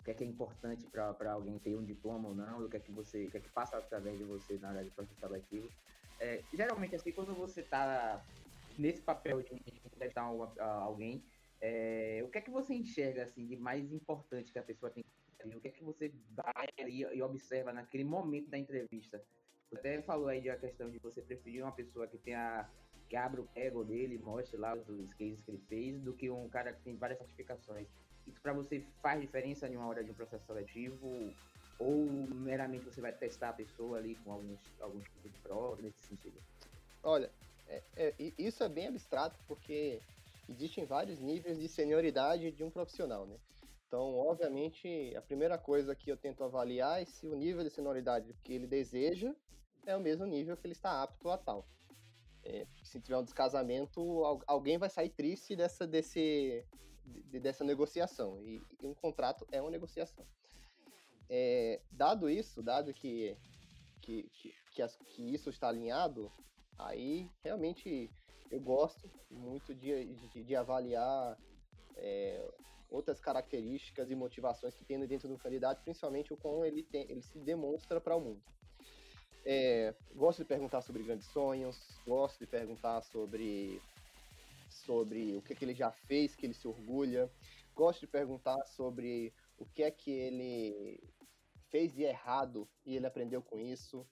O 0.00 0.04
que 0.04 0.10
é 0.10 0.14
que 0.14 0.24
é 0.24 0.26
importante 0.26 0.84
para 0.90 1.32
alguém 1.32 1.60
ter 1.60 1.76
um 1.76 1.84
diploma 1.84 2.30
ou 2.30 2.34
não, 2.34 2.60
do 2.60 2.68
que 2.68 2.76
é 2.76 2.80
que 2.80 2.90
você. 2.90 3.26
O 3.26 3.30
que 3.30 3.36
é 3.36 3.40
que 3.40 3.50
passa 3.50 3.76
através 3.76 4.18
de 4.18 4.24
você 4.24 4.58
na 4.58 4.70
área 4.70 4.82
de 4.82 4.90
processo 4.90 5.20
seletivo. 5.20 5.68
É, 6.18 6.42
geralmente, 6.52 6.96
assim, 6.96 7.12
quando 7.12 7.32
você 7.34 7.60
está 7.60 8.20
nesse 8.76 9.00
papel 9.00 9.42
de 9.42 9.54
entrevistar 9.54 10.22
alguém, 10.58 11.22
é, 11.62 12.20
o 12.24 12.28
que 12.28 12.38
é 12.38 12.40
que 12.40 12.50
você 12.50 12.74
enxerga 12.74 13.22
assim 13.22 13.46
de 13.46 13.56
mais 13.56 13.92
importante 13.92 14.52
que 14.52 14.58
a 14.58 14.62
pessoa 14.62 14.90
tem 14.90 15.04
o 15.44 15.60
que 15.60 15.68
é 15.68 15.70
que 15.70 15.82
você 15.82 16.12
vai 16.30 16.66
e 16.78 17.22
observa 17.22 17.72
naquele 17.72 18.04
momento 18.04 18.48
da 18.48 18.58
entrevista? 18.58 19.20
Você 19.68 19.76
até 19.76 20.02
falou 20.02 20.28
aí 20.28 20.40
da 20.40 20.56
questão 20.56 20.88
de 20.88 20.98
você 20.98 21.20
preferir 21.20 21.62
uma 21.62 21.72
pessoa 21.72 22.06
que 22.06 22.18
tenha 22.18 22.68
que 23.08 23.16
abra 23.16 23.42
o 23.42 23.48
ego 23.54 23.84
dele, 23.84 24.18
mostre 24.18 24.56
lá 24.56 24.74
os 24.74 25.12
cases 25.14 25.42
que 25.42 25.50
ele 25.50 25.62
fez, 25.68 26.00
do 26.00 26.14
que 26.14 26.30
um 26.30 26.48
cara 26.48 26.72
que 26.72 26.82
tem 26.82 26.96
várias 26.96 27.18
certificações. 27.18 27.86
Isso 28.26 28.40
para 28.40 28.52
você 28.52 28.82
faz 29.02 29.20
diferença 29.20 29.68
em 29.68 29.76
uma 29.76 29.86
hora 29.86 30.02
de 30.02 30.10
um 30.10 30.14
processo 30.14 30.46
seletivo? 30.46 31.34
Ou 31.78 32.06
meramente 32.30 32.84
você 32.84 33.00
vai 33.00 33.12
testar 33.12 33.50
a 33.50 33.52
pessoa 33.52 33.98
ali 33.98 34.14
com 34.24 34.32
alguns, 34.32 34.60
alguns 34.80 35.04
tipos 35.04 35.32
de 35.32 35.38
prova 35.40 35.82
nesse 35.82 36.06
sentido? 36.06 36.40
Olha, 37.02 37.30
é, 37.68 37.82
é, 37.96 38.14
isso 38.38 38.62
é 38.62 38.68
bem 38.68 38.86
abstrato 38.86 39.36
porque 39.46 40.00
existem 40.48 40.84
vários 40.84 41.20
níveis 41.20 41.58
de 41.58 41.68
senioridade 41.68 42.50
de 42.52 42.64
um 42.64 42.70
profissional, 42.70 43.26
né? 43.26 43.38
Então, 43.86 44.16
obviamente, 44.16 45.14
a 45.14 45.20
primeira 45.20 45.58
coisa 45.58 45.94
que 45.94 46.10
eu 46.10 46.16
tento 46.16 46.42
avaliar 46.42 47.02
é 47.02 47.04
se 47.04 47.26
o 47.26 47.36
nível 47.36 47.62
de 47.62 47.68
sonoridade 47.68 48.34
que 48.42 48.54
ele 48.54 48.66
deseja 48.66 49.34
é 49.84 49.94
o 49.94 50.00
mesmo 50.00 50.24
nível 50.24 50.56
que 50.56 50.66
ele 50.66 50.72
está 50.72 51.02
apto 51.02 51.28
a 51.28 51.36
tal. 51.36 51.68
É, 52.42 52.66
se 52.82 53.00
tiver 53.00 53.18
um 53.18 53.22
descasamento, 53.22 54.00
alguém 54.46 54.78
vai 54.78 54.88
sair 54.88 55.10
triste 55.10 55.54
dessa, 55.54 55.86
desse, 55.86 56.64
dessa 57.40 57.64
negociação. 57.64 58.40
E, 58.40 58.62
e 58.80 58.86
um 58.86 58.94
contrato 58.94 59.46
é 59.52 59.60
uma 59.60 59.70
negociação. 59.70 60.26
É, 61.28 61.80
dado 61.90 62.28
isso, 62.28 62.62
dado 62.62 62.92
que, 62.94 63.36
que, 64.00 64.22
que, 64.32 64.54
que, 64.72 64.82
as, 64.82 64.96
que, 64.96 65.34
isso 65.34 65.50
está 65.50 65.68
alinhado, 65.68 66.32
aí 66.78 67.30
realmente 67.42 68.10
eu 68.52 68.60
gosto 68.60 69.10
muito 69.30 69.74
de, 69.74 70.04
de, 70.04 70.44
de 70.44 70.54
avaliar 70.54 71.38
é, 71.96 72.46
outras 72.90 73.18
características 73.18 74.10
e 74.10 74.14
motivações 74.14 74.74
que 74.74 74.84
tem 74.84 75.00
dentro 75.06 75.26
do 75.26 75.38
candidato, 75.38 75.82
principalmente 75.82 76.34
o 76.34 76.36
como 76.36 76.62
ele, 76.62 76.82
tem, 76.82 77.10
ele 77.10 77.22
se 77.22 77.38
demonstra 77.38 77.98
para 77.98 78.14
o 78.14 78.20
mundo. 78.20 78.42
É, 79.44 79.94
gosto 80.14 80.40
de 80.40 80.44
perguntar 80.44 80.82
sobre 80.82 81.02
grandes 81.02 81.26
sonhos, 81.28 81.98
gosto 82.06 82.40
de 82.40 82.46
perguntar 82.46 83.00
sobre, 83.00 83.80
sobre 84.68 85.34
o 85.34 85.42
que, 85.42 85.54
que 85.54 85.64
ele 85.64 85.74
já 85.74 85.90
fez, 85.90 86.36
que 86.36 86.44
ele 86.44 86.54
se 86.54 86.68
orgulha, 86.68 87.32
gosto 87.74 88.00
de 88.00 88.06
perguntar 88.06 88.62
sobre 88.66 89.32
o 89.56 89.64
que 89.64 89.82
é 89.82 89.90
que 89.90 90.10
ele 90.10 91.02
fez 91.70 91.94
de 91.94 92.02
errado 92.02 92.68
e 92.84 92.96
ele 92.96 93.06
aprendeu 93.06 93.40
com 93.40 93.58
isso. 93.58 94.06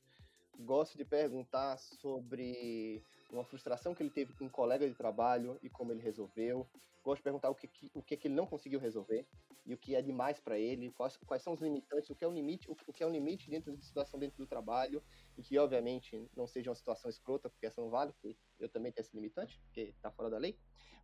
gosto 0.58 0.96
de 0.96 1.04
perguntar 1.04 1.78
sobre 1.78 3.04
uma 3.32 3.44
frustração 3.44 3.94
que 3.94 4.02
ele 4.02 4.10
teve 4.10 4.32
com 4.34 4.44
um 4.44 4.48
colega 4.48 4.88
de 4.88 4.94
trabalho 4.94 5.58
e 5.62 5.70
como 5.70 5.92
ele 5.92 6.02
resolveu. 6.02 6.66
Gosto 7.02 7.18
de 7.18 7.24
perguntar 7.24 7.50
o 7.50 7.54
que, 7.54 7.68
o 7.94 8.02
que, 8.02 8.16
que 8.16 8.28
ele 8.28 8.34
não 8.34 8.46
conseguiu 8.46 8.78
resolver 8.78 9.26
e 9.64 9.72
o 9.72 9.78
que 9.78 9.94
é 9.94 10.02
demais 10.02 10.38
para 10.38 10.58
ele, 10.58 10.90
quais, 10.90 11.16
quais 11.16 11.42
são 11.42 11.52
os 11.52 11.60
limitantes, 11.60 12.10
o 12.10 12.14
que 12.14 12.24
é 12.24 12.28
o 12.28 12.32
limite, 12.32 12.70
o, 12.70 12.76
o 12.86 12.92
que 12.92 13.02
é 13.02 13.06
um 13.06 13.10
limite 13.10 13.48
dentro 13.48 13.74
de 13.74 13.84
situação 13.84 14.18
dentro 14.18 14.36
do 14.36 14.46
trabalho 14.46 15.02
e 15.36 15.42
que 15.42 15.58
obviamente 15.58 16.28
não 16.36 16.46
seja 16.46 16.70
uma 16.70 16.76
situação 16.76 17.10
escrota, 17.10 17.48
porque 17.48 17.66
essa 17.66 17.80
não 17.80 17.88
vale, 17.88 18.12
porque 18.12 18.36
eu 18.58 18.68
também 18.68 18.92
tenho 18.92 19.04
esse 19.04 19.14
limitante, 19.14 19.58
porque 19.60 19.80
está 19.96 20.10
fora 20.10 20.28
da 20.28 20.38
lei, 20.38 20.58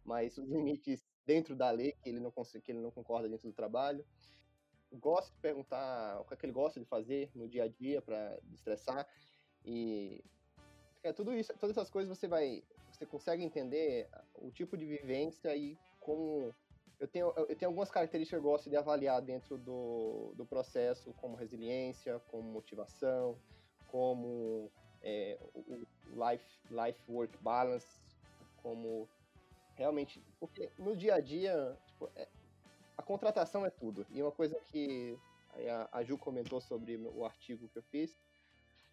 mas 0.04 0.36
os 0.36 0.48
limites 0.48 1.04
dentro 1.24 1.56
da 1.56 1.70
lei 1.70 1.92
que 2.02 2.08
ele 2.08 2.20
não 2.20 2.30
que 2.30 2.72
ele 2.72 2.80
não 2.80 2.90
concorda 2.90 3.28
dentro 3.28 3.48
do 3.48 3.54
trabalho. 3.54 4.04
Gosto 4.92 5.32
de 5.32 5.40
perguntar 5.40 6.20
o 6.20 6.24
que, 6.24 6.34
é 6.34 6.36
que 6.36 6.46
ele 6.46 6.52
gosta 6.52 6.78
de 6.78 6.86
fazer 6.86 7.30
no 7.34 7.48
dia 7.48 7.64
a 7.64 7.68
dia 7.68 8.00
para 8.00 8.38
destressar 8.44 9.06
e 9.64 10.22
é, 11.06 11.12
tudo 11.12 11.32
isso, 11.32 11.52
todas 11.58 11.76
essas 11.76 11.90
coisas 11.90 12.16
você 12.16 12.26
vai, 12.26 12.62
você 12.90 13.06
consegue 13.06 13.42
entender 13.42 14.08
o 14.34 14.50
tipo 14.50 14.76
de 14.76 14.84
vivência 14.84 15.54
e 15.56 15.78
como 16.00 16.54
eu 16.98 17.06
tenho, 17.06 17.32
eu 17.36 17.56
tenho 17.56 17.68
algumas 17.68 17.90
características 17.90 18.40
que 18.40 18.46
eu 18.46 18.50
gosto 18.50 18.70
de 18.70 18.76
avaliar 18.76 19.20
dentro 19.20 19.58
do, 19.58 20.32
do 20.34 20.46
processo, 20.46 21.12
como 21.14 21.36
resiliência, 21.36 22.20
como 22.30 22.42
motivação, 22.50 23.36
como 23.88 24.70
é, 25.02 25.38
o 25.54 25.86
life, 26.30 26.58
life 26.70 27.00
work 27.08 27.36
balance, 27.38 27.98
como 28.62 29.08
realmente, 29.74 30.22
porque 30.40 30.70
no 30.78 30.96
dia 30.96 31.16
a 31.16 31.20
dia, 31.20 31.76
tipo, 31.86 32.10
é, 32.16 32.26
a 32.96 33.02
contratação 33.02 33.64
é 33.66 33.70
tudo. 33.70 34.06
E 34.10 34.22
uma 34.22 34.32
coisa 34.32 34.58
que 34.72 35.18
a, 35.92 35.98
a 35.98 36.02
Ju 36.02 36.16
comentou 36.18 36.60
sobre 36.60 36.96
o 36.96 37.24
artigo 37.24 37.68
que 37.68 37.78
eu 37.78 37.82
fiz, 37.82 38.16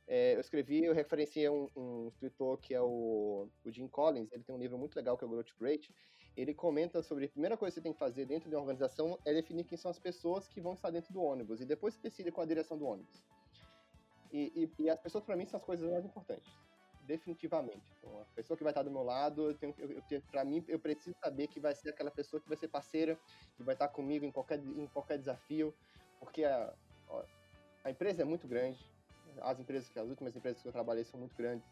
é, 0.07 0.35
eu 0.35 0.41
escrevi, 0.41 0.83
eu 0.83 0.93
referenciei 0.93 1.49
um, 1.49 1.69
um, 1.75 2.07
escritor 2.07 2.57
que 2.59 2.73
é 2.73 2.81
o, 2.81 3.47
o 3.63 3.71
Jim 3.71 3.87
Collins, 3.87 4.31
ele 4.31 4.43
tem 4.43 4.53
um 4.53 4.59
livro 4.59 4.77
muito 4.77 4.95
legal 4.95 5.17
que 5.17 5.23
é 5.23 5.27
o 5.27 5.29
Growth 5.29 5.53
Rate, 5.61 5.93
ele 6.35 6.53
comenta 6.53 7.01
sobre 7.01 7.25
a 7.25 7.29
primeira 7.29 7.55
coisa 7.55 7.73
que 7.73 7.79
você 7.79 7.83
tem 7.83 7.93
que 7.93 7.99
fazer 7.99 8.25
dentro 8.25 8.49
de 8.49 8.55
uma 8.55 8.61
organização 8.61 9.17
é 9.23 9.33
definir 9.33 9.63
quem 9.65 9.77
são 9.77 9.91
as 9.91 9.99
pessoas 9.99 10.47
que 10.47 10.59
vão 10.59 10.73
estar 10.73 10.89
dentro 10.89 11.13
do 11.13 11.21
ônibus, 11.21 11.61
e 11.61 11.65
depois 11.65 11.93
você 11.93 12.01
decide 12.01 12.31
qual 12.31 12.43
a 12.43 12.47
direção 12.47 12.77
do 12.77 12.85
ônibus. 12.85 13.23
E, 14.31 14.51
e, 14.79 14.83
e 14.83 14.89
as 14.89 14.99
pessoas, 14.99 15.23
para 15.23 15.35
mim, 15.35 15.45
são 15.45 15.59
as 15.59 15.63
coisas 15.63 15.89
mais 15.89 16.03
importantes, 16.03 16.51
definitivamente. 17.05 17.93
Então, 17.99 18.19
a 18.19 18.25
pessoa 18.35 18.57
que 18.57 18.63
vai 18.63 18.71
estar 18.71 18.81
do 18.81 18.89
meu 18.89 19.03
lado, 19.03 19.51
eu 19.51 19.57
tenho, 19.57 19.75
eu, 19.77 20.01
eu, 20.09 20.21
para 20.31 20.43
mim, 20.43 20.65
eu 20.67 20.79
preciso 20.79 21.15
saber 21.23 21.47
que 21.47 21.59
vai 21.59 21.75
ser 21.75 21.89
aquela 21.91 22.09
pessoa 22.09 22.41
que 22.41 22.47
vai 22.47 22.57
ser 22.57 22.67
parceira, 22.67 23.17
que 23.55 23.63
vai 23.63 23.75
estar 23.75 23.87
comigo 23.89 24.25
em 24.25 24.31
qualquer, 24.31 24.57
em 24.59 24.87
qualquer 24.87 25.19
desafio, 25.19 25.71
porque 26.19 26.43
a, 26.43 26.73
a 27.83 27.91
empresa 27.91 28.23
é 28.23 28.25
muito 28.25 28.47
grande, 28.47 28.83
as 29.41 29.59
empresas, 29.59 29.95
as 29.95 30.09
últimas 30.09 30.35
empresas 30.35 30.61
que 30.61 30.67
eu 30.67 30.71
trabalhei 30.71 31.03
são 31.03 31.19
muito 31.19 31.35
grandes. 31.35 31.67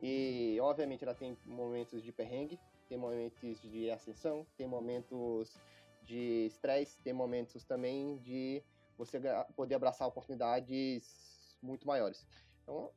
E, 0.00 0.58
obviamente, 0.60 1.04
ela 1.04 1.14
tem 1.14 1.36
momentos 1.46 2.02
de 2.02 2.12
perrengue, 2.12 2.58
tem 2.88 2.98
momentos 2.98 3.60
de 3.62 3.90
ascensão, 3.90 4.46
tem 4.56 4.66
momentos 4.66 5.56
de 6.02 6.46
estresse, 6.46 7.00
tem 7.02 7.12
momentos 7.12 7.64
também 7.64 8.18
de 8.18 8.62
você 8.98 9.20
poder 9.56 9.74
abraçar 9.74 10.06
oportunidades 10.06 11.56
muito 11.62 11.86
maiores. 11.86 12.26
Então, 12.62 12.90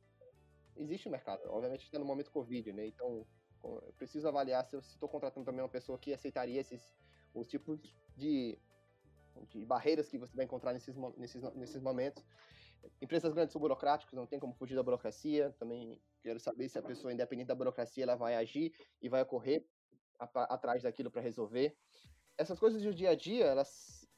existe 0.76 1.08
o 1.08 1.10
mercado. 1.10 1.42
Obviamente, 1.46 1.84
está 1.84 1.98
no 1.98 2.04
momento 2.04 2.30
Covid, 2.30 2.72
né? 2.72 2.86
Então, 2.86 3.26
eu 3.64 3.94
preciso 3.96 4.28
avaliar 4.28 4.64
se 4.64 4.76
eu 4.76 4.80
estou 4.80 5.08
contratando 5.08 5.46
também 5.46 5.62
uma 5.62 5.68
pessoa 5.68 5.98
que 5.98 6.12
aceitaria 6.12 6.60
esses 6.60 6.96
os 7.34 7.46
tipos 7.46 7.80
de, 8.16 8.58
de 9.48 9.64
barreiras 9.64 10.08
que 10.08 10.18
você 10.18 10.34
vai 10.34 10.44
encontrar 10.44 10.72
nesses, 10.72 10.96
nesses, 11.16 11.42
nesses 11.54 11.80
momentos 11.80 12.24
Empresas 13.00 13.32
grandes 13.32 13.52
são 13.52 13.60
burocráticas, 13.60 14.14
não 14.14 14.26
tem 14.26 14.38
como 14.38 14.54
fugir 14.54 14.74
da 14.74 14.82
burocracia. 14.82 15.54
Também 15.58 16.00
quero 16.22 16.40
saber 16.40 16.68
se 16.68 16.78
a 16.78 16.82
pessoa, 16.82 17.12
independente 17.12 17.46
da 17.48 17.54
burocracia, 17.54 18.02
ela 18.02 18.16
vai 18.16 18.34
agir 18.34 18.72
e 19.00 19.08
vai 19.08 19.24
correr 19.24 19.66
atrás 20.18 20.82
daquilo 20.82 21.10
para 21.10 21.22
resolver. 21.22 21.76
Essas 22.36 22.58
coisas 22.58 22.82
do 22.82 22.92
dia 22.92 23.10
a 23.10 23.14
dia, 23.14 23.46
elas, 23.46 24.08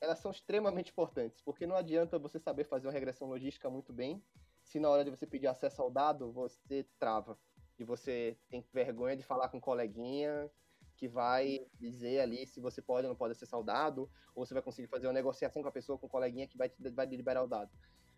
elas 0.00 0.18
são 0.18 0.30
extremamente 0.30 0.90
importantes, 0.90 1.40
porque 1.42 1.66
não 1.66 1.76
adianta 1.76 2.18
você 2.18 2.38
saber 2.38 2.64
fazer 2.64 2.86
uma 2.86 2.92
regressão 2.92 3.28
logística 3.28 3.68
muito 3.70 3.92
bem, 3.92 4.22
se 4.62 4.80
na 4.80 4.90
hora 4.90 5.04
de 5.04 5.10
você 5.10 5.26
pedir 5.26 5.46
acesso 5.46 5.80
ao 5.80 5.90
dado, 5.90 6.32
você 6.32 6.84
trava. 6.98 7.38
E 7.78 7.84
você 7.84 8.36
tem 8.48 8.64
vergonha 8.72 9.16
de 9.16 9.22
falar 9.22 9.48
com 9.48 9.58
um 9.58 9.60
coleguinha 9.60 10.50
que 10.96 11.06
vai 11.06 11.66
dizer 11.74 12.20
ali 12.20 12.46
se 12.46 12.58
você 12.58 12.80
pode 12.80 13.06
ou 13.06 13.10
não 13.10 13.16
pode 13.16 13.32
acessar 13.32 13.60
o 13.60 13.62
dado, 13.62 14.10
ou 14.34 14.44
você 14.44 14.54
vai 14.54 14.62
conseguir 14.62 14.88
fazer 14.88 15.06
uma 15.06 15.12
negociação 15.12 15.62
com 15.62 15.68
a 15.68 15.72
pessoa, 15.72 15.98
com 15.98 16.06
o 16.06 16.10
coleguinha 16.10 16.48
que 16.48 16.56
vai, 16.56 16.72
vai 16.92 17.06
liberar 17.06 17.42
o 17.42 17.46
dado. 17.46 17.70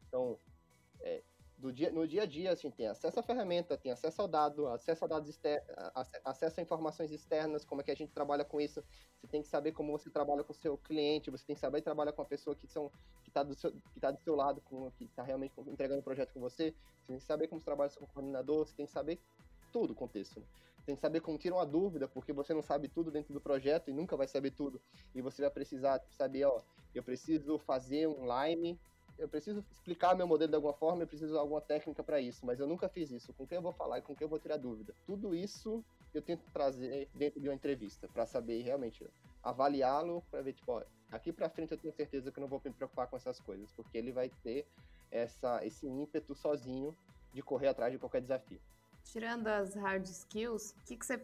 Então, 0.08 0.38
é, 1.02 1.22
do 1.58 1.72
dia, 1.72 1.90
no 1.90 2.06
dia 2.06 2.22
a 2.22 2.26
dia, 2.26 2.52
assim, 2.52 2.70
tem 2.70 2.86
acesso 2.86 3.18
à 3.18 3.22
ferramenta, 3.22 3.76
tem 3.76 3.90
acesso 3.90 4.22
ao 4.22 4.28
dado, 4.28 4.68
acesso 4.68 5.04
a 5.04 5.08
dados 5.08 5.28
externos, 5.28 5.68
acesso 6.24 6.60
a 6.60 6.62
informações 6.62 7.10
externas, 7.10 7.64
como 7.64 7.80
é 7.80 7.84
que 7.84 7.90
a 7.90 7.96
gente 7.96 8.12
trabalha 8.12 8.44
com 8.44 8.60
isso. 8.60 8.82
Você 9.20 9.26
tem 9.26 9.42
que 9.42 9.48
saber 9.48 9.72
como 9.72 9.90
você 9.90 10.08
trabalha 10.08 10.44
com 10.44 10.52
o 10.52 10.56
seu 10.56 10.78
cliente, 10.78 11.30
você 11.30 11.44
tem 11.44 11.56
que 11.56 11.60
saber 11.60 11.82
trabalhar 11.82 12.12
com 12.12 12.22
a 12.22 12.24
pessoa 12.24 12.54
que 12.54 12.68
são 12.68 12.90
que 13.24 13.30
está 13.30 13.42
do 13.42 13.54
seu 13.54 13.72
que 13.72 14.00
tá 14.00 14.12
do 14.12 14.20
seu 14.20 14.36
lado, 14.36 14.60
com, 14.60 14.88
que 14.92 15.04
está 15.04 15.24
realmente 15.24 15.52
entregando 15.66 16.00
o 16.00 16.04
projeto 16.04 16.32
com 16.32 16.40
você. 16.40 16.72
Você 17.00 17.06
tem 17.08 17.18
que 17.18 17.24
saber 17.24 17.48
como 17.48 17.60
você 17.60 17.64
trabalha 17.64 17.90
com 17.90 18.04
o 18.04 18.08
coordenador, 18.08 18.64
você 18.64 18.76
tem 18.76 18.86
que 18.86 18.92
saber 18.92 19.20
tudo 19.72 19.92
o 19.92 19.96
contexto. 19.96 20.38
Né? 20.38 20.46
Tem 20.86 20.94
que 20.94 21.02
saber 21.02 21.20
como 21.20 21.36
tirar 21.36 21.56
uma 21.56 21.66
dúvida, 21.66 22.06
porque 22.08 22.32
você 22.32 22.54
não 22.54 22.62
sabe 22.62 22.88
tudo 22.88 23.10
dentro 23.10 23.34
do 23.34 23.40
projeto 23.40 23.90
e 23.90 23.92
nunca 23.92 24.16
vai 24.16 24.28
saber 24.28 24.52
tudo. 24.52 24.80
E 25.14 25.20
você 25.20 25.42
vai 25.42 25.50
precisar 25.50 26.00
saber, 26.12 26.44
ó, 26.44 26.62
eu 26.94 27.02
preciso 27.02 27.58
fazer 27.58 28.06
um 28.06 28.24
Lime 28.24 28.80
eu 29.18 29.28
preciso 29.28 29.64
explicar 29.70 30.14
meu 30.14 30.26
modelo 30.26 30.50
de 30.50 30.54
alguma 30.54 30.72
forma, 30.72 31.02
eu 31.02 31.06
preciso 31.06 31.32
de 31.32 31.38
alguma 31.38 31.60
técnica 31.60 32.02
para 32.02 32.20
isso, 32.20 32.46
mas 32.46 32.60
eu 32.60 32.66
nunca 32.66 32.88
fiz 32.88 33.10
isso. 33.10 33.32
Com 33.34 33.46
quem 33.46 33.56
eu 33.56 33.62
vou 33.62 33.72
falar 33.72 33.98
e 33.98 34.02
com 34.02 34.14
quem 34.14 34.24
eu 34.24 34.28
vou 34.28 34.38
tirar 34.38 34.56
dúvida? 34.56 34.94
Tudo 35.04 35.34
isso 35.34 35.84
eu 36.14 36.22
tento 36.22 36.44
trazer 36.52 37.08
dentro 37.14 37.40
de 37.40 37.48
uma 37.48 37.54
entrevista 37.54 38.08
para 38.08 38.24
saber 38.24 38.62
realmente 38.62 39.04
avaliá-lo, 39.42 40.22
para 40.30 40.40
ver 40.40 40.52
tipo, 40.52 40.72
ó, 40.72 40.82
aqui 41.10 41.32
para 41.32 41.50
frente 41.50 41.72
eu 41.72 41.78
tenho 41.78 41.92
certeza 41.92 42.30
que 42.30 42.38
eu 42.38 42.42
não 42.42 42.48
vou 42.48 42.60
me 42.64 42.72
preocupar 42.72 43.08
com 43.08 43.16
essas 43.16 43.40
coisas, 43.40 43.70
porque 43.72 43.98
ele 43.98 44.12
vai 44.12 44.30
ter 44.42 44.66
essa 45.10 45.64
esse 45.64 45.86
ímpeto 45.86 46.34
sozinho 46.34 46.96
de 47.32 47.42
correr 47.42 47.68
atrás 47.68 47.92
de 47.92 47.98
qualquer 47.98 48.20
desafio. 48.20 48.60
Tirando 49.04 49.46
as 49.48 49.74
hard 49.74 50.04
skills, 50.04 50.72
o 50.72 50.84
que, 50.84 50.96
que 50.96 51.06
você 51.06 51.16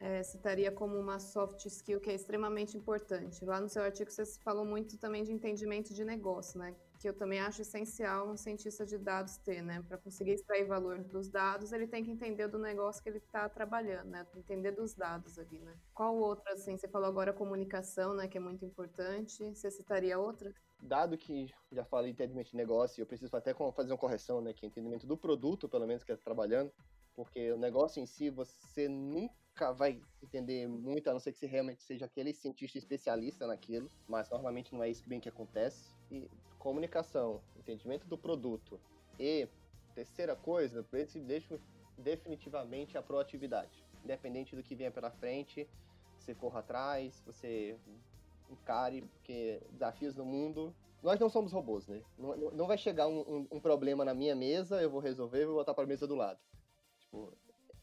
é, 0.00 0.22
citaria 0.22 0.70
como 0.70 0.98
uma 0.98 1.18
soft 1.18 1.64
skill 1.66 2.00
que 2.00 2.10
é 2.10 2.14
extremamente 2.14 2.76
importante? 2.76 3.44
Lá 3.44 3.60
no 3.60 3.68
seu 3.68 3.82
artigo 3.82 4.10
você 4.10 4.24
falou 4.40 4.64
muito 4.64 4.96
também 4.98 5.24
de 5.24 5.32
entendimento 5.32 5.92
de 5.92 6.04
negócio, 6.04 6.58
né? 6.58 6.74
Que 7.04 7.08
eu 7.10 7.12
também 7.12 7.38
acho 7.38 7.60
essencial 7.60 8.30
um 8.30 8.36
cientista 8.36 8.86
de 8.86 8.96
dados 8.96 9.36
ter, 9.36 9.60
né? 9.60 9.84
Para 9.86 9.98
conseguir 9.98 10.30
extrair 10.30 10.64
valor 10.64 11.04
dos 11.04 11.28
dados, 11.28 11.70
ele 11.70 11.86
tem 11.86 12.02
que 12.02 12.10
entender 12.10 12.48
do 12.48 12.58
negócio 12.58 13.02
que 13.02 13.10
ele 13.10 13.18
está 13.18 13.46
trabalhando, 13.46 14.08
né? 14.08 14.26
Entender 14.34 14.70
dos 14.72 14.94
dados 14.94 15.38
ali, 15.38 15.60
né? 15.60 15.76
Qual 15.92 16.16
outra, 16.16 16.54
assim, 16.54 16.78
você 16.78 16.88
falou 16.88 17.06
agora 17.06 17.30
comunicação, 17.30 18.14
né? 18.14 18.26
Que 18.26 18.38
é 18.38 18.40
muito 18.40 18.64
importante. 18.64 19.54
Você 19.54 19.70
citaria 19.70 20.18
outra? 20.18 20.50
Dado 20.80 21.18
que 21.18 21.52
já 21.70 21.84
falei 21.84 22.10
entendimento 22.10 22.52
de 22.52 22.56
negócio, 22.56 23.02
eu 23.02 23.06
preciso 23.06 23.36
até 23.36 23.52
fazer 23.52 23.92
uma 23.92 23.98
correção, 23.98 24.40
né? 24.40 24.54
Que 24.54 24.64
é 24.64 24.68
entendimento 24.70 25.06
do 25.06 25.14
produto, 25.14 25.68
pelo 25.68 25.86
menos, 25.86 26.02
que 26.02 26.10
está 26.10 26.24
trabalhando. 26.24 26.72
Porque 27.14 27.52
o 27.52 27.58
negócio 27.58 28.02
em 28.02 28.06
si, 28.06 28.30
você 28.30 28.88
nunca 28.88 29.72
vai 29.72 30.00
entender 30.22 30.66
muito, 30.66 31.08
a 31.08 31.12
não 31.12 31.20
ser 31.20 31.32
que 31.32 31.38
você 31.38 31.46
realmente 31.46 31.82
seja 31.82 32.06
aquele 32.06 32.32
cientista 32.32 32.78
especialista 32.78 33.46
naquilo, 33.46 33.90
mas 34.08 34.30
normalmente 34.30 34.72
não 34.72 34.82
é 34.82 34.88
isso 34.88 35.06
bem 35.06 35.20
que 35.20 35.28
acontece. 35.28 35.92
E 36.14 36.30
comunicação, 36.60 37.40
entendimento 37.58 38.06
do 38.06 38.16
produto 38.16 38.80
e 39.18 39.48
terceira 39.96 40.36
coisa, 40.36 40.86
deixa 41.26 41.60
definitivamente 41.98 42.96
a 42.96 43.02
proatividade. 43.02 43.84
Independente 44.04 44.54
do 44.54 44.62
que 44.62 44.76
venha 44.76 44.92
pela 44.92 45.10
frente, 45.10 45.68
você 46.16 46.34
corra 46.34 46.60
atrás, 46.60 47.20
você 47.26 47.76
encare, 48.48 49.02
porque 49.02 49.60
desafios 49.72 50.14
no 50.14 50.24
mundo. 50.24 50.74
Nós 51.02 51.18
não 51.18 51.28
somos 51.28 51.52
robôs, 51.52 51.86
né? 51.88 52.00
Não, 52.16 52.36
não 52.52 52.66
vai 52.66 52.78
chegar 52.78 53.08
um, 53.08 53.20
um, 53.20 53.48
um, 53.52 53.60
problema 53.60 54.04
na 54.04 54.14
minha 54.14 54.36
mesa, 54.36 54.80
eu 54.80 54.88
vou 54.88 55.00
resolver 55.00 55.42
e 55.42 55.46
vou 55.46 55.56
botar 55.56 55.74
para 55.74 55.84
a 55.84 55.86
mesa 55.86 56.06
do 56.06 56.14
lado. 56.14 56.38
Tipo, 57.00 57.32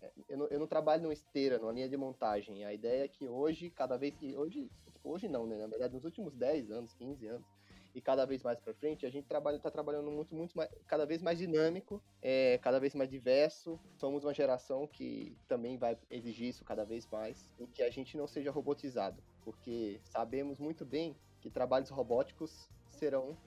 é, 0.01 0.11
eu 0.29 0.37
não, 0.37 0.47
eu 0.47 0.59
não 0.59 0.67
trabalho 0.67 1.03
numa 1.03 1.13
esteira, 1.13 1.59
numa 1.59 1.71
linha 1.71 1.89
de 1.89 1.97
montagem. 1.97 2.63
A 2.63 2.73
ideia 2.73 3.03
é 3.03 3.07
que 3.07 3.27
hoje, 3.27 3.69
cada 3.69 3.97
vez 3.97 4.15
que. 4.15 4.35
Hoje, 4.35 4.71
tipo, 4.85 4.99
hoje 5.03 5.27
não, 5.27 5.45
né? 5.45 5.57
Na 5.57 5.67
verdade, 5.67 5.93
nos 5.93 6.05
últimos 6.05 6.33
10 6.33 6.71
anos, 6.71 6.93
15 6.93 7.27
anos, 7.27 7.47
e 7.93 8.01
cada 8.01 8.25
vez 8.25 8.43
mais 8.43 8.59
para 8.59 8.73
frente, 8.73 9.05
a 9.05 9.09
gente 9.09 9.25
trabalha, 9.25 9.57
está 9.57 9.69
trabalhando 9.69 10.09
muito, 10.09 10.33
muito 10.33 10.55
mais, 10.55 10.69
cada 10.87 11.05
vez 11.05 11.21
mais 11.21 11.37
dinâmico, 11.37 12.01
é, 12.21 12.57
cada 12.59 12.79
vez 12.79 12.95
mais 12.95 13.09
diverso. 13.09 13.79
Somos 13.97 14.23
uma 14.23 14.33
geração 14.33 14.87
que 14.87 15.37
também 15.47 15.77
vai 15.77 15.97
exigir 16.09 16.49
isso 16.49 16.63
cada 16.63 16.85
vez 16.85 17.07
mais 17.07 17.51
e 17.59 17.67
que 17.67 17.83
a 17.83 17.89
gente 17.89 18.17
não 18.17 18.27
seja 18.27 18.51
robotizado, 18.51 19.21
porque 19.43 19.99
sabemos 20.05 20.59
muito 20.59 20.85
bem 20.85 21.15
que 21.41 21.49
trabalhos 21.49 21.89
robóticos 21.89 22.69
serão 22.89 23.37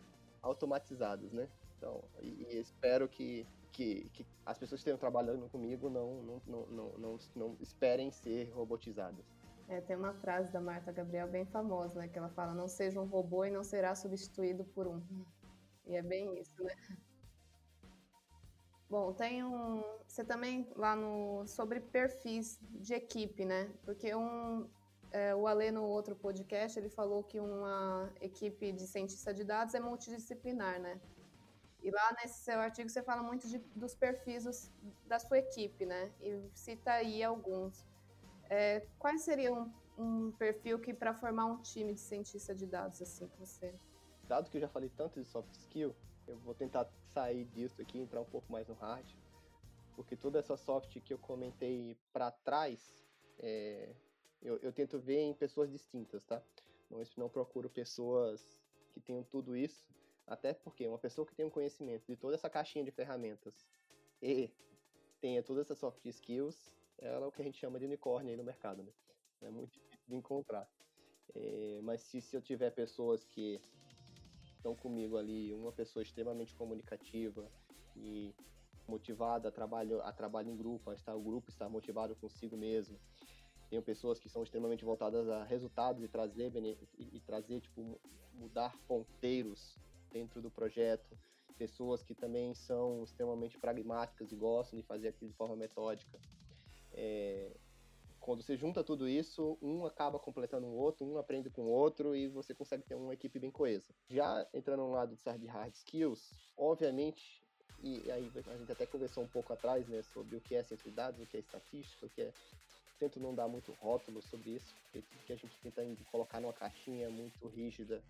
automatizados, 0.42 1.32
né? 1.32 1.48
Então, 1.78 2.02
e, 2.20 2.46
e 2.50 2.58
espero 2.58 3.08
que, 3.08 3.46
que, 3.72 4.08
que, 4.12 4.26
as 4.44 4.58
pessoas 4.58 4.80
que 4.80 4.82
estejam 4.82 4.98
trabalhando 4.98 5.48
comigo 5.48 5.88
não, 5.88 6.22
não, 6.22 6.42
não, 6.46 6.66
não, 6.66 6.98
não, 6.98 7.18
não 7.34 7.56
esperem 7.60 8.10
ser 8.10 8.50
robotizadas. 8.50 9.24
É, 9.68 9.80
tem 9.80 9.96
uma 9.96 10.12
frase 10.14 10.52
da 10.52 10.60
Marta 10.60 10.92
Gabriel 10.92 11.28
bem 11.28 11.46
famosa, 11.46 11.98
né? 11.98 12.08
Que 12.08 12.18
ela 12.18 12.28
fala: 12.30 12.54
não 12.54 12.68
seja 12.68 13.00
um 13.00 13.06
robô 13.06 13.44
e 13.44 13.50
não 13.50 13.64
será 13.64 13.94
substituído 13.94 14.64
por 14.64 14.86
um. 14.86 15.02
E 15.86 15.96
é 15.96 16.02
bem 16.02 16.38
isso, 16.38 16.62
né? 16.62 16.74
Bom, 18.88 19.12
tem 19.12 19.42
um. 19.42 19.82
Você 20.06 20.22
também 20.24 20.68
lá 20.76 20.94
no. 20.94 21.46
sobre 21.46 21.80
perfis 21.80 22.58
de 22.70 22.94
equipe, 22.94 23.44
né? 23.44 23.70
Porque 23.84 24.14
um. 24.14 24.68
É, 25.10 25.34
o 25.34 25.46
Alê, 25.46 25.70
no 25.70 25.84
outro 25.84 26.16
podcast, 26.16 26.78
ele 26.78 26.88
falou 26.88 27.22
que 27.22 27.38
uma 27.38 28.12
equipe 28.20 28.72
de 28.72 28.86
cientista 28.86 29.32
de 29.32 29.44
dados 29.44 29.72
é 29.74 29.80
multidisciplinar, 29.80 30.80
né? 30.80 31.00
E 31.82 31.90
lá 31.90 32.16
nesse 32.20 32.42
seu 32.42 32.58
artigo 32.58 32.88
você 32.88 33.02
fala 33.02 33.22
muito 33.22 33.46
de, 33.46 33.58
dos 33.76 33.94
perfis 33.94 34.70
da 35.06 35.18
sua 35.18 35.38
equipe, 35.38 35.86
né? 35.86 36.10
E 36.20 36.40
cita 36.54 36.92
aí 36.92 37.22
alguns. 37.22 37.84
É, 38.50 38.86
quais 38.98 39.22
seriam 39.22 39.72
um, 39.98 40.32
perfil 40.32 40.78
que 40.78 40.92
para 40.92 41.14
formar 41.14 41.46
um 41.46 41.60
time 41.62 41.94
de 41.94 42.00
cientista 42.00 42.54
de 42.54 42.66
dados 42.66 43.00
assim 43.00 43.28
que 43.28 43.38
você? 43.38 43.74
Dado 44.24 44.50
que 44.50 44.56
eu 44.56 44.60
já 44.60 44.68
falei 44.68 44.90
tanto 44.90 45.20
de 45.20 45.26
soft 45.26 45.54
skill, 45.54 45.94
eu 46.26 46.38
vou 46.38 46.54
tentar 46.54 46.88
sair 47.12 47.44
disso 47.46 47.80
aqui, 47.80 47.98
entrar 47.98 48.20
um 48.20 48.26
pouco 48.26 48.50
mais 48.50 48.66
no 48.68 48.74
hard, 48.74 49.06
porque 49.94 50.16
toda 50.16 50.38
essa 50.38 50.56
soft 50.56 51.00
que 51.00 51.12
eu 51.12 51.18
comentei 51.18 51.96
para 52.12 52.30
trás, 52.30 53.04
é, 53.38 53.94
eu, 54.42 54.58
eu, 54.58 54.72
tento 54.72 54.98
ver 54.98 55.20
em 55.20 55.34
pessoas 55.34 55.70
distintas, 55.70 56.24
tá? 56.24 56.42
Não, 56.90 57.02
não 57.16 57.28
procuro 57.28 57.68
pessoas 57.68 58.62
que 58.92 59.00
tenham 59.00 59.22
tudo 59.22 59.56
isso, 59.56 59.88
até 60.26 60.54
porque 60.54 60.86
uma 60.86 60.98
pessoa 60.98 61.26
que 61.26 61.34
tem 61.34 61.44
um 61.44 61.50
conhecimento 61.50 62.06
de 62.06 62.16
toda 62.16 62.34
essa 62.34 62.48
caixinha 62.48 62.84
de 62.84 62.90
ferramentas 62.90 63.66
e 64.22 64.50
tenha 65.20 65.42
todas 65.42 65.66
essas 65.66 65.78
soft 65.78 66.04
skills, 66.06 66.70
ela 66.98 67.26
é 67.26 67.28
o 67.28 67.32
que 67.32 67.42
a 67.42 67.44
gente 67.44 67.58
chama 67.58 67.78
de 67.78 67.84
unicórnio 67.84 68.30
aí 68.30 68.36
no 68.36 68.44
mercado, 68.44 68.82
né? 68.82 68.92
É 69.42 69.50
muito 69.50 69.72
difícil 69.72 70.08
de 70.08 70.14
encontrar. 70.14 70.68
É, 71.34 71.80
mas 71.82 72.02
se, 72.02 72.20
se 72.20 72.36
eu 72.36 72.42
tiver 72.42 72.70
pessoas 72.70 73.24
que 73.24 73.60
estão 74.56 74.74
comigo 74.74 75.16
ali, 75.16 75.52
uma 75.52 75.72
pessoa 75.72 76.02
extremamente 76.02 76.54
comunicativa 76.54 77.50
e 77.96 78.34
motivada 78.86 79.48
a 79.48 79.52
trabalho, 79.52 80.00
a 80.02 80.12
trabalho 80.12 80.50
em 80.50 80.56
grupo, 80.56 80.90
a 80.90 80.94
estar, 80.94 81.14
o 81.14 81.22
grupo 81.22 81.50
está 81.50 81.68
motivado 81.68 82.14
consigo 82.16 82.56
mesmo. 82.56 82.98
Tenho 83.68 83.82
pessoas 83.82 84.18
que 84.18 84.28
são 84.28 84.42
extremamente 84.42 84.84
voltadas 84.84 85.28
a 85.28 85.44
resultados 85.44 86.02
e 86.02 86.08
trazer, 86.08 86.52
e, 86.98 87.16
e 87.16 87.20
trazer 87.20 87.60
tipo, 87.60 88.00
mudar 88.32 88.74
ponteiros 88.86 89.78
dentro 90.12 90.40
do 90.40 90.50
projeto, 90.50 91.18
pessoas 91.58 92.02
que 92.02 92.14
também 92.14 92.54
são 92.54 93.02
extremamente 93.02 93.58
pragmáticas 93.58 94.30
e 94.30 94.36
gostam 94.36 94.78
de 94.78 94.86
fazer 94.86 95.08
aquilo 95.08 95.30
de 95.30 95.36
forma 95.36 95.56
metódica. 95.56 96.20
É, 96.94 97.50
quando 98.20 98.42
você 98.42 98.56
junta 98.56 98.82
tudo 98.82 99.06
isso, 99.06 99.58
um 99.60 99.84
acaba 99.84 100.18
completando 100.18 100.66
o 100.66 100.74
outro, 100.74 101.04
um 101.04 101.18
aprende 101.18 101.50
com 101.50 101.62
o 101.62 101.70
outro 101.70 102.16
e 102.16 102.26
você 102.28 102.54
consegue 102.54 102.82
ter 102.82 102.94
uma 102.94 103.12
equipe 103.12 103.38
bem 103.38 103.50
coesa. 103.50 103.92
Já 104.08 104.46
entrando 104.54 104.80
no 104.80 104.92
lado 104.92 105.14
de 105.14 105.46
hard 105.46 105.74
skills, 105.74 106.30
obviamente, 106.56 107.42
e 107.82 108.10
aí 108.10 108.32
a 108.34 108.56
gente 108.56 108.72
até 108.72 108.86
conversou 108.86 109.22
um 109.24 109.28
pouco 109.28 109.52
atrás, 109.52 109.86
né, 109.88 110.02
sobre 110.02 110.36
o 110.36 110.40
que 110.40 110.54
é 110.54 110.62
ciência 110.62 110.90
de 110.90 110.96
dados, 110.96 111.20
o 111.20 111.26
que 111.26 111.36
é 111.36 111.40
estatística, 111.40 112.06
o 112.06 112.08
que 112.08 112.22
é 112.22 112.32
tento 112.98 113.20
não 113.20 113.34
dar 113.34 113.48
muito 113.48 113.72
rótulo 113.72 114.22
sobre 114.22 114.50
isso, 114.50 114.74
porque 114.84 115.02
que 115.26 115.32
a 115.32 115.36
gente 115.36 115.58
tenta 115.58 115.82
colocar 116.10 116.40
numa 116.40 116.52
caixinha 116.52 117.10
muito 117.10 117.46
rígida, 117.48 118.02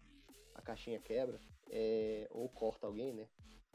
a 0.55 0.63
caixinha 0.63 1.01
quebra 1.01 1.41
é, 1.71 2.29
ou 2.31 2.49
corta 2.49 2.87
alguém, 2.87 3.13
né? 3.13 3.27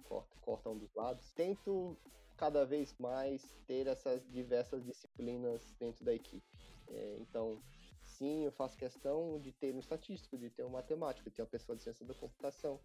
Corta, 0.03 0.35
corta 0.41 0.69
um 0.69 0.77
dos 0.77 0.93
lados. 0.93 1.31
Tento 1.33 1.97
cada 2.39 2.65
vez 2.65 2.95
mais 2.97 3.53
ter 3.67 3.85
essas 3.85 4.25
diversas 4.31 4.81
disciplinas 4.85 5.75
dentro 5.77 6.05
da 6.05 6.13
equipe. 6.13 6.47
É, 6.87 7.17
então, 7.19 7.61
sim, 8.01 8.45
eu 8.45 8.51
faço 8.53 8.77
questão 8.77 9.37
de 9.41 9.51
ter 9.51 9.75
um 9.75 9.79
estatístico, 9.79 10.37
de 10.37 10.49
ter 10.49 10.63
um 10.63 10.69
matemático, 10.69 11.29
de 11.29 11.35
ter 11.35 11.41
uma 11.41 11.49
pessoa 11.49 11.75
de 11.75 11.83
ciência 11.83 12.05
da 12.05 12.13
computação, 12.13 12.79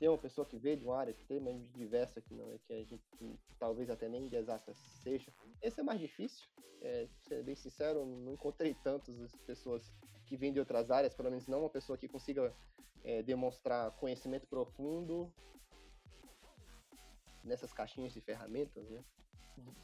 ter 0.00 0.08
uma 0.08 0.18
pessoa 0.18 0.44
que 0.44 0.58
veio 0.58 0.76
de 0.76 0.84
uma 0.84 0.98
área 0.98 1.12
extremamente 1.12 1.70
diversa, 1.72 2.20
que, 2.20 2.34
não, 2.34 2.52
é, 2.52 2.58
que 2.58 2.72
a 2.72 2.82
gente 2.82 3.08
que, 3.16 3.38
talvez 3.56 3.88
até 3.88 4.08
nem 4.08 4.28
de 4.28 4.34
exatas 4.34 4.76
seja. 4.76 5.32
Esse 5.62 5.78
é 5.78 5.82
mais 5.84 6.00
difícil, 6.00 6.48
é, 6.82 7.06
ser 7.20 7.44
bem 7.44 7.54
sincero, 7.54 8.04
não 8.04 8.32
encontrei 8.32 8.74
tantas 8.82 9.14
pessoas 9.46 9.92
que 10.26 10.36
vêm 10.36 10.52
de 10.52 10.58
outras 10.58 10.90
áreas, 10.90 11.14
pelo 11.14 11.30
menos 11.30 11.46
não 11.46 11.60
uma 11.60 11.70
pessoa 11.70 11.96
que 11.96 12.08
consiga 12.08 12.52
é, 13.04 13.22
demonstrar 13.22 13.92
conhecimento 13.92 14.48
profundo 14.48 15.32
nessas 17.44 17.72
caixinhas 17.72 18.12
de 18.12 18.20
ferramentas, 18.20 18.88
né? 18.88 19.02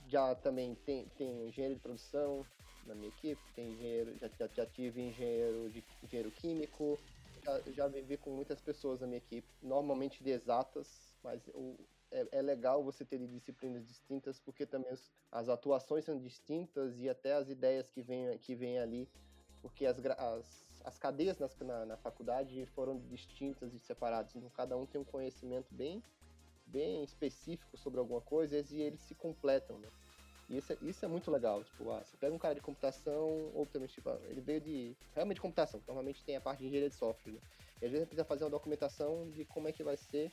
Já 0.07 0.34
também 0.34 0.74
tem, 0.74 1.07
tem 1.16 1.48
engenheiro 1.48 1.74
de 1.74 1.80
produção 1.80 2.44
na 2.86 2.94
minha 2.94 3.09
equipe, 3.09 3.40
tem 3.55 3.72
engenheiro, 3.72 4.16
já, 4.18 4.28
já, 4.38 4.46
já 4.48 4.66
tive 4.66 5.00
engenheiro 5.00 5.70
de 5.70 5.84
engenheiro 6.02 6.30
químico, 6.30 6.98
já, 7.42 7.61
já 7.72 7.88
vivi 7.88 8.16
com 8.16 8.30
muitas 8.30 8.61
pessoas 8.61 9.00
na 9.00 9.07
minha 9.07 9.18
equipe, 9.18 9.48
normalmente 9.62 10.22
de 10.22 10.30
exatas, 10.30 11.14
mas 11.22 11.40
o, 11.48 11.76
é, 12.12 12.28
é, 12.30 12.42
legal 12.42 12.84
você 12.84 13.05
ter 13.05 13.18
disciplinas 13.26 13.86
distintas, 13.86 14.38
porque 14.38 14.64
também 14.64 14.92
as, 15.32 15.48
atuações 15.48 16.05
são 16.05 16.18
distintas 16.18 17.00
e 17.00 17.09
até 17.09 17.34
as 17.34 17.48
ideias 17.48 17.90
que 17.90 18.02
vêm 18.02 18.38
que 18.38 18.55
vem 18.55 18.78
ali, 18.78 19.09
porque 19.61 19.86
as, 19.86 19.98
as 19.98 20.64
as 20.84 20.98
cadeias 20.98 21.38
nas, 21.38 21.57
na, 21.61 21.86
na, 21.86 21.96
faculdade 21.96 22.66
foram 22.66 22.98
distintas 23.09 23.72
e 23.72 23.78
separadas, 23.78 24.36
então 24.36 24.50
cada 24.50 24.76
um 24.76 24.84
tem 24.84 25.00
um 25.00 25.05
conhecimento 25.05 25.74
bem, 25.74 26.02
bem 26.75 27.05
específico 27.05 27.77
sobre 27.77 28.01
alguma 28.01 28.20
coisa 28.20 28.64
e 28.70 28.83
eles 28.83 29.01
se 29.01 29.14
completam, 29.14 29.79
né? 29.79 29.89
E 30.51 30.59
isso 30.59 30.72
é, 30.72 30.77
isso 30.83 31.05
é 31.05 31.09
muito 31.09 31.31
legal, 31.31 31.62
tipo, 31.62 31.91
ah, 31.91 32.03
você 32.05 32.16
pega 32.16 32.35
um 32.35 32.39
cara 32.39 32.55
de 32.55 32.61
computação, 32.61 33.51
ou 33.55 33.64
também, 33.64 33.89
tipo, 33.89 34.11
ah, 34.11 34.18
ele 34.29 34.41
veio 34.41 34.61
de, 34.61 34.97
realmente 35.14 35.37
de 35.37 35.41
computação, 35.41 35.81
normalmente 35.87 36.22
tem 36.25 36.37
a 36.37 36.41
parte 36.41 36.59
de 36.59 36.66
engenharia 36.66 36.91
de 36.91 36.97
software, 36.97 37.33
né? 37.33 37.41
E 37.81 37.87
às 37.87 37.93
vezes 37.93 38.07
precisa 38.07 38.25
fazer 38.25 38.45
uma 38.45 38.51
documentação 38.51 39.31
de 39.31 39.45
como 39.47 39.68
é 39.68 39.72
que 39.72 39.83
vai 39.83 39.97
ser 39.97 40.33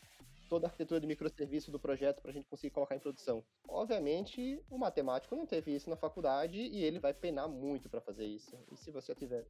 toda 0.52 0.68
a 0.68 0.70
arquitetura 0.70 1.00
de 1.00 1.08
microserviço 1.08 1.72
do 1.72 1.80
projeto 1.80 2.22
para 2.22 2.30
a 2.30 2.34
gente 2.34 2.46
conseguir 2.46 2.72
colocar 2.72 2.94
em 2.94 3.00
produção. 3.00 3.42
Obviamente, 3.70 4.62
o 4.70 4.78
matemático 4.78 5.34
não 5.34 5.46
teve 5.46 5.74
isso 5.74 5.90
na 5.90 5.96
faculdade 5.96 6.60
e 6.60 6.84
ele 6.84 7.00
vai 7.00 7.14
penar 7.14 7.48
muito 7.48 7.88
para 7.88 8.02
fazer 8.02 8.26
isso. 8.26 8.60
E 8.70 8.76
se 8.76 8.92
você 8.92 9.16
tiver 9.16 9.48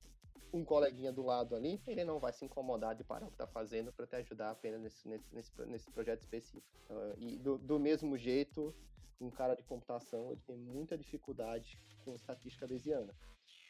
um 0.53 0.63
coleguinha 0.63 1.11
do 1.11 1.23
lado 1.23 1.55
ali, 1.55 1.81
ele 1.87 2.03
não 2.03 2.19
vai 2.19 2.31
se 2.31 2.45
incomodar 2.45 2.93
de 2.93 3.03
parar 3.03 3.25
o 3.25 3.29
que 3.29 3.33
está 3.33 3.47
fazendo 3.47 3.91
para 3.91 4.05
te 4.05 4.15
ajudar 4.17 4.51
apenas 4.51 4.79
nesse, 4.79 5.07
nesse, 5.07 5.33
nesse, 5.33 5.65
nesse 5.65 5.89
projeto 5.89 6.21
específico. 6.21 6.77
Uh, 6.87 7.15
e 7.17 7.39
do, 7.39 7.57
do 7.57 7.79
mesmo 7.79 8.15
jeito, 8.15 8.71
um 9.19 9.31
cara 9.31 9.55
de 9.55 9.63
computação 9.63 10.31
ele 10.31 10.41
tem 10.45 10.55
muita 10.55 10.95
dificuldade 10.95 11.79
com 12.05 12.13
estatística 12.13 12.67
bayesiana. 12.67 13.11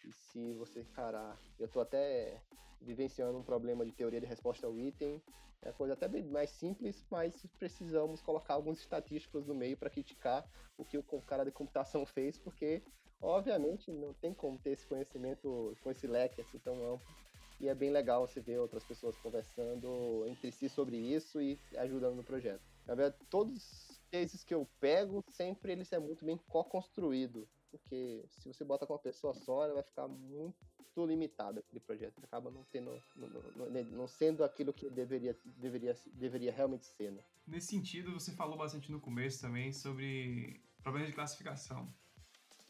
E 0.06 0.12
se 0.12 0.54
você 0.54 0.82
encarar, 0.82 1.39
eu 1.60 1.66
estou 1.66 1.82
até 1.82 2.41
vivenciando 2.82 3.38
um 3.38 3.43
problema 3.43 3.86
de 3.86 3.91
teoria 3.91 4.20
de 4.20 4.26
resposta 4.26 4.66
ao 4.66 4.78
item, 4.78 5.22
é 5.62 5.72
coisa 5.72 5.93
até 5.93 6.08
bem 6.08 6.24
mais 6.24 6.49
simples, 6.49 7.06
mas 7.10 7.45
precisamos 7.60 8.22
colocar 8.22 8.56
alguns 8.56 8.80
estatísticos 8.80 9.45
no 9.45 9.54
meio 9.54 9.78
para 9.78 9.91
criticar 9.91 10.43
o 10.76 10.84
que 10.84 10.97
o 10.97 11.04
cara 11.22 11.43
de 11.43 11.52
computação 11.52 12.06
fez, 12.06 12.38
porque 12.38 12.82
obviamente 13.22 13.91
não 13.91 14.14
tem 14.16 14.34
como 14.34 14.58
ter 14.58 14.72
esse 14.72 14.88
conhecimento 14.88 15.78
com 15.84 15.91
esse 15.91 16.08
leque 16.08 16.41
assim 16.41 16.58
tão 16.58 16.74
amplo. 16.93 17.16
E 17.60 17.70
é 17.70 17.76
bem 17.76 17.91
legal 17.91 18.28
você 18.28 18.41
ver 18.41 18.58
outras 18.58 18.84
pessoas 18.84 19.16
conversando 19.18 20.26
entre 20.26 20.52
si 20.52 20.68
sobre 20.68 20.97
isso 20.97 21.39
e 21.39 21.60
ajudando 21.78 22.16
no 22.16 22.24
projeto. 22.24 22.64
Na 22.88 22.95
verdade, 22.95 23.24
todos 23.30 23.56
os 23.56 24.02
cases 24.12 24.43
que 24.43 24.56
eu 24.56 24.68
pego, 24.80 25.24
sempre 25.30 25.74
eles 25.74 25.93
é 25.93 25.99
muito 25.99 26.26
bem 26.26 26.39
co-construído 26.47 27.47
porque 27.72 28.26
se 28.30 28.48
você 28.48 28.64
bota 28.64 28.86
com 28.86 28.94
uma 28.94 29.00
pessoa 29.00 29.34
só, 29.34 29.64
ela 29.64 29.76
vai 29.76 29.84
ficar 29.84 30.08
muito 30.08 31.06
limitado 31.06 31.60
aquele 31.60 31.80
projeto. 31.80 32.22
Acaba 32.24 32.52
não 32.52 32.64
tendo, 32.66 32.92
não, 33.16 33.30
não, 33.56 33.84
não, 33.84 34.08
sendo 34.08 34.44
aquilo 34.44 34.74
que 34.74 34.90
deveria, 34.90 35.36
deveria, 35.58 35.96
deveria 36.14 36.52
realmente 36.52 36.86
ser. 36.86 37.12
Né? 37.12 37.24
Nesse 37.48 37.68
sentido, 37.68 38.14
você 38.14 38.32
falou 38.34 38.58
bastante 38.58 38.92
no 38.92 39.00
começo 39.00 39.42
também 39.42 39.72
sobre 39.72 40.62
problemas 40.84 41.10
de 41.10 41.16
classificação. 41.16 41.92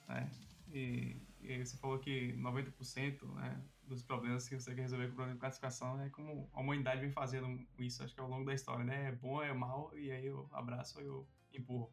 Né? 0.07 0.31
E, 0.71 1.17
e 1.41 1.65
você 1.65 1.75
falou 1.77 1.99
que 1.99 2.33
90% 2.33 3.23
né, 3.35 3.61
dos 3.83 4.03
problemas 4.03 4.47
que 4.47 4.55
você 4.55 4.73
quer 4.73 4.81
resolver 4.81 5.07
com 5.07 5.13
o 5.13 5.15
problema 5.15 5.35
de 5.35 5.41
classificação 5.41 5.99
é 6.01 6.09
como 6.09 6.49
a 6.53 6.61
humanidade 6.61 7.01
vem 7.01 7.11
fazendo 7.11 7.59
isso, 7.77 8.03
acho 8.03 8.13
que 8.13 8.21
ao 8.21 8.29
longo 8.29 8.45
da 8.45 8.53
história, 8.53 8.85
né? 8.85 9.09
É 9.09 9.11
bom, 9.11 9.41
é 9.41 9.53
mal, 9.53 9.91
e 9.97 10.11
aí 10.11 10.25
eu 10.25 10.47
abraço 10.53 11.01
eu 11.01 11.27
empurro. 11.53 11.91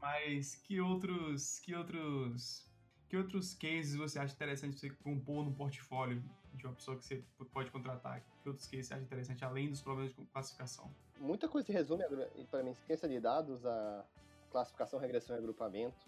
Mas 0.00 0.54
que 0.56 0.80
outros, 0.80 1.58
que 1.60 1.74
outros, 1.74 2.66
que 3.08 3.16
outros 3.16 3.54
cases 3.54 3.96
você 3.96 4.18
acha 4.18 4.34
interessante 4.34 4.78
você 4.78 4.90
compor 4.90 5.44
no 5.44 5.52
portfólio 5.52 6.22
de 6.54 6.66
uma 6.66 6.74
pessoa 6.74 6.96
que 6.96 7.04
você 7.04 7.24
pode 7.52 7.70
contratar? 7.70 8.22
Que 8.42 8.48
outros 8.48 8.66
cases 8.66 8.88
você 8.88 8.94
acha 8.94 9.02
interessante 9.02 9.44
além 9.44 9.68
dos 9.68 9.80
problemas 9.80 10.14
de 10.14 10.24
classificação? 10.26 10.90
Muita 11.18 11.48
coisa 11.48 11.66
se 11.66 11.72
resume 11.72 12.04
para 12.50 12.62
mim 12.62 12.74
ciência 12.74 13.08
de 13.08 13.18
dados, 13.20 13.64
a 13.64 14.04
classificação, 14.50 14.98
regressão 14.98 15.36
e 15.36 15.38
agrupamento. 15.38 16.06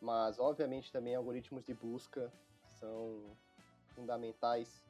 Mas 0.00 0.38
obviamente 0.38 0.92
também 0.92 1.14
algoritmos 1.14 1.64
de 1.64 1.74
busca 1.74 2.32
são 2.78 3.36
fundamentais 3.94 4.86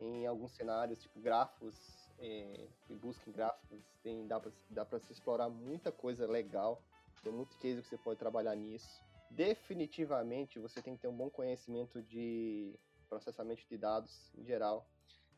em 0.00 0.26
alguns 0.26 0.52
cenários, 0.52 1.02
tipo 1.02 1.20
grafos, 1.20 2.08
é, 2.18 2.66
busca 3.00 3.28
em 3.28 3.32
gráficos, 3.32 3.84
tem, 4.02 4.26
dá 4.26 4.84
para 4.84 4.98
se 5.00 5.12
explorar 5.12 5.48
muita 5.48 5.92
coisa 5.92 6.26
legal 6.26 6.82
tem 7.22 7.32
muito 7.32 7.56
case 7.58 7.82
que 7.82 7.88
você 7.88 7.98
pode 7.98 8.18
trabalhar 8.18 8.54
nisso. 8.54 9.02
Definitivamente 9.30 10.58
você 10.58 10.80
tem 10.80 10.94
que 10.94 11.02
ter 11.02 11.08
um 11.08 11.16
bom 11.16 11.28
conhecimento 11.30 12.02
de 12.02 12.78
processamento 13.08 13.62
de 13.68 13.76
dados 13.76 14.32
em 14.36 14.44
geral. 14.44 14.86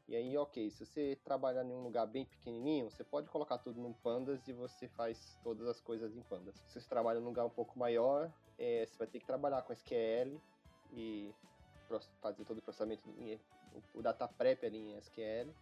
E 0.09 0.17
aí, 0.17 0.37
ok, 0.37 0.69
se 0.71 0.85
você 0.85 1.17
trabalhar 1.25 1.65
em 1.65 1.73
um 1.73 1.85
lugar 1.85 2.05
bem 2.05 2.25
pequenininho, 2.25 2.91
você 2.91 3.05
pode 3.05 3.29
colocar 3.29 3.59
tudo 3.59 3.81
num 3.81 3.93
Pandas 3.93 4.47
e 4.49 4.53
você 4.53 4.89
faz 4.89 5.39
todas 5.45 5.69
as 5.69 5.81
coisas 5.81 6.17
em 6.17 6.23
Pandas. 6.23 6.57
Se 6.67 6.81
você 6.81 6.89
trabalha 6.89 7.21
num 7.21 7.29
lugar 7.29 7.45
um 7.45 7.51
pouco 7.51 7.79
maior, 7.79 8.33
é, 8.59 8.85
você 8.85 8.99
vai 8.99 9.07
ter 9.07 9.21
que 9.21 9.27
trabalhar 9.27 9.63
com 9.63 9.73
SQL 9.73 10.41
e 10.93 11.33
fazer 12.21 12.45
todo 12.45 12.59
o 12.59 12.63
processamento, 12.63 13.05
o 13.95 14.03
data 14.03 14.27
prep 14.27 14.67
ali 14.67 14.79
em 14.79 14.97
SQL. 14.97 15.55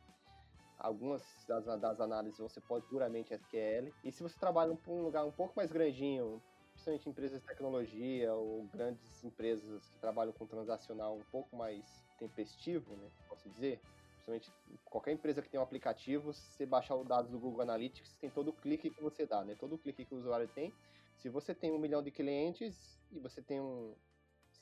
Algumas 0.79 1.23
das, 1.47 1.65
das 1.81 2.01
análises 2.01 2.39
você 2.39 2.61
pode 2.61 2.87
puramente 2.87 3.35
SQL. 3.35 3.93
E 4.05 4.13
se 4.13 4.23
você 4.23 4.39
trabalha 4.39 4.73
em 4.73 4.91
um 4.91 5.03
lugar 5.03 5.25
um 5.25 5.33
pouco 5.33 5.55
mais 5.57 5.73
grandinho, 5.73 6.41
principalmente 6.73 7.09
empresas 7.09 7.41
de 7.41 7.47
tecnologia 7.47 8.33
ou 8.33 8.65
grandes 8.73 9.25
empresas 9.25 9.89
que 9.91 9.99
trabalham 9.99 10.33
com 10.33 10.47
transacional 10.47 11.17
um 11.17 11.25
pouco 11.33 11.57
mais 11.57 11.85
tempestivo, 12.19 12.95
né, 12.97 13.11
posso 13.29 13.49
dizer, 13.51 13.81
principalmente 14.15 14.53
qualquer 14.85 15.13
empresa 15.13 15.43
que 15.43 15.49
tem 15.49 15.59
um 15.59 15.63
aplicativo, 15.63 16.33
se 16.33 16.41
você 16.53 16.67
baixar 16.67 16.95
os 16.95 17.07
dados 17.07 17.31
do 17.31 17.39
Google 17.39 17.63
Analytics, 17.63 18.17
tem 18.19 18.31
todo 18.31 18.49
o 18.49 18.53
clique 18.53 18.91
que 18.91 19.03
você 19.03 19.27
dá, 19.27 19.45
né, 19.45 19.57
todo 19.59 19.75
o 19.75 19.79
clique 19.79 20.05
que 20.05 20.15
o 20.15 20.19
usuário 20.19 20.49
tem. 20.49 20.73
Se 21.17 21.29
você 21.29 21.53
tem 21.53 21.73
um 21.73 21.79
milhão 21.79 22.01
de 22.01 22.13
clientes 22.13 23.01
e 23.11 23.19
você 23.19 23.43
tem 23.43 23.61
um 23.61 23.95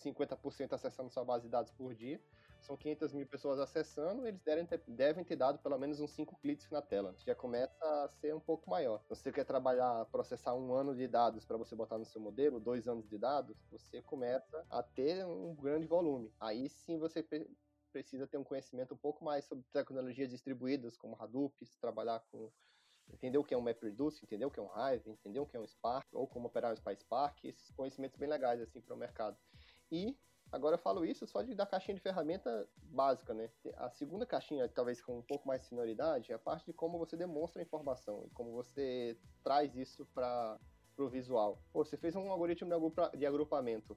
50% 0.02 0.72
acessando 0.72 1.10
sua 1.10 1.24
base 1.24 1.44
de 1.44 1.50
dados 1.50 1.70
por 1.72 1.94
dia, 1.94 2.18
são 2.60 2.76
500 2.76 3.12
mil 3.12 3.26
pessoas 3.26 3.58
acessando, 3.58 4.26
eles 4.26 4.42
devem 4.42 4.66
ter, 4.66 4.82
devem 4.86 5.24
ter 5.24 5.36
dado 5.36 5.58
pelo 5.58 5.78
menos 5.78 6.00
uns 6.00 6.10
5 6.12 6.36
cliques 6.36 6.70
na 6.70 6.82
tela. 6.82 7.14
Já 7.24 7.34
começa 7.34 7.84
a 7.84 8.08
ser 8.08 8.34
um 8.34 8.40
pouco 8.40 8.68
maior. 8.68 9.02
Você 9.08 9.32
quer 9.32 9.44
trabalhar, 9.44 10.04
processar 10.06 10.54
um 10.54 10.74
ano 10.74 10.94
de 10.94 11.06
dados 11.06 11.44
para 11.44 11.56
você 11.56 11.74
botar 11.74 11.98
no 11.98 12.04
seu 12.04 12.20
modelo, 12.20 12.60
dois 12.60 12.88
anos 12.88 13.08
de 13.08 13.18
dados, 13.18 13.56
você 13.70 14.02
começa 14.02 14.64
a 14.70 14.82
ter 14.82 15.24
um 15.26 15.54
grande 15.54 15.86
volume. 15.86 16.32
Aí 16.40 16.68
sim 16.68 16.98
você 16.98 17.24
precisa 17.92 18.26
ter 18.26 18.36
um 18.36 18.44
conhecimento 18.44 18.94
um 18.94 18.98
pouco 18.98 19.24
mais 19.24 19.44
sobre 19.44 19.64
tecnologias 19.72 20.30
distribuídas, 20.30 20.96
como 20.96 21.16
Hadoop, 21.20 21.54
trabalhar 21.80 22.20
com 22.30 22.50
entender 23.12 23.38
o 23.38 23.44
que 23.44 23.54
é 23.54 23.56
um 23.56 23.62
MapReduce, 23.62 24.24
entender 24.24 24.44
o 24.44 24.50
que 24.50 24.58
é 24.58 24.62
um 24.62 24.70
Hive, 24.74 25.10
entender 25.10 25.40
o 25.40 25.46
que 25.46 25.56
é 25.56 25.60
um 25.60 25.66
Spark, 25.66 26.06
ou 26.12 26.26
como 26.26 26.48
operar 26.48 26.72
um 26.72 26.76
PySpark, 26.76 27.44
esses 27.44 27.70
conhecimentos 27.70 28.18
bem 28.18 28.28
legais 28.28 28.60
assim 28.60 28.80
para 28.80 28.94
o 28.94 28.98
mercado. 28.98 29.36
E 29.90 30.18
Agora 30.50 30.74
eu 30.74 30.78
falo 30.78 31.04
isso 31.04 31.26
só 31.26 31.42
de 31.42 31.54
da 31.54 31.66
caixinha 31.66 31.94
de 31.94 32.00
ferramenta 32.00 32.68
básica, 32.82 33.34
né? 33.34 33.50
A 33.76 33.90
segunda 33.90 34.24
caixinha, 34.24 34.68
talvez 34.68 35.02
com 35.02 35.18
um 35.18 35.22
pouco 35.22 35.46
mais 35.46 35.62
de 35.62 35.68
senioridade, 35.68 36.32
é 36.32 36.34
a 36.34 36.38
parte 36.38 36.66
de 36.66 36.72
como 36.72 36.98
você 36.98 37.16
demonstra 37.16 37.60
a 37.60 37.64
informação 37.64 38.24
e 38.26 38.30
como 38.30 38.52
você 38.52 39.18
traz 39.42 39.76
isso 39.76 40.06
para 40.14 40.58
o 40.96 41.08
visual. 41.08 41.60
Pô, 41.72 41.84
você 41.84 41.96
fez 41.96 42.14
um 42.14 42.30
algoritmo 42.30 42.70
de 43.16 43.26
agrupamento. 43.26 43.96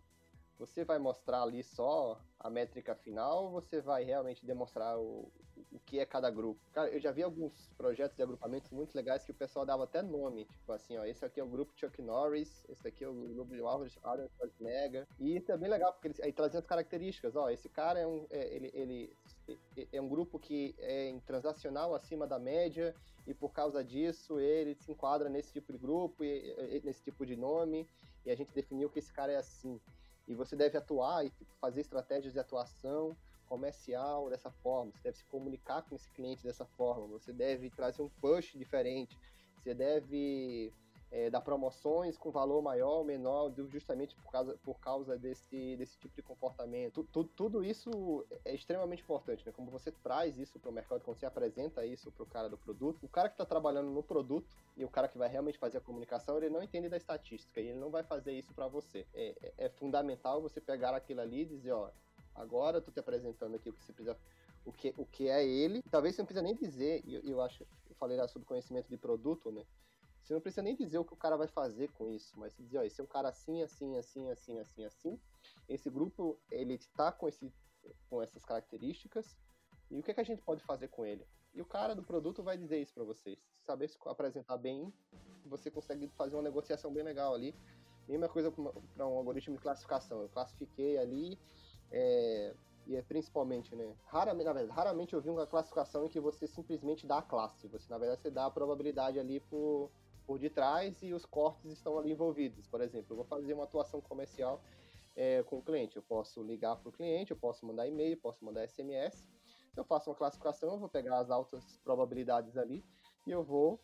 Você 0.59 0.83
vai 0.83 0.99
mostrar 0.99 1.41
ali 1.41 1.63
só 1.63 2.19
a 2.37 2.49
métrica 2.49 2.93
final 2.93 3.45
ou 3.45 3.51
você 3.51 3.79
vai 3.79 4.03
realmente 4.03 4.45
demonstrar 4.45 4.99
o, 4.99 5.31
o 5.71 5.79
que 5.85 5.99
é 5.99 6.05
cada 6.05 6.29
grupo? 6.29 6.59
Cara, 6.73 6.89
eu 6.89 6.99
já 6.99 7.13
vi 7.13 7.23
alguns 7.23 7.69
projetos 7.77 8.17
de 8.17 8.23
agrupamentos 8.23 8.69
muito 8.69 8.93
legais 8.93 9.23
que 9.23 9.31
o 9.31 9.35
pessoal 9.35 9.65
dava 9.65 9.85
até 9.85 10.01
nome, 10.01 10.43
tipo 10.43 10.73
assim, 10.73 10.97
ó, 10.97 11.05
esse 11.05 11.23
aqui 11.23 11.39
é 11.39 11.43
o 11.43 11.47
grupo 11.47 11.71
Chuck 11.77 12.01
Norris, 12.01 12.65
esse 12.67 12.85
aqui 12.85 13.05
é 13.05 13.07
o 13.07 13.13
grupo 13.13 13.55
de 13.55 13.61
Arnold 13.61 13.89
Schwarzenegger, 13.89 15.07
e 15.17 15.37
isso 15.37 15.49
é 15.49 15.57
bem 15.57 15.69
legal, 15.69 15.93
porque 15.93 16.09
eles 16.09 16.19
aí 16.19 16.33
trazem 16.33 16.59
as 16.59 16.65
características, 16.65 17.37
ó, 17.37 17.49
esse 17.49 17.69
cara 17.69 17.97
é 17.97 18.05
um, 18.05 18.25
é, 18.29 18.53
ele, 18.53 18.71
ele 18.73 19.15
é 19.93 20.01
um 20.01 20.09
grupo 20.09 20.37
que 20.37 20.75
é 20.77 21.17
transacional 21.25 21.95
acima 21.95 22.27
da 22.27 22.37
média, 22.37 22.93
e 23.25 23.33
por 23.33 23.53
causa 23.53 23.81
disso 23.81 24.39
ele 24.41 24.75
se 24.75 24.91
enquadra 24.91 25.29
nesse 25.29 25.53
tipo 25.53 25.71
de 25.71 25.77
grupo, 25.77 26.21
e, 26.21 26.81
nesse 26.83 27.01
tipo 27.01 27.25
de 27.25 27.37
nome, 27.37 27.87
e 28.25 28.29
a 28.31 28.35
gente 28.35 28.53
definiu 28.53 28.89
que 28.89 28.99
esse 28.99 29.13
cara 29.13 29.31
é 29.31 29.37
assim 29.37 29.79
e 30.29 30.35
você 30.35 30.55
deve 30.55 30.77
atuar 30.77 31.25
e 31.25 31.33
fazer 31.59 31.81
estratégias 31.81 32.31
de 32.31 32.39
atuação 32.39 33.17
comercial 33.47 34.29
dessa 34.29 34.51
forma, 34.51 34.91
você 34.91 35.01
deve 35.01 35.17
se 35.17 35.25
comunicar 35.25 35.81
com 35.81 35.95
esse 35.95 36.07
cliente 36.11 36.43
dessa 36.43 36.65
forma, 36.65 37.07
você 37.07 37.33
deve 37.33 37.71
trazer 37.71 38.03
um 38.03 38.09
push 38.21 38.53
diferente, 38.53 39.17
você 39.57 39.73
deve 39.73 40.71
é, 41.11 41.29
dar 41.29 41.41
promoções 41.41 42.17
com 42.17 42.31
valor 42.31 42.61
maior 42.61 42.99
ou 42.99 43.03
menor, 43.03 43.51
justamente 43.67 44.15
por 44.15 44.31
causa, 44.31 44.57
por 44.63 44.79
causa 44.79 45.17
desse, 45.17 45.75
desse 45.75 45.97
tipo 45.97 46.15
de 46.15 46.21
comportamento. 46.21 47.03
Tudo, 47.11 47.29
tudo 47.29 47.63
isso 47.63 48.25
é 48.45 48.53
extremamente 48.53 49.01
importante, 49.01 49.45
né? 49.45 49.51
Como 49.51 49.71
você 49.71 49.91
traz 49.91 50.37
isso 50.37 50.59
para 50.59 50.69
o 50.69 50.73
mercado, 50.73 51.01
quando 51.01 51.17
você 51.17 51.25
apresenta 51.25 51.85
isso 51.85 52.11
para 52.11 52.23
o 52.23 52.27
cara 52.27 52.49
do 52.49 52.57
produto, 52.57 53.03
o 53.03 53.09
cara 53.09 53.27
que 53.29 53.33
está 53.33 53.45
trabalhando 53.45 53.89
no 53.89 54.03
produto 54.03 54.47
e 54.77 54.85
o 54.85 54.89
cara 54.89 55.07
que 55.07 55.17
vai 55.17 55.29
realmente 55.29 55.57
fazer 55.57 55.79
a 55.79 55.81
comunicação, 55.81 56.37
ele 56.37 56.49
não 56.49 56.61
entende 56.61 56.89
da 56.89 56.97
estatística 56.97 57.59
e 57.59 57.69
ele 57.69 57.79
não 57.79 57.89
vai 57.89 58.03
fazer 58.03 58.33
isso 58.33 58.53
para 58.53 58.67
você. 58.67 59.05
É, 59.13 59.35
é, 59.41 59.53
é, 59.65 59.69
fundamental 59.69 60.41
você 60.41 60.61
pegar 60.61 60.93
aquilo 60.93 61.21
ali 61.21 61.41
e 61.41 61.45
dizer, 61.45 61.71
ó, 61.71 61.89
agora 62.35 62.77
eu 62.77 62.81
te 62.81 62.99
apresentando 62.99 63.55
aqui 63.55 63.69
o 63.69 63.73
que 63.73 63.83
você 63.83 63.93
precisa 63.93 64.17
o 64.65 64.71
que, 64.71 64.93
o 64.97 65.05
que 65.05 65.27
é 65.27 65.45
ele. 65.45 65.81
Talvez 65.89 66.15
você 66.15 66.21
não 66.21 66.25
precisa 66.27 66.43
nem 66.43 66.55
dizer, 66.55 67.03
eu, 67.07 67.21
eu 67.21 67.41
acho, 67.41 67.63
eu 67.89 67.95
falei 67.95 68.17
lá 68.17 68.27
sobre 68.27 68.47
conhecimento 68.47 68.87
de 68.87 68.97
produto, 68.97 69.51
né? 69.51 69.65
Você 70.29 70.35
não 70.35 70.41
precisa 70.41 70.61
nem 70.61 70.75
dizer 70.75 70.99
o 70.99 71.03
que 71.03 71.13
o 71.13 71.17
cara 71.17 71.35
vai 71.35 71.47
fazer 71.47 71.89
com 71.93 72.07
isso, 72.07 72.39
mas 72.39 72.53
você 72.53 72.61
dizer, 72.61 72.77
ó, 72.77 72.83
esse 72.83 73.01
é 73.01 73.03
um 73.03 73.07
cara 73.07 73.29
assim, 73.29 73.63
assim, 73.63 73.97
assim, 73.97 74.29
assim, 74.29 74.59
assim, 74.59 74.85
assim. 74.85 75.19
Esse 75.67 75.89
grupo, 75.89 76.39
ele 76.51 76.75
está 76.75 77.11
com, 77.11 77.27
esse, 77.27 77.51
com 78.07 78.21
essas 78.21 78.45
características, 78.45 79.35
e 79.89 79.99
o 79.99 80.03
que, 80.03 80.11
é 80.11 80.13
que 80.13 80.21
a 80.21 80.23
gente 80.23 80.43
pode 80.43 80.63
fazer 80.63 80.87
com 80.89 81.03
ele? 81.03 81.25
E 81.51 81.59
o 81.59 81.65
cara 81.65 81.95
do 81.95 82.03
produto 82.03 82.43
vai 82.43 82.59
dizer 82.59 82.79
isso 82.79 82.93
para 82.93 83.03
vocês. 83.03 83.39
Saber 83.63 83.87
se 83.87 83.97
apresentar 84.05 84.57
bem, 84.57 84.93
você 85.47 85.71
consegue 85.71 86.07
fazer 86.09 86.35
uma 86.35 86.43
negociação 86.43 86.93
bem 86.93 87.01
legal 87.01 87.33
ali. 87.33 87.55
Mesma 88.07 88.29
coisa 88.29 88.51
para 88.51 89.07
um 89.07 89.17
algoritmo 89.17 89.55
de 89.55 89.61
classificação. 89.63 90.21
Eu 90.21 90.29
classifiquei 90.29 90.99
ali, 90.99 91.39
é, 91.91 92.55
e 92.85 92.95
é 92.95 93.01
principalmente, 93.01 93.75
né? 93.75 93.95
Raramente, 94.05 94.45
na 94.45 94.53
verdade, 94.53 94.75
raramente 94.77 95.15
eu 95.15 95.21
vi 95.21 95.31
uma 95.31 95.47
classificação 95.47 96.05
em 96.05 96.07
que 96.07 96.19
você 96.19 96.45
simplesmente 96.45 97.07
dá 97.07 97.17
a 97.17 97.23
classe. 97.23 97.67
Você, 97.67 97.89
na 97.89 97.97
verdade, 97.97 98.21
você 98.21 98.29
dá 98.29 98.45
a 98.45 98.51
probabilidade 98.51 99.17
ali 99.17 99.39
por, 99.39 99.89
por 100.29 100.37
detrás 100.37 101.01
e 101.01 101.11
os 101.11 101.25
cortes 101.25 101.71
estão 101.71 101.97
ali 101.97 102.11
envolvidos. 102.11 102.67
Por 102.67 102.81
exemplo, 102.81 103.13
eu 103.13 103.15
vou 103.15 103.25
fazer 103.25 103.51
uma 103.51 103.63
atuação 103.63 103.99
comercial 103.99 104.61
é, 105.15 105.41
com 105.41 105.57
o 105.57 105.61
cliente. 105.63 105.95
Eu 105.95 106.03
posso 106.03 106.43
ligar 106.43 106.75
para 106.75 106.87
o 106.87 106.91
cliente, 106.91 107.31
eu 107.31 107.37
posso 107.37 107.65
mandar 107.65 107.87
e-mail, 107.87 108.15
posso 108.15 108.45
mandar 108.45 108.63
SMS. 108.67 109.27
Eu 109.75 109.83
faço 109.83 110.07
uma 110.07 110.15
classificação, 110.15 110.73
eu 110.73 110.77
vou 110.77 110.87
pegar 110.87 111.17
as 111.17 111.31
altas 111.31 111.79
probabilidades 111.83 112.57
ali 112.57 112.85
e 113.25 113.31
eu 113.31 113.43
vou, 113.43 113.79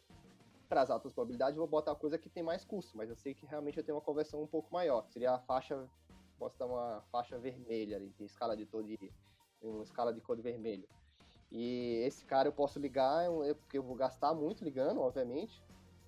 para 0.69 0.83
as 0.83 0.91
altas 0.91 1.11
probabilidades, 1.11 1.57
vou 1.57 1.65
botar 1.65 1.93
a 1.93 1.95
coisa 1.95 2.15
que 2.15 2.29
tem 2.29 2.43
mais 2.43 2.63
custo, 2.63 2.95
mas 2.95 3.09
eu 3.09 3.15
sei 3.15 3.33
que 3.33 3.47
realmente 3.47 3.79
eu 3.79 3.83
tenho 3.83 3.97
uma 3.97 4.03
conversão 4.03 4.43
um 4.43 4.47
pouco 4.47 4.71
maior. 4.71 5.07
Seria 5.07 5.31
a 5.31 5.39
faixa, 5.39 5.89
posso 6.37 6.59
dar 6.59 6.67
uma 6.67 7.01
faixa 7.11 7.39
vermelha 7.39 7.97
ali, 7.97 8.13
em 8.19 8.25
escala 8.25 8.55
de 8.55 8.67
todo 8.67 8.85
de, 8.87 9.11
uma 9.63 9.81
escala 9.81 10.13
de 10.13 10.21
cor 10.21 10.39
vermelho. 10.39 10.87
E 11.51 12.03
esse 12.05 12.23
cara 12.23 12.47
eu 12.47 12.53
posso 12.53 12.77
ligar, 12.77 13.25
porque 13.57 13.79
eu 13.79 13.83
vou 13.83 13.95
gastar 13.95 14.31
muito 14.35 14.63
ligando, 14.63 15.01
obviamente, 15.01 15.64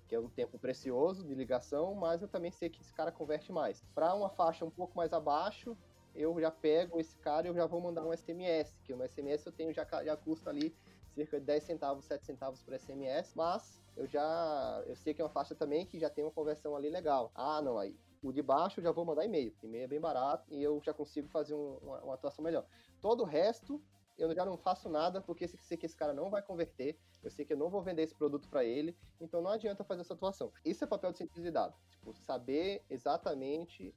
que 0.08 0.14
é 0.14 0.20
um 0.20 0.28
tempo 0.28 0.58
precioso 0.58 1.24
de 1.24 1.34
ligação, 1.34 1.94
mas 1.94 2.22
eu 2.22 2.28
também 2.28 2.50
sei 2.50 2.70
que 2.70 2.80
esse 2.80 2.92
cara 2.92 3.12
converte 3.12 3.52
mais. 3.52 3.84
Para 3.94 4.14
uma 4.14 4.30
faixa 4.30 4.64
um 4.64 4.70
pouco 4.70 4.96
mais 4.96 5.12
abaixo, 5.12 5.76
eu 6.14 6.40
já 6.40 6.50
pego 6.50 6.98
esse 6.98 7.16
cara 7.18 7.46
e 7.46 7.50
eu 7.50 7.54
já 7.54 7.66
vou 7.66 7.80
mandar 7.80 8.04
um 8.04 8.12
SMS, 8.12 8.80
que 8.84 8.94
no 8.94 9.06
SMS 9.06 9.44
eu 9.46 9.52
tenho 9.52 9.72
já, 9.72 9.86
já 10.02 10.16
custa 10.16 10.50
ali 10.50 10.74
cerca 11.14 11.38
de 11.38 11.46
10 11.46 11.62
centavos, 11.62 12.04
7 12.04 12.24
centavos 12.24 12.62
por 12.62 12.74
SMS, 12.74 13.34
mas 13.34 13.82
eu 13.96 14.06
já 14.06 14.82
eu 14.86 14.96
sei 14.96 15.12
que 15.12 15.20
é 15.20 15.24
uma 15.24 15.30
faixa 15.30 15.54
também 15.54 15.84
que 15.84 15.98
já 15.98 16.08
tem 16.08 16.24
uma 16.24 16.30
conversão 16.30 16.74
ali 16.74 16.88
legal. 16.88 17.30
Ah, 17.34 17.60
não, 17.60 17.78
aí 17.78 17.96
o 18.22 18.32
de 18.32 18.42
baixo 18.42 18.80
eu 18.80 18.84
já 18.84 18.92
vou 18.92 19.04
mandar 19.04 19.24
e-mail. 19.24 19.54
E-mail 19.62 19.84
é 19.84 19.88
bem 19.88 20.00
barato 20.00 20.52
e 20.52 20.62
eu 20.62 20.80
já 20.82 20.92
consigo 20.94 21.28
fazer 21.28 21.54
um, 21.54 21.76
uma, 21.82 22.02
uma 22.02 22.14
atuação 22.14 22.42
melhor. 22.42 22.64
Todo 23.00 23.22
o 23.22 23.26
resto 23.26 23.80
eu 24.18 24.34
já 24.34 24.44
não 24.44 24.56
faço 24.56 24.88
nada 24.88 25.20
porque 25.20 25.44
eu 25.44 25.48
sei 25.48 25.76
que 25.76 25.86
esse 25.86 25.96
cara 25.96 26.12
não 26.12 26.28
vai 26.28 26.42
converter, 26.42 26.98
eu 27.22 27.30
sei 27.30 27.44
que 27.44 27.52
eu 27.52 27.56
não 27.56 27.70
vou 27.70 27.80
vender 27.82 28.02
esse 28.02 28.14
produto 28.14 28.48
para 28.48 28.64
ele, 28.64 28.96
então 29.20 29.40
não 29.40 29.50
adianta 29.50 29.84
fazer 29.84 30.00
essa 30.00 30.14
atuação. 30.14 30.52
Isso 30.64 30.82
é 30.82 30.86
papel 30.86 31.12
de 31.12 31.18
cientista 31.18 31.40
de 31.40 31.50
dados, 31.50 31.78
tipo, 31.88 32.12
saber 32.12 32.82
exatamente 32.90 33.94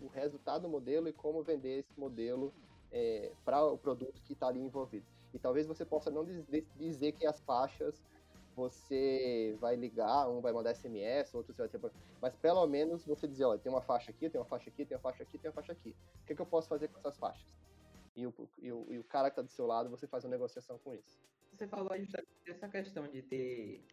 o 0.00 0.08
resultado 0.08 0.62
do 0.62 0.68
modelo 0.68 1.08
e 1.08 1.12
como 1.12 1.42
vender 1.42 1.80
esse 1.80 1.98
modelo 1.98 2.52
é, 2.90 3.32
para 3.44 3.64
o 3.64 3.78
produto 3.78 4.20
que 4.22 4.32
está 4.32 4.48
ali 4.48 4.60
envolvido. 4.60 5.06
E 5.32 5.38
talvez 5.38 5.66
você 5.66 5.84
possa 5.84 6.10
não 6.10 6.24
dizer 6.76 7.12
que 7.12 7.24
as 7.24 7.40
faixas 7.40 8.02
você 8.56 9.56
vai 9.60 9.76
ligar, 9.76 10.28
um 10.28 10.40
vai 10.40 10.52
mandar 10.52 10.74
SMS, 10.74 11.34
outro 11.34 11.54
você 11.54 11.62
vai 11.62 11.68
ter. 11.68 11.80
Mas 12.20 12.34
pelo 12.36 12.66
menos 12.66 13.04
você 13.06 13.28
dizer, 13.28 13.44
olha, 13.44 13.58
tem 13.58 13.70
uma 13.70 13.80
faixa 13.80 14.10
aqui, 14.10 14.28
tem 14.28 14.40
uma 14.40 14.46
faixa 14.46 14.68
aqui, 14.68 14.84
tem 14.84 14.96
uma 14.96 15.00
faixa 15.02 15.22
aqui, 15.22 15.38
tem 15.38 15.48
uma 15.48 15.54
faixa 15.54 15.72
aqui. 15.72 15.96
O 16.22 16.26
que, 16.26 16.34
que 16.34 16.42
eu 16.42 16.46
posso 16.46 16.68
fazer 16.68 16.88
com 16.88 16.98
essas 16.98 17.16
faixas? 17.16 17.46
E 18.16 18.26
o, 18.26 18.34
e 18.58 18.72
o, 18.72 18.92
e 18.92 18.98
o 18.98 19.04
cara 19.04 19.30
que 19.30 19.34
está 19.34 19.42
do 19.42 19.50
seu 19.50 19.66
lado, 19.66 19.90
você 19.90 20.06
faz 20.06 20.24
uma 20.24 20.30
negociação 20.30 20.78
com 20.78 20.94
isso. 20.94 21.20
Você 21.52 21.66
falou 21.66 21.96
justamente 21.98 22.44
dessa 22.46 22.68
questão 22.68 23.08
de 23.08 23.22
ter, 23.22 23.84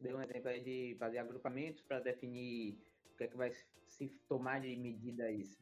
deu 0.00 0.16
um 0.16 0.22
exemplo 0.22 0.48
aí 0.48 0.60
de 0.62 0.96
fazer 0.98 1.18
agrupamentos 1.18 1.82
para 1.82 2.00
definir 2.00 2.78
o 3.12 3.16
que 3.16 3.24
é 3.24 3.28
que 3.28 3.36
vai 3.36 3.52
se 3.86 4.08
tomar 4.28 4.60
de 4.60 4.74
medidas 4.76 5.58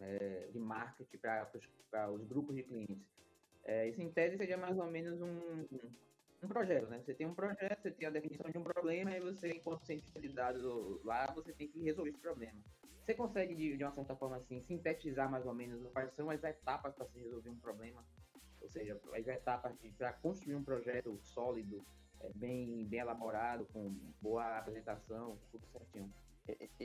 é, 0.00 0.48
de 0.52 0.58
marketing 0.58 1.18
para 1.18 2.10
os 2.12 2.24
grupos 2.24 2.54
de 2.56 2.62
clientes. 2.62 3.12
É, 3.64 3.88
isso 3.88 4.00
em 4.00 4.10
tese 4.10 4.36
seria 4.36 4.56
mais 4.56 4.78
ou 4.78 4.86
menos 4.90 5.20
um, 5.20 5.66
um 6.42 6.48
projeto, 6.48 6.88
né? 6.88 7.00
Você 7.00 7.14
tem 7.14 7.26
um 7.26 7.34
projeto, 7.34 7.80
você 7.80 7.90
tem 7.90 8.08
a 8.08 8.10
definição 8.10 8.50
de 8.50 8.58
um 8.58 8.64
problema 8.64 9.16
e 9.16 9.20
você, 9.20 9.50
enquanto 9.50 9.84
cientista 9.84 10.20
de 10.20 10.28
dados 10.28 10.62
lá, 11.04 11.32
você 11.32 11.52
tem 11.52 11.68
que 11.68 11.80
resolver 11.82 12.10
esse 12.10 12.18
problema. 12.18 12.60
Você 13.02 13.14
consegue, 13.14 13.54
de, 13.54 13.76
de 13.76 13.82
uma 13.82 13.92
certa 13.92 14.14
forma, 14.14 14.36
assim, 14.36 14.60
sintetizar 14.60 15.28
mais 15.30 15.44
ou 15.44 15.52
menos 15.52 15.84
quais 15.92 16.12
são 16.14 16.30
as 16.30 16.42
etapas 16.44 16.94
para 16.94 17.06
se 17.06 17.18
resolver 17.18 17.50
um 17.50 17.58
problema? 17.58 18.04
Ou 18.60 18.68
seja, 18.68 18.98
as 19.12 19.26
etapas 19.26 19.74
para 19.98 20.12
construir 20.12 20.54
um 20.54 20.62
projeto 20.62 21.18
sólido, 21.20 21.84
é, 22.20 22.30
bem, 22.34 22.86
bem 22.86 23.00
elaborado, 23.00 23.66
com 23.72 23.92
boa 24.20 24.58
apresentação, 24.58 25.36
tudo 25.50 25.66
certinho. 25.66 26.12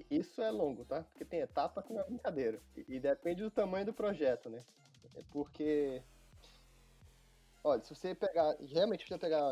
Isso 0.10 0.42
é 0.42 0.50
longo, 0.52 0.86
tá? 0.86 1.04
Porque 1.04 1.26
tem 1.26 1.40
etapa 1.40 1.82
que 1.84 1.94
não 1.94 2.02
é 2.02 2.06
brincadeira. 2.06 2.62
E, 2.76 3.00
depende 3.00 3.42
do 3.42 3.52
tamanho 3.52 3.86
do 3.86 3.94
projeto, 3.94 4.50
né? 4.50 4.64
É 5.16 5.22
porque. 5.32 6.02
Olha, 7.64 7.84
se 7.84 7.94
você 7.94 8.14
pegar. 8.14 8.56
Realmente, 8.60 9.04
se 9.04 9.10
você 9.10 9.18
pegar 9.18 9.52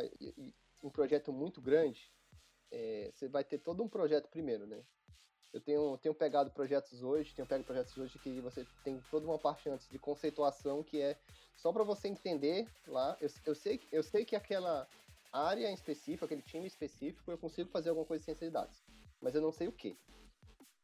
um 0.84 0.89
projeto 0.89 1.34
muito 1.34 1.59
grande, 1.59 2.11
é, 2.72 3.11
você 3.13 3.28
vai 3.28 3.43
ter 3.43 3.57
todo 3.57 3.84
um 3.84 3.89
projeto 3.89 4.30
primeiro, 4.30 4.68
né? 4.68 4.84
Eu 5.55 5.61
tenho, 5.61 5.97
tenho 5.99 6.13
pegado 6.13 6.51
projetos 6.51 7.01
hoje, 7.01 7.33
tenho 7.33 7.47
pego 7.47 7.63
projetos 7.63 7.97
hoje 7.97 8.19
que 8.19 8.41
você 8.41 8.67
tem 8.83 9.01
toda 9.09 9.25
uma 9.25 9.39
parte 9.39 9.69
antes 9.69 9.87
de 9.87 9.97
conceituação 9.97 10.83
que 10.83 10.99
é 11.01 11.17
só 11.55 11.71
para 11.71 11.81
você 11.81 12.09
entender 12.09 12.67
lá. 12.85 13.15
Eu, 13.21 13.29
eu, 13.45 13.55
sei, 13.55 13.79
eu 13.89 14.03
sei 14.03 14.25
que 14.25 14.35
aquela 14.35 14.85
área 15.31 15.71
em 15.71 15.73
específico, 15.73 16.25
aquele 16.25 16.41
time 16.41 16.67
específico, 16.67 17.31
eu 17.31 17.37
consigo 17.37 17.69
fazer 17.69 17.87
alguma 17.87 18.05
coisa 18.05 18.19
de 18.19 18.25
ciência 18.25 18.47
de 18.47 18.51
dados, 18.51 18.83
mas 19.21 19.33
eu 19.33 19.41
não 19.41 19.53
sei 19.53 19.69
o 19.69 19.71
que. 19.71 19.97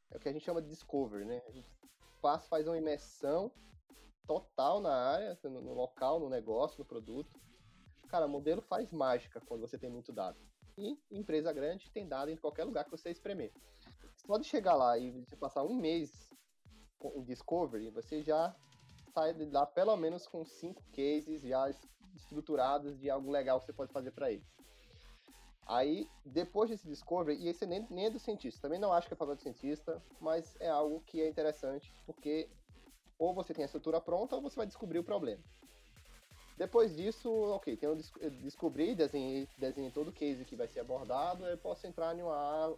É 0.09 0.15
o 0.15 0.22
que 0.22 0.30
a 0.30 0.32
gente 0.32 0.45
chama 0.45 0.61
de 0.61 0.69
discover, 0.69 1.26
né? 1.26 1.41
A 1.49 1.51
gente 1.51 1.69
faz, 2.22 2.47
faz 2.47 2.65
uma 2.65 2.78
imersão 2.78 3.51
total 4.26 4.80
na 4.80 4.95
área, 4.95 5.38
no, 5.43 5.61
no 5.61 5.74
local, 5.74 6.17
no 6.17 6.30
negócio, 6.30 6.80
no 6.80 6.86
produto. 6.86 7.38
Cara, 8.07 8.26
modelo 8.26 8.61
faz 8.61 8.89
mágica 8.93 9.41
quando 9.41 9.67
você 9.67 9.78
tem 9.78 9.89
muito 9.89 10.13
dado. 10.13 10.39
E 10.78 10.97
empresa 11.11 11.51
grande 11.51 11.91
tem 11.91 12.07
dado 12.07 12.32
em 12.32 12.38
qualquer 12.38 12.63
lugar 12.63 12.86
que 12.86 12.91
você 12.91 13.09
espremer. 13.09 13.51
Pode 14.32 14.46
chegar 14.46 14.76
lá 14.76 14.98
e 14.98 15.12
você 15.12 15.36
passar 15.36 15.62
um 15.62 15.74
mês 15.74 16.10
em 17.04 17.22
Discovery, 17.22 17.90
você 17.90 18.22
já 18.22 18.56
sai 19.14 19.34
de 19.34 19.44
lá 19.44 19.66
pelo 19.66 19.98
menos 19.98 20.26
com 20.26 20.46
cinco 20.46 20.82
cases 20.94 21.42
já 21.42 21.70
estruturados 22.16 22.98
de 22.98 23.10
algo 23.10 23.30
legal 23.30 23.60
que 23.60 23.66
você 23.66 23.74
pode 23.74 23.92
fazer 23.92 24.12
para 24.12 24.32
eles. 24.32 24.48
Aí, 25.68 26.08
depois 26.26 26.70
desse 26.70 26.88
Discovery, 26.88 27.42
e 27.42 27.50
esse 27.50 27.66
nem, 27.66 27.86
nem 27.90 28.06
é 28.06 28.10
do 28.10 28.20
cientista, 28.20 28.62
também 28.62 28.80
não 28.80 28.94
acho 28.94 29.10
que 29.10 29.14
é 29.14 29.18
papel 29.18 29.36
do 29.36 29.42
cientista, 29.42 30.02
mas 30.22 30.56
é 30.62 30.70
algo 30.70 31.02
que 31.02 31.20
é 31.20 31.28
interessante, 31.28 31.94
porque 32.06 32.50
ou 33.20 33.34
você 33.34 33.54
tem 33.54 33.64
a 33.64 33.66
estrutura 33.66 34.00
pronta 34.00 34.38
ou 34.38 34.42
você 34.42 34.56
vai 34.56 34.66
descobrir 34.66 35.00
o 35.00 35.04
problema. 35.04 35.44
Depois 36.62 36.95
disso, 36.95 37.28
ok, 37.55 37.76
tenho 37.76 37.97
descobri, 38.43 38.93
desenhei, 38.93 39.49
desenhei 39.57 39.89
todo 39.89 40.09
o 40.09 40.14
case 40.14 40.45
que 40.45 40.55
vai 40.55 40.68
ser 40.68 40.82
abordado, 40.82 41.43
eu 41.47 41.57
posso 41.57 41.88
entrar 41.88 42.16
em 42.16 42.22
uma, 42.22 42.72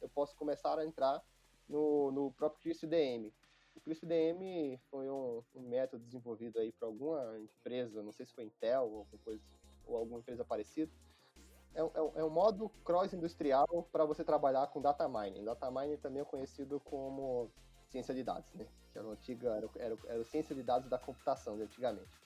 eu 0.00 0.08
posso 0.14 0.34
começar 0.36 0.78
a 0.78 0.86
entrar 0.86 1.22
no, 1.68 2.10
no 2.10 2.32
próprio 2.32 2.62
CRISP-DM. 2.62 3.30
O 3.76 3.80
CRISP-DM 3.82 4.80
foi 4.90 5.10
um, 5.10 5.42
um, 5.54 5.60
método 5.68 6.02
desenvolvido 6.02 6.58
aí 6.58 6.72
para 6.72 6.88
alguma 6.88 7.38
empresa, 7.40 8.02
não 8.02 8.10
sei 8.10 8.24
se 8.24 8.32
foi 8.32 8.44
Intel 8.44 8.84
ou, 8.84 8.98
alguma 9.00 9.22
coisa, 9.22 9.42
ou 9.86 9.96
alguma 9.98 10.20
empresa 10.20 10.42
parecida. 10.42 10.90
É, 11.74 11.82
é, 11.82 12.20
é 12.20 12.24
um 12.24 12.30
modo 12.30 12.70
cross-industrial 12.86 13.86
para 13.92 14.06
você 14.06 14.24
trabalhar 14.24 14.68
com 14.68 14.80
data 14.80 15.06
mining. 15.06 15.44
Data 15.44 15.70
mining 15.70 15.98
também 15.98 16.22
é 16.22 16.24
conhecido 16.24 16.80
como 16.80 17.50
ciência 17.90 18.14
de 18.14 18.22
dados, 18.24 18.50
né? 18.54 18.66
Que 18.90 18.98
era, 18.98 19.08
antiga, 19.08 19.50
era, 19.50 19.70
era, 19.76 19.98
era 20.06 20.24
ciência 20.24 20.54
de 20.54 20.62
dados 20.62 20.88
da 20.88 20.98
computação, 20.98 21.56
antigamente. 21.60 22.23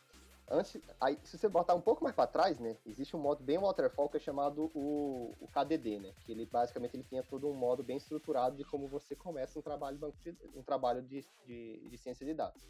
Antes, 0.50 0.80
aí, 0.98 1.18
se 1.22 1.36
você 1.36 1.46
botar 1.46 1.74
um 1.74 1.80
pouco 1.80 2.02
mais 2.02 2.16
para 2.16 2.26
trás, 2.26 2.58
né, 2.58 2.74
existe 2.86 3.14
um 3.14 3.20
modo 3.20 3.44
bem 3.44 3.58
waterfall 3.58 4.08
que 4.08 4.16
é 4.16 4.20
chamado 4.20 4.70
o, 4.74 5.36
o, 5.38 5.48
KDD, 5.48 5.98
né, 5.98 6.14
que 6.20 6.32
ele 6.32 6.46
basicamente 6.46 6.96
ele 6.96 7.02
tinha 7.02 7.22
todo 7.22 7.46
um 7.46 7.52
modo 7.52 7.82
bem 7.82 7.98
estruturado 7.98 8.56
de 8.56 8.64
como 8.64 8.88
você 8.88 9.14
começa 9.14 9.58
um 9.58 9.62
trabalho, 9.62 9.98
de, 9.98 10.34
um 10.56 10.62
trabalho 10.62 11.02
de, 11.02 11.22
de, 11.46 11.88
de 11.90 11.98
ciência 11.98 12.24
de 12.24 12.32
dados. 12.32 12.66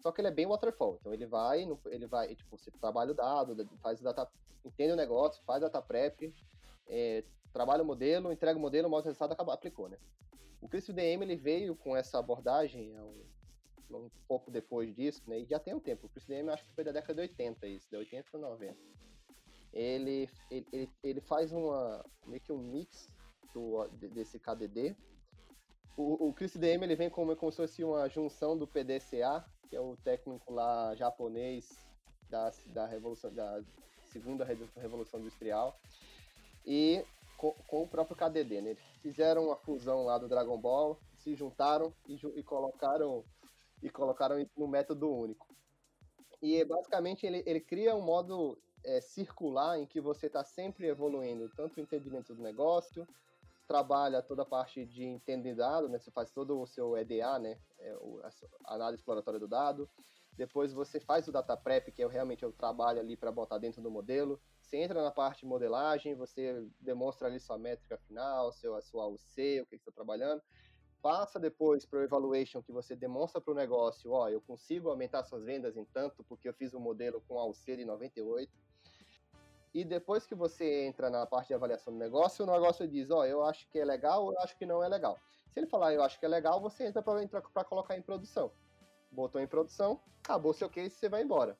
Só 0.00 0.10
que 0.10 0.20
ele 0.20 0.28
é 0.28 0.32
bem 0.32 0.46
waterfall, 0.46 0.96
então 1.00 1.14
ele 1.14 1.24
vai, 1.24 1.64
ele 1.86 2.06
vai, 2.08 2.34
tipo, 2.34 2.58
você 2.58 2.72
trabalha 2.72 3.12
o 3.12 3.14
dado, 3.14 3.68
faz 3.80 4.00
o 4.00 4.04
data, 4.04 4.28
entende 4.64 4.92
o 4.92 4.96
negócio, 4.96 5.40
faz 5.44 5.60
data 5.60 5.80
prep, 5.80 6.34
é, 6.88 7.22
trabalha 7.52 7.84
o 7.84 7.86
modelo, 7.86 8.32
entrega 8.32 8.58
o 8.58 8.60
modelo, 8.60 8.90
mostra 8.90 9.10
resultado, 9.10 9.32
acabou, 9.32 9.54
aplicou, 9.54 9.88
né. 9.88 9.96
O 10.60 10.68
CRISP-DM 10.68 11.24
ele 11.24 11.36
veio 11.36 11.76
com 11.76 11.96
essa 11.96 12.18
abordagem 12.18 12.98
um 12.98 13.31
um 13.98 14.10
pouco 14.26 14.50
depois 14.50 14.94
disso, 14.94 15.22
né? 15.26 15.40
E 15.40 15.44
já 15.44 15.58
tem 15.58 15.74
um 15.74 15.80
tempo. 15.80 16.06
O 16.06 16.08
Chris 16.08 16.26
Dame 16.26 16.50
acho 16.50 16.64
que 16.64 16.74
foi 16.74 16.84
da 16.84 16.92
década 16.92 17.14
de 17.14 17.20
80 17.20 17.66
isso, 17.66 17.88
de 17.90 17.96
80 17.96 18.30
para 18.30 18.40
90. 18.40 18.76
Ele, 19.72 20.28
ele, 20.50 20.90
ele 21.02 21.20
faz 21.20 21.52
uma 21.52 22.04
meio 22.26 22.40
que 22.40 22.52
um 22.52 22.58
mix 22.58 23.08
do, 23.54 23.88
desse 23.88 24.38
KDD. 24.38 24.94
O, 25.96 26.28
o 26.28 26.32
Chris 26.32 26.56
DM 26.56 26.84
ele 26.84 26.96
vem 26.96 27.10
como, 27.10 27.34
como 27.36 27.52
se 27.52 27.56
fosse 27.56 27.84
uma 27.84 28.08
junção 28.08 28.56
do 28.56 28.66
PDCA, 28.66 29.44
que 29.68 29.76
é 29.76 29.80
o 29.80 29.96
técnico 29.96 30.52
lá 30.52 30.94
japonês 30.94 31.68
da, 32.28 32.50
da 32.66 32.86
revolução 32.86 33.32
da 33.32 33.62
segunda 34.06 34.44
revolução 34.44 35.20
industrial, 35.20 35.78
e 36.66 37.04
com, 37.36 37.52
com 37.66 37.82
o 37.82 37.88
próprio 37.88 38.16
KDD. 38.16 38.60
Né? 38.60 38.70
Eles 38.70 38.82
fizeram 39.00 39.46
uma 39.46 39.56
fusão 39.56 40.04
lá 40.04 40.18
do 40.18 40.28
Dragon 40.28 40.58
Ball, 40.58 40.98
se 41.16 41.34
juntaram 41.34 41.92
e, 42.06 42.14
e 42.14 42.42
colocaram 42.42 43.24
e 43.82 43.90
colocaram 43.90 44.38
isso 44.38 44.66
método 44.66 45.12
único. 45.12 45.46
E 46.40 46.64
basicamente 46.64 47.26
ele, 47.26 47.42
ele 47.46 47.60
cria 47.60 47.94
um 47.94 48.00
modo 48.00 48.58
é, 48.84 49.00
circular 49.00 49.78
em 49.78 49.86
que 49.86 50.00
você 50.00 50.26
está 50.26 50.44
sempre 50.44 50.88
evoluindo 50.88 51.48
tanto 51.50 51.76
o 51.76 51.80
entendimento 51.80 52.34
do 52.34 52.42
negócio, 52.42 53.06
trabalha 53.66 54.22
toda 54.22 54.42
a 54.42 54.46
parte 54.46 54.84
de 54.84 55.04
entender 55.04 55.54
dado, 55.54 55.88
né? 55.88 55.98
Você 55.98 56.10
faz 56.10 56.30
todo 56.30 56.60
o 56.60 56.66
seu 56.66 56.96
EDA, 56.96 57.38
né? 57.38 57.58
É, 57.78 57.96
o, 57.96 58.20
a 58.64 58.74
análise 58.74 59.00
exploratória 59.00 59.38
do 59.38 59.48
dado. 59.48 59.88
Depois 60.32 60.72
você 60.72 60.98
faz 60.98 61.28
o 61.28 61.32
data 61.32 61.56
prep, 61.56 61.92
que 61.92 62.02
é 62.02 62.06
realmente 62.06 62.44
o 62.44 62.52
trabalho 62.52 63.00
ali 63.00 63.16
para 63.16 63.30
botar 63.30 63.58
dentro 63.58 63.82
do 63.82 63.90
modelo. 63.90 64.40
Você 64.60 64.78
entra 64.78 65.02
na 65.02 65.10
parte 65.10 65.40
de 65.40 65.46
modelagem, 65.46 66.14
você 66.14 66.66
demonstra 66.80 67.28
ali 67.28 67.38
sua 67.38 67.58
métrica 67.58 67.98
final, 67.98 68.50
seu, 68.50 68.74
a 68.74 68.80
sua 68.80 69.04
AUC, 69.04 69.60
o 69.60 69.66
que 69.66 69.76
você 69.76 69.76
está 69.76 69.92
trabalhando 69.92 70.42
passa 71.02 71.38
depois 71.38 71.84
para 71.84 71.98
o 71.98 72.02
evaluation 72.02 72.62
que 72.62 72.70
você 72.70 72.94
demonstra 72.94 73.40
para 73.40 73.52
o 73.52 73.56
negócio, 73.56 74.12
ó, 74.12 74.28
eu 74.28 74.40
consigo 74.40 74.88
aumentar 74.88 75.24
suas 75.24 75.44
vendas 75.44 75.76
em 75.76 75.84
tanto 75.84 76.22
porque 76.22 76.48
eu 76.48 76.54
fiz 76.54 76.72
um 76.72 76.80
modelo 76.80 77.20
com 77.28 77.38
alcer 77.38 77.76
de 77.76 77.84
98. 77.84 78.50
E 79.74 79.84
depois 79.84 80.26
que 80.26 80.34
você 80.34 80.84
entra 80.84 81.10
na 81.10 81.26
parte 81.26 81.48
de 81.48 81.54
avaliação 81.54 81.92
do 81.92 81.98
negócio, 81.98 82.44
o 82.44 82.50
negócio 82.50 82.86
diz, 82.86 83.10
ó, 83.10 83.26
eu 83.26 83.42
acho 83.42 83.68
que 83.68 83.78
é 83.78 83.84
legal, 83.84 84.30
eu 84.32 84.38
acho 84.40 84.56
que 84.56 84.64
não 84.64 84.82
é 84.82 84.88
legal. 84.88 85.18
Se 85.50 85.58
ele 85.58 85.66
falar, 85.66 85.92
eu 85.92 86.02
acho 86.02 86.20
que 86.20 86.26
é 86.26 86.28
legal, 86.28 86.60
você 86.60 86.84
entra 86.84 87.02
para 87.02 87.64
colocar 87.64 87.96
em 87.96 88.02
produção. 88.02 88.52
Botou 89.10 89.40
em 89.40 89.46
produção, 89.46 90.00
acabou 90.22 90.52
seu 90.52 90.68
case, 90.68 90.90
você 90.90 91.08
vai 91.08 91.22
embora. 91.22 91.58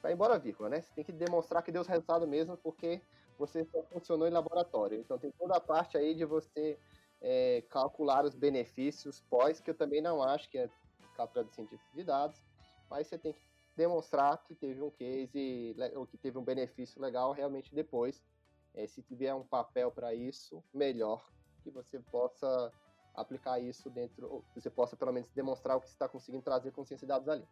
Vai 0.00 0.12
embora, 0.12 0.38
vírgula, 0.38 0.70
né? 0.70 0.80
Você 0.80 0.94
tem 0.94 1.04
que 1.04 1.12
demonstrar 1.12 1.62
que 1.62 1.70
deu 1.70 1.82
resultado 1.82 2.26
mesmo, 2.26 2.56
porque 2.56 3.02
você 3.38 3.64
só 3.64 3.82
funcionou 3.84 4.26
em 4.26 4.30
laboratório. 4.30 4.98
Então 4.98 5.18
tem 5.18 5.30
toda 5.32 5.56
a 5.56 5.60
parte 5.60 5.98
aí 5.98 6.14
de 6.14 6.24
você 6.24 6.78
é, 7.20 7.62
calcular 7.68 8.24
os 8.24 8.34
benefícios 8.34 9.20
pós, 9.28 9.60
que 9.60 9.70
eu 9.70 9.74
também 9.74 10.00
não 10.00 10.22
acho 10.22 10.48
que 10.48 10.58
é 10.58 10.70
captura 11.16 11.44
de 11.44 11.54
científico 11.54 11.94
de 11.94 12.04
dados, 12.04 12.42
mas 12.88 13.06
você 13.06 13.18
tem 13.18 13.32
que 13.32 13.40
demonstrar 13.76 14.42
que 14.44 14.54
teve 14.54 14.82
um 14.82 14.90
case 14.90 15.76
ou 15.94 16.06
que 16.06 16.16
teve 16.16 16.38
um 16.38 16.44
benefício 16.44 17.00
legal 17.00 17.32
realmente 17.32 17.74
depois. 17.74 18.22
É, 18.74 18.86
se 18.86 19.02
tiver 19.02 19.34
um 19.34 19.44
papel 19.44 19.90
para 19.90 20.14
isso, 20.14 20.62
melhor 20.72 21.28
que 21.62 21.70
você 21.70 21.98
possa 21.98 22.72
aplicar 23.14 23.58
isso 23.58 23.90
dentro, 23.90 24.32
ou 24.32 24.42
que 24.42 24.60
você 24.60 24.70
possa 24.70 24.96
pelo 24.96 25.12
menos 25.12 25.28
demonstrar 25.30 25.76
o 25.76 25.80
que 25.80 25.88
você 25.88 25.94
está 25.94 26.08
conseguindo 26.08 26.42
trazer 26.42 26.70
com 26.72 26.84
ciência 26.84 27.06
de 27.06 27.08
dados 27.08 27.28
ali. 27.28 27.46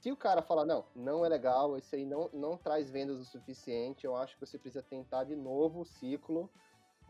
Se 0.00 0.10
o 0.10 0.16
cara 0.16 0.42
falar, 0.42 0.64
não, 0.64 0.86
não 0.94 1.24
é 1.24 1.28
legal, 1.28 1.76
isso 1.76 1.94
aí 1.94 2.06
não, 2.06 2.30
não 2.32 2.56
traz 2.56 2.90
vendas 2.90 3.18
o 3.18 3.24
suficiente, 3.24 4.06
eu 4.06 4.16
acho 4.16 4.34
que 4.34 4.46
você 4.46 4.58
precisa 4.58 4.82
tentar 4.82 5.24
de 5.24 5.36
novo 5.36 5.80
o 5.80 5.84
ciclo 5.84 6.50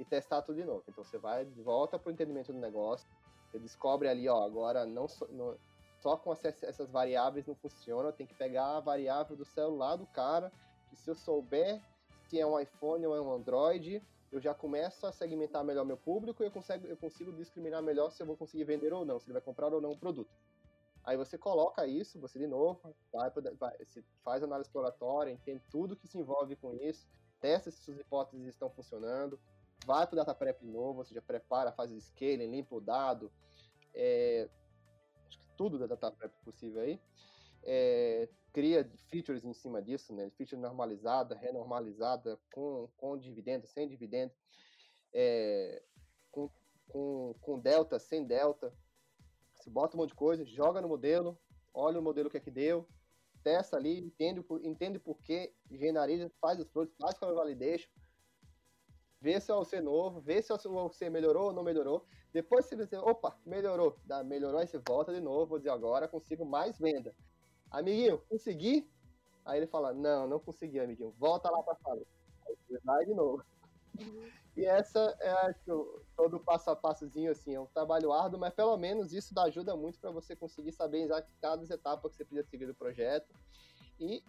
e 0.00 0.04
testar 0.04 0.40
tudo 0.40 0.56
de 0.56 0.64
novo. 0.64 0.82
Então 0.88 1.04
você 1.04 1.18
vai, 1.18 1.44
volta 1.44 1.98
para 1.98 2.08
o 2.08 2.12
entendimento 2.12 2.52
do 2.52 2.58
negócio, 2.58 3.06
você 3.46 3.58
descobre 3.58 4.08
ali, 4.08 4.28
ó, 4.28 4.42
agora 4.42 4.86
não, 4.86 5.06
só, 5.06 5.26
não, 5.28 5.56
só 6.00 6.16
com 6.16 6.32
essas 6.32 6.90
variáveis 6.90 7.46
não 7.46 7.54
funciona, 7.54 8.10
tem 8.10 8.26
que 8.26 8.34
pegar 8.34 8.78
a 8.78 8.80
variável 8.80 9.36
do 9.36 9.44
celular 9.44 9.96
do 9.96 10.06
cara, 10.06 10.50
que 10.88 10.96
se 10.96 11.10
eu 11.10 11.14
souber 11.14 11.80
se 12.28 12.40
é 12.40 12.46
um 12.46 12.58
iPhone 12.58 13.06
ou 13.06 13.14
é 13.14 13.20
um 13.20 13.32
Android, 13.32 14.02
eu 14.32 14.40
já 14.40 14.54
começo 14.54 15.06
a 15.06 15.12
segmentar 15.12 15.64
melhor 15.64 15.84
meu 15.84 15.96
público 15.96 16.42
e 16.42 16.46
eu 16.46 16.50
consigo, 16.50 16.86
eu 16.86 16.96
consigo 16.96 17.32
discriminar 17.32 17.82
melhor 17.82 18.10
se 18.10 18.22
eu 18.22 18.26
vou 18.26 18.36
conseguir 18.36 18.64
vender 18.64 18.92
ou 18.92 19.04
não, 19.04 19.18
se 19.18 19.26
ele 19.26 19.34
vai 19.34 19.42
comprar 19.42 19.74
ou 19.74 19.80
não 19.80 19.90
o 19.90 19.98
produto. 19.98 20.30
Aí 21.04 21.16
você 21.16 21.36
coloca 21.36 21.86
isso, 21.86 22.20
você 22.20 22.38
de 22.38 22.46
novo, 22.46 22.94
vai, 23.12 23.30
vai, 23.58 23.76
faz 24.22 24.42
análise 24.42 24.68
exploratória, 24.68 25.32
entende 25.32 25.62
tudo 25.70 25.96
que 25.96 26.06
se 26.06 26.18
envolve 26.18 26.56
com 26.56 26.72
isso, 26.74 27.08
testa 27.40 27.70
se 27.70 27.82
suas 27.82 27.98
hipóteses 27.98 28.46
estão 28.46 28.70
funcionando, 28.70 29.40
vai 29.86 30.06
para 30.06 30.14
o 30.14 30.16
data 30.16 30.34
prep 30.34 30.64
novo, 30.64 30.98
ou 30.98 31.04
seja, 31.04 31.22
prepara, 31.22 31.72
faz 31.72 31.90
scaling, 31.90 32.50
limpa 32.50 32.74
o 32.74 32.80
dado, 32.80 33.30
é, 33.94 34.48
acho 35.26 35.38
que 35.38 35.46
tudo 35.56 35.78
da 35.78 35.86
data 35.86 36.10
prep 36.10 36.32
possível 36.44 36.82
aí, 36.82 37.00
é, 37.62 38.28
cria 38.52 38.90
features 39.08 39.44
em 39.44 39.52
cima 39.52 39.80
disso, 39.80 40.12
né, 40.12 40.30
feature 40.30 40.60
normalizada, 40.60 41.34
renormalizada, 41.34 42.38
com, 42.52 42.88
com 42.96 43.18
dividendo, 43.18 43.66
sem 43.66 43.88
dividendo, 43.88 44.32
é, 45.12 45.82
com, 46.30 46.50
com, 46.88 47.34
com 47.40 47.58
delta, 47.58 47.98
sem 47.98 48.24
delta, 48.24 48.72
você 49.54 49.70
bota 49.70 49.96
um 49.96 50.00
monte 50.00 50.10
de 50.10 50.16
coisa, 50.16 50.44
joga 50.44 50.80
no 50.80 50.88
modelo, 50.88 51.38
olha 51.72 52.00
o 52.00 52.02
modelo 52.02 52.30
que 52.30 52.36
é 52.36 52.40
que 52.40 52.50
deu, 52.50 52.88
testa 53.42 53.76
ali, 53.76 53.98
entende, 53.98 54.44
entende 54.62 54.98
por 54.98 55.18
que, 55.22 55.52
generaliza, 55.70 56.30
faz 56.40 56.58
os 56.58 56.68
produtos, 56.68 56.96
faz 56.98 57.18
com 57.18 57.26
a 57.26 57.32
validation, 57.32 57.90
vê 59.20 59.40
se 59.40 59.50
é 59.50 59.54
o 59.54 59.60
OC 59.60 59.80
novo, 59.80 60.20
vê 60.20 60.40
se 60.40 60.52
o 60.52 60.74
OC 60.76 61.10
melhorou 61.10 61.46
ou 61.46 61.52
não 61.52 61.62
melhorou. 61.62 62.06
Depois 62.32 62.66
você 62.66 62.76
dizer, 62.76 62.98
opa, 62.98 63.36
melhorou, 63.44 63.96
dá, 64.04 64.22
melhorou, 64.24 64.60
aí 64.60 64.66
você 64.66 64.78
volta 64.78 65.12
de 65.12 65.20
novo, 65.20 65.46
vou 65.46 65.58
dizer, 65.58 65.70
agora 65.70 66.08
consigo 66.08 66.44
mais 66.44 66.78
venda. 66.78 67.14
Amiguinho, 67.70 68.18
consegui? 68.28 68.90
Aí 69.44 69.58
ele 69.58 69.66
fala, 69.66 69.92
não, 69.92 70.26
não 70.26 70.38
consegui, 70.38 70.80
amiguinho, 70.80 71.14
volta 71.18 71.50
lá 71.50 71.62
pra 71.62 71.76
sala. 71.76 72.00
Aí 72.46 72.56
você 72.68 72.78
vai 72.84 73.04
de 73.04 73.14
novo. 73.14 73.44
E 74.56 74.64
essa 74.64 75.16
é 75.20 75.30
acho, 75.30 76.02
todo 76.16 76.40
passo 76.40 76.70
a 76.70 76.76
passozinho, 76.76 77.30
assim, 77.30 77.54
é 77.54 77.60
um 77.60 77.66
trabalho 77.66 78.12
árduo, 78.12 78.38
mas 78.38 78.52
pelo 78.52 78.76
menos 78.76 79.12
isso 79.12 79.32
dá 79.32 79.44
ajuda 79.44 79.76
muito 79.76 79.98
para 80.00 80.10
você 80.10 80.34
conseguir 80.34 80.72
saber 80.72 81.02
exatamente 81.02 81.38
cada 81.40 81.74
etapa 81.74 82.08
que 82.08 82.16
você 82.16 82.24
precisa 82.24 82.48
seguir 82.48 82.66
do 82.66 82.74
projeto. 82.74 83.32
E 83.98 84.22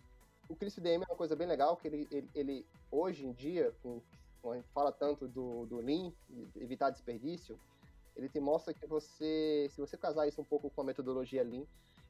o 0.47 0.55
CrisDM 0.55 1.03
é 1.03 1.09
uma 1.09 1.17
coisa 1.17 1.35
bem 1.35 1.47
legal, 1.47 1.77
que 1.77 1.87
ele, 1.87 2.07
ele, 2.11 2.29
ele 2.35 2.67
hoje 2.91 3.25
em 3.25 3.33
dia, 3.33 3.73
com, 3.81 4.01
a 4.49 4.55
gente 4.55 4.69
fala 4.69 4.91
tanto 4.91 5.27
do, 5.27 5.65
do 5.65 5.77
Lean, 5.77 6.11
evitar 6.55 6.89
desperdício, 6.89 7.59
ele 8.15 8.27
te 8.27 8.39
mostra 8.39 8.73
que 8.73 8.85
você, 8.87 9.67
se 9.69 9.79
você 9.79 9.97
casar 9.97 10.27
isso 10.27 10.41
um 10.41 10.45
pouco 10.45 10.69
com 10.69 10.81
a 10.81 10.83
metodologia 10.83 11.43
Lean, 11.43 11.65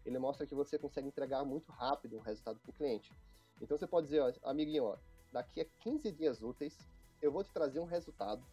ele 0.05 0.17
mostra 0.17 0.47
que 0.47 0.55
você 0.55 0.77
consegue 0.77 1.07
entregar 1.07 1.43
muito 1.43 1.71
rápido 1.71 2.17
um 2.17 2.21
resultado 2.21 2.59
para 2.59 2.69
o 2.69 2.73
cliente. 2.73 3.13
Então 3.61 3.77
você 3.77 3.85
pode 3.85 4.07
dizer, 4.07 4.21
ó, 4.21 4.49
amiguinho, 4.49 4.85
ó, 4.85 4.97
daqui 5.31 5.61
a 5.61 5.65
15 5.81 6.11
dias 6.11 6.41
úteis, 6.41 6.77
eu 7.21 7.31
vou 7.31 7.43
te 7.43 7.51
trazer 7.51 7.79
um 7.79 7.85
resultado 7.85 8.43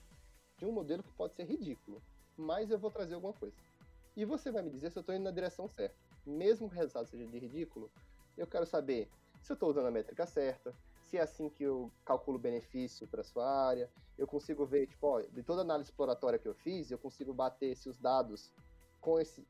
de 0.58 0.66
um 0.66 0.72
modelo 0.72 1.02
que 1.02 1.12
pode 1.12 1.34
ser 1.34 1.44
ridículo, 1.44 2.02
mas 2.36 2.70
eu 2.70 2.78
vou 2.78 2.90
trazer 2.90 3.14
alguma 3.14 3.32
coisa. 3.32 3.56
E 4.16 4.24
você 4.24 4.50
vai 4.50 4.62
me 4.62 4.70
dizer 4.70 4.90
se 4.90 4.98
eu 4.98 5.00
estou 5.00 5.14
indo 5.14 5.24
na 5.24 5.30
direção 5.30 5.68
certa. 5.68 5.96
Mesmo 6.26 6.68
que 6.68 6.74
o 6.74 6.78
resultado 6.78 7.06
seja 7.06 7.26
de 7.26 7.38
ridículo, 7.38 7.90
eu 8.36 8.46
quero 8.46 8.66
saber 8.66 9.08
se 9.40 9.52
eu 9.52 9.54
estou 9.54 9.70
usando 9.70 9.86
a 9.86 9.90
métrica 9.90 10.26
certa, 10.26 10.74
se 11.08 11.16
é 11.16 11.22
assim 11.22 11.48
que 11.48 11.62
eu 11.62 11.90
calculo 12.04 12.38
benefício 12.38 13.06
para 13.06 13.24
sua 13.24 13.48
área, 13.48 13.90
eu 14.16 14.26
consigo 14.26 14.66
ver, 14.66 14.86
tipo, 14.86 15.06
ó, 15.06 15.22
de 15.22 15.42
toda 15.42 15.62
análise 15.62 15.90
exploratória 15.90 16.38
que 16.38 16.46
eu 16.46 16.54
fiz, 16.54 16.90
eu 16.90 16.98
consigo 16.98 17.32
bater 17.32 17.74
se 17.76 17.88
os 17.88 17.98
dados 17.98 18.52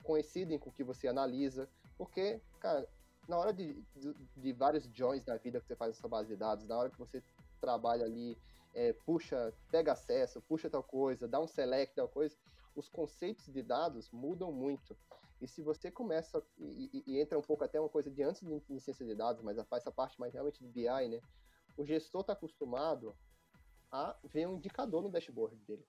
coincidem 0.03 0.59
com 0.59 0.71
o 0.71 0.73
que 0.73 0.85
você 0.85 1.09
analisa, 1.09 1.69
porque, 1.97 2.41
cara, 2.61 2.89
na 3.27 3.37
hora 3.37 3.53
de, 3.53 3.75
de, 3.97 4.15
de 4.37 4.53
vários 4.53 4.85
joins 4.85 5.25
na 5.27 5.37
vida 5.37 5.61
que 5.61 5.67
você 5.67 5.75
faz 5.75 5.97
essa 5.97 6.07
base 6.07 6.29
de 6.29 6.37
dados, 6.37 6.67
na 6.67 6.79
hora 6.79 6.91
que 6.91 6.99
você 6.99 7.23
trabalha 7.61 8.05
ali 8.05 8.39
é, 8.75 8.93
puxa, 8.93 9.53
pega 9.71 9.93
acesso, 9.93 10.41
puxa 10.43 10.71
tal 10.71 10.83
coisa, 10.83 11.27
dá 11.27 11.41
um 11.41 11.47
select 11.47 11.95
tal 11.97 12.09
coisa, 12.09 12.37
os 12.77 12.89
conceitos 12.89 13.47
de 13.47 13.63
dados 13.63 14.11
mudam 14.13 14.53
muito. 14.53 14.97
E 15.41 15.49
se 15.49 15.63
você 15.63 15.91
começa 15.91 16.43
e, 16.59 16.91
e, 16.93 17.13
e 17.13 17.21
entra 17.21 17.39
um 17.39 17.43
pouco 17.43 17.65
até 17.65 17.81
uma 17.81 17.89
coisa 17.89 18.11
de 18.11 18.23
antes 18.23 18.43
de, 18.43 18.61
de 18.61 18.81
ciência 18.81 19.07
de 19.07 19.15
dados, 19.15 19.43
mas 19.43 19.57
faz 19.69 19.83
essa 19.83 19.91
parte 19.91 20.19
mais 20.21 20.33
realmente 20.33 20.63
de 20.63 20.69
BI, 20.69 21.09
né? 21.09 21.21
O 21.79 21.87
gestor 21.87 22.23
está 22.23 22.33
acostumado 22.33 23.17
a 23.91 24.17
ver 24.25 24.49
um 24.49 24.57
indicador 24.57 25.01
no 25.01 25.09
dashboard 25.09 25.55
dele. 25.59 25.87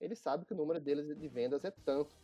Ele 0.00 0.16
sabe 0.16 0.44
que 0.44 0.52
o 0.52 0.56
número 0.56 0.80
deles 0.80 1.16
de 1.16 1.28
vendas 1.28 1.64
é 1.64 1.70
tanto. 1.70 2.14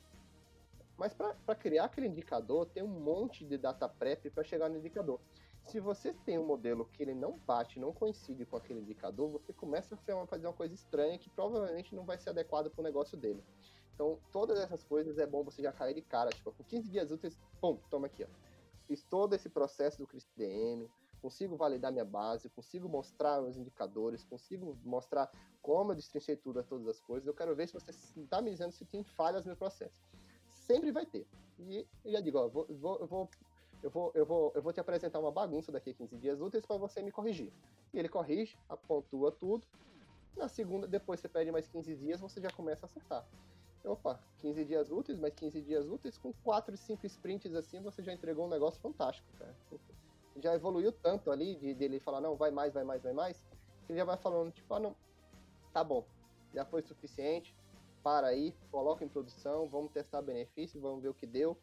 Mas 0.97 1.15
para 1.15 1.55
criar 1.55 1.85
aquele 1.85 2.09
indicador, 2.09 2.67
tem 2.67 2.83
um 2.83 3.01
monte 3.01 3.45
de 3.45 3.57
data 3.57 3.89
prep 3.89 4.31
para 4.31 4.43
chegar 4.43 4.69
no 4.69 4.79
indicador. 4.79 5.21
Se 5.63 5.79
você 5.79 6.13
tem 6.13 6.39
um 6.39 6.45
modelo 6.45 6.87
que 6.87 7.03
ele 7.05 7.15
não 7.15 7.39
bate, 7.39 7.79
não 7.79 7.93
coincide 7.93 8.45
com 8.45 8.57
aquele 8.57 8.81
indicador, 8.81 9.31
você 9.31 9.53
começa 9.53 9.95
a 9.95 10.27
fazer 10.27 10.47
uma 10.47 10.53
coisa 10.53 10.75
estranha 10.75 11.17
que 11.17 11.31
provavelmente 11.31 11.95
não 11.95 12.05
vai 12.05 12.19
ser 12.19 12.31
adequada 12.31 12.69
para 12.69 12.81
o 12.81 12.85
negócio 12.85 13.17
dele. 13.17 13.43
Então, 13.95 14.19
todas 14.33 14.59
essas 14.59 14.83
coisas 14.83 15.19
é 15.19 15.27
bom 15.27 15.45
você 15.45 15.63
já 15.63 15.73
cair 15.73 15.95
de 15.95 16.03
cara. 16.03 16.31
Tipo, 16.31 16.51
com 16.51 16.65
15 16.65 16.91
dias 16.91 17.13
úteis, 17.13 17.39
pum, 17.61 17.79
toma 17.89 18.09
aqui, 18.09 18.25
ó. 18.25 18.29
Fiz 18.89 19.05
todo 19.05 19.35
esse 19.35 19.49
processo 19.49 19.99
do 19.99 20.07
CRISPR-DM, 20.07 20.91
consigo 21.25 21.57
validar 21.57 21.91
minha 21.91 22.05
base, 22.05 22.51
consigo 22.51 22.87
mostrar 22.87 23.41
os 23.41 23.57
indicadores, 23.57 24.23
consigo 24.25 24.77
mostrar 24.85 25.33
como 25.63 25.93
eu 25.93 25.97
destrinchei 25.97 26.37
tudo 26.37 26.63
todas 26.63 26.87
as 26.87 27.01
coisas. 27.01 27.27
Eu 27.27 27.33
quero 27.33 27.57
ver 27.57 27.67
se 27.67 27.73
você 27.73 27.93
está 28.21 28.43
me 28.43 28.51
dizendo 28.51 28.73
se 28.73 28.85
tem 28.85 29.03
falhas 29.03 29.47
no 29.47 29.57
processo. 29.57 30.03
Sempre 30.51 30.93
vai 30.93 31.07
ter. 31.07 31.27
E 31.59 31.87
eu 32.05 32.13
já 32.13 32.21
digo, 32.21 32.37
ó, 32.37 32.47
vou, 32.47 32.67
vou, 32.69 32.99
eu 32.99 33.07
vou 33.07 33.31
eu 33.83 33.91
vou, 33.91 34.13
eu 34.15 34.27
vou, 34.27 34.53
eu 34.55 34.63
vou 34.63 34.73
te 34.73 34.81
apresentar 34.81 35.19
uma 35.19 35.33
bagunça 35.33 35.73
daqui 35.73 35.91
a 35.91 35.95
15 35.95 36.17
dias 36.19 36.41
úteis 36.43 36.67
para 36.67 36.77
você 36.77 37.01
me 37.01 37.11
corrigir. 37.11 37.51
E 37.93 37.99
ele 37.99 38.09
corrige, 38.09 38.59
apontua 38.69 39.33
tudo. 39.33 39.67
Na 40.37 40.49
segunda, 40.49 40.87
depois 40.87 41.21
você 41.21 41.29
pede 41.29 41.51
mais 41.51 41.67
15 41.69 41.95
dias, 41.97 42.21
você 42.21 42.39
já 42.39 42.51
começa 42.51 42.85
a 42.85 42.87
acertar. 42.87 43.27
Opa, 43.83 44.21
15 44.41 44.65
dias 44.65 44.91
úteis, 44.91 45.19
mais 45.19 45.33
15 45.35 45.61
dias 45.63 45.87
úteis, 45.87 46.19
com 46.19 46.35
4, 46.45 46.77
5 46.77 47.07
sprints 47.07 47.55
assim, 47.55 47.81
você 47.81 48.03
já 48.03 48.13
entregou 48.13 48.47
um 48.47 48.51
negócio 48.51 48.81
fantástico, 48.81 49.27
cara. 49.39 49.55
Já 50.37 50.55
evoluiu 50.55 50.93
tanto 50.93 51.31
ali 51.31 51.55
de 51.57 51.75
dele 51.75 52.01
falar, 52.01 52.21
não, 52.21 52.37
vai 52.37 52.51
mais, 52.51 52.75
vai 52.75 52.85
mais, 52.85 53.03
vai 53.03 53.13
mais, 53.13 53.41
que 53.87 53.93
ele 53.93 53.99
já 53.99 54.05
vai 54.05 54.17
falando, 54.17 54.53
tipo, 54.53 54.73
ah, 54.75 54.81
não, 54.81 54.97
tá 55.73 55.85
bom, 55.85 56.05
já 56.53 56.65
foi 56.65 56.83
suficiente, 56.83 57.57
para 58.03 58.27
aí, 58.27 58.55
coloca 58.71 59.05
em 59.05 59.09
produção, 59.09 59.69
vamos 59.69 59.93
testar 59.93 60.23
benefício, 60.23 60.81
vamos 60.81 61.03
ver 61.03 61.09
o 61.09 61.15
que 61.15 61.27
deu, 61.27 61.57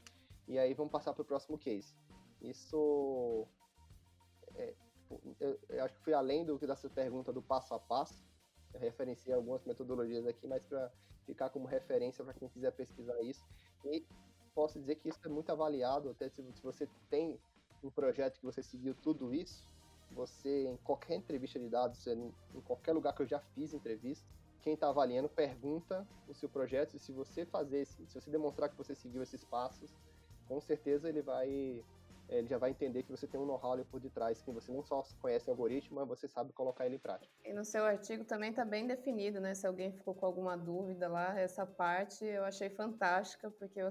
e 0.47 0.57
aí 0.57 0.73
vamos 0.73 0.91
passar 0.91 1.13
para 1.13 1.21
o 1.21 1.25
próximo 1.25 1.57
case. 1.57 1.93
Isso 2.41 3.47
é, 4.55 4.73
eu, 5.39 5.59
eu, 5.69 5.83
acho 5.83 5.93
que 5.95 6.01
fui 6.01 6.13
além 6.13 6.45
do 6.45 6.57
que 6.57 6.65
dessa 6.65 6.89
pergunta 6.89 7.31
do 7.31 7.41
passo 7.41 7.73
a 7.73 7.79
passo. 7.79 8.23
Eu 8.73 8.79
referenciei 8.79 9.35
algumas 9.35 9.63
metodologias 9.65 10.25
aqui, 10.25 10.47
mas 10.47 10.63
para 10.63 10.91
ficar 11.25 11.49
como 11.49 11.65
referência 11.65 12.23
para 12.23 12.33
quem 12.33 12.49
quiser 12.49 12.71
pesquisar 12.71 13.19
isso. 13.21 13.45
E 13.85 14.05
posso 14.53 14.79
dizer 14.79 14.95
que 14.95 15.09
isso 15.09 15.19
é 15.23 15.29
muito 15.29 15.51
avaliado, 15.51 16.09
até 16.09 16.29
se, 16.29 16.43
se 16.53 16.63
você 16.63 16.87
tem 17.09 17.39
um 17.83 17.89
projeto 17.89 18.39
que 18.39 18.45
você 18.45 18.61
seguiu 18.61 18.95
tudo 18.95 19.33
isso, 19.33 19.69
você, 20.11 20.67
em 20.67 20.77
qualquer 20.77 21.15
entrevista 21.15 21.59
de 21.59 21.69
dados, 21.69 22.05
em 22.07 22.61
qualquer 22.65 22.93
lugar 22.93 23.13
que 23.13 23.21
eu 23.21 23.27
já 23.27 23.39
fiz 23.39 23.73
entrevista, 23.73 24.27
quem 24.61 24.73
está 24.73 24.89
avaliando 24.89 25.27
pergunta 25.27 26.07
o 26.27 26.33
seu 26.33 26.47
projeto 26.47 26.95
e 26.95 26.99
se 26.99 27.11
você 27.11 27.45
fazer, 27.45 27.85
se 27.85 28.13
você 28.13 28.29
demonstrar 28.29 28.69
que 28.69 28.77
você 28.77 28.93
seguiu 28.93 29.23
esses 29.23 29.43
passos, 29.43 29.91
com 30.47 30.59
certeza 30.61 31.09
ele 31.09 31.21
vai 31.21 31.83
ele 32.29 32.47
já 32.47 32.57
vai 32.57 32.69
entender 32.69 33.03
que 33.03 33.11
você 33.11 33.27
tem 33.27 33.37
um 33.37 33.45
know-how 33.45 33.77
por 33.85 33.99
detrás, 33.99 34.41
que 34.41 34.49
você 34.51 34.71
não 34.71 34.81
só 34.81 35.03
conhece 35.21 35.49
o 35.49 35.51
algoritmo, 35.51 35.99
mas 35.99 36.07
você 36.07 36.29
sabe 36.29 36.53
colocar 36.53 36.85
ele 36.85 36.95
em 36.95 36.99
prática. 36.99 37.29
E 37.43 37.51
no 37.51 37.65
seu 37.65 37.83
artigo 37.83 38.23
também 38.23 38.51
está 38.51 38.63
bem 38.63 38.87
definido, 38.87 39.41
né? 39.41 39.53
Se 39.53 39.67
alguém 39.67 39.91
ficou 39.91 40.15
com 40.15 40.25
alguma 40.25 40.55
dúvida 40.57 41.09
lá, 41.09 41.37
essa 41.37 41.65
parte 41.65 42.23
eu 42.23 42.45
achei 42.45 42.69
fantástica, 42.69 43.51
porque 43.51 43.81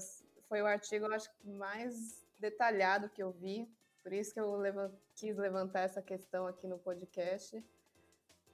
foi 0.49 0.63
o 0.63 0.67
artigo, 0.67 1.05
eu 1.05 1.13
acho, 1.13 1.31
mais 1.45 2.27
detalhado 2.39 3.11
que 3.11 3.23
eu 3.23 3.31
vi, 3.31 3.71
por 4.03 4.13
isso 4.13 4.33
que 4.33 4.41
eu 4.41 4.61
quis 5.15 5.37
levantar 5.37 5.81
essa 5.81 6.03
questão 6.03 6.47
aqui 6.47 6.67
no 6.67 6.79
podcast, 6.79 7.65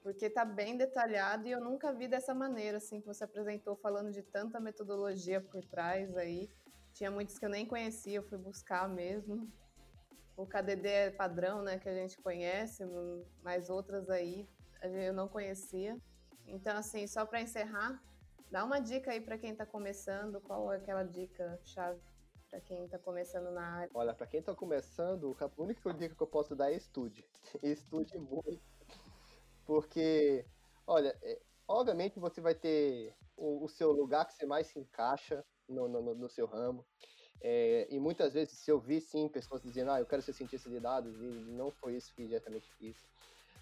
porque 0.03 0.25
está 0.25 0.45
bem 0.45 0.77
detalhado 0.77 1.47
e 1.47 1.51
eu 1.51 1.59
nunca 1.59 1.91
vi 1.91 2.07
dessa 2.07 2.33
maneira, 2.33 2.77
assim, 2.77 3.01
que 3.01 3.07
você 3.07 3.23
apresentou, 3.23 3.75
falando 3.75 4.11
de 4.11 4.21
tanta 4.21 4.59
metodologia 4.59 5.41
por 5.41 5.63
trás 5.65 6.15
aí. 6.15 6.49
Tinha 6.93 7.11
muitos 7.11 7.37
que 7.37 7.45
eu 7.45 7.49
nem 7.49 7.65
conhecia, 7.65 8.17
eu 8.17 8.23
fui 8.23 8.37
buscar 8.37 8.87
mesmo 8.87 9.51
o 10.37 10.45
KDD 10.45 10.87
é 10.87 11.09
padrão, 11.09 11.63
né, 11.63 11.79
que 11.79 11.89
a 11.89 11.95
gente 11.95 12.21
conhece, 12.21 12.83
mas 13.41 13.71
outras 13.71 14.07
aí 14.07 14.47
eu 14.83 15.11
não 15.11 15.27
conhecia. 15.27 15.97
Então, 16.45 16.77
assim, 16.77 17.07
só 17.07 17.25
para 17.25 17.41
encerrar, 17.41 17.99
dá 18.51 18.63
uma 18.63 18.79
dica 18.79 19.11
aí 19.11 19.19
para 19.19 19.37
quem 19.39 19.51
está 19.51 19.65
começando, 19.65 20.39
qual 20.39 20.71
é 20.71 20.77
aquela 20.77 21.03
dica 21.03 21.59
chave 21.63 21.99
para 22.49 22.61
quem 22.61 22.85
está 22.85 22.97
começando 22.97 23.51
na 23.51 23.61
área? 23.61 23.91
Olha, 23.93 24.13
para 24.13 24.27
quem 24.27 24.39
está 24.39 24.53
começando, 24.55 25.35
a 25.39 25.61
única 25.61 25.93
dica 25.93 26.15
que 26.15 26.23
eu 26.23 26.27
posso 26.27 26.55
dar 26.55 26.71
é 26.71 26.75
estude. 26.75 27.25
estude 27.61 28.17
muito. 28.17 28.61
Porque, 29.65 30.45
olha, 30.85 31.17
é, 31.21 31.41
obviamente 31.67 32.19
você 32.19 32.39
vai 32.39 32.55
ter 32.55 33.13
o, 33.35 33.65
o, 33.65 33.69
seu 33.69 33.91
lugar 33.91 34.25
que 34.25 34.33
você 34.33 34.45
mais 34.45 34.67
se 34.67 34.79
encaixa 34.79 35.43
no, 35.67 35.87
no, 35.87 36.15
no 36.15 36.29
seu 36.29 36.45
ramo. 36.45 36.85
É, 37.41 37.87
e 37.89 37.99
muitas 37.99 38.33
vezes, 38.33 38.57
se 38.57 38.71
eu 38.71 38.79
vi 38.79 38.99
sim 38.99 39.27
pessoas 39.27 39.61
dizendo, 39.61 39.91
ah, 39.91 39.99
eu 39.99 40.05
quero 40.05 40.21
ser 40.21 40.33
cientista 40.33 40.69
de 40.69 40.79
dados, 40.79 41.15
e 41.21 41.51
não 41.51 41.69
foi 41.69 41.95
isso 41.95 42.13
que 42.13 42.25
diretamente 42.25 42.71
fiz. 42.73 42.97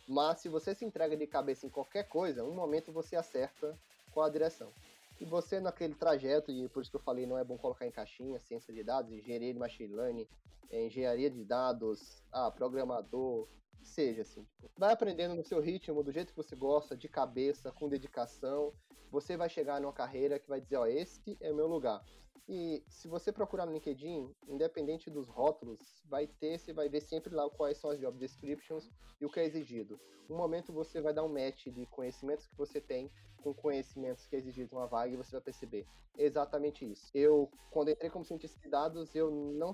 Mas 0.08 0.40
se 0.40 0.48
você 0.48 0.76
se 0.76 0.86
entrega 0.86 1.18
de 1.18 1.26
cabeça 1.26 1.66
em 1.66 1.70
qualquer 1.70 2.08
coisa, 2.08 2.44
um 2.44 2.54
momento 2.54 2.92
você 2.92 3.16
acerta 3.16 3.78
com 4.12 4.22
a 4.22 4.30
direção. 4.30 4.72
E 5.20 5.26
você 5.26 5.60
naquele 5.60 5.96
trajeto, 5.96 6.52
e 6.52 6.68
por 6.68 6.82
isso 6.82 6.92
que 6.92 6.98
eu 6.98 7.02
falei, 7.02 7.26
não 7.26 7.38
é 7.38 7.44
bom 7.44 7.58
colocar 7.58 7.86
em 7.86 7.92
caixinha, 7.92 8.40
ciência 8.40 8.74
de 8.74 8.84
dados, 8.84 9.12
engenharia 9.12 9.54
de 9.54 9.60
machine 9.60 9.96
learning, 9.96 10.28
é, 10.70 10.86
engenharia 10.86 11.30
de 11.30 11.44
dados, 11.44 12.22
ah, 12.32 12.52
programador, 12.52 13.48
seja 13.82 14.22
assim. 14.22 14.46
Tipo, 14.60 14.72
vai 14.78 14.94
aprendendo 14.94 15.36
no 15.36 15.44
seu 15.44 15.60
ritmo, 15.60 16.04
do 16.04 16.12
jeito 16.12 16.32
que 16.32 16.38
você 16.38 16.56
gosta, 16.56 16.96
de 16.96 17.08
cabeça, 17.08 17.72
com 17.72 17.90
dedicação. 17.90 18.74
Você 19.12 19.38
vai 19.38 19.50
chegar 19.50 19.80
numa 19.80 19.94
carreira 19.94 20.40
que 20.40 20.50
vai 20.50 20.60
dizer, 20.60 20.78
ó, 20.78 20.86
esse 20.86 21.38
é 21.40 21.52
meu 21.54 21.68
lugar. 21.68 22.04
E 22.48 22.84
se 22.88 23.08
você 23.08 23.32
procurar 23.32 23.66
no 23.66 23.74
LinkedIn, 23.74 24.32
independente 24.48 25.10
dos 25.10 25.28
rótulos, 25.28 25.80
vai 26.06 26.28
ter, 26.28 26.60
você 26.60 26.72
vai 26.74 26.88
ver 26.88 27.02
sempre 27.02 27.34
lá 27.34 27.50
quais 27.50 27.78
são 27.78 27.90
as 27.90 28.00
job 28.00 28.18
descriptions 28.20 28.90
e 29.20 29.26
o 29.26 29.30
que 29.30 29.40
é 29.40 29.46
exigido. 29.46 30.00
Um 30.30 30.38
momento 30.38 30.72
você 30.72 31.02
vai 31.02 31.14
dar 31.14 31.24
um 31.24 31.30
match 31.30 31.68
de 31.68 31.86
conhecimentos 31.88 32.46
que 32.46 32.56
você 32.56 32.80
tem 32.80 33.12
com 33.42 33.54
conhecimentos 33.54 34.26
que 34.26 34.36
é 34.36 34.40
exigido 34.40 34.76
uma 34.76 34.88
vaga 34.88 35.14
e 35.14 35.18
você 35.18 35.32
vai 35.32 35.42
perceber 35.42 35.86
exatamente 36.18 36.90
isso. 36.90 37.10
Eu, 37.14 37.50
quando 37.72 37.90
entrei 37.90 38.10
como 38.10 38.26
cientista 38.26 38.60
de 38.60 38.70
dados, 38.70 39.16
eu 39.16 39.32
não 39.32 39.74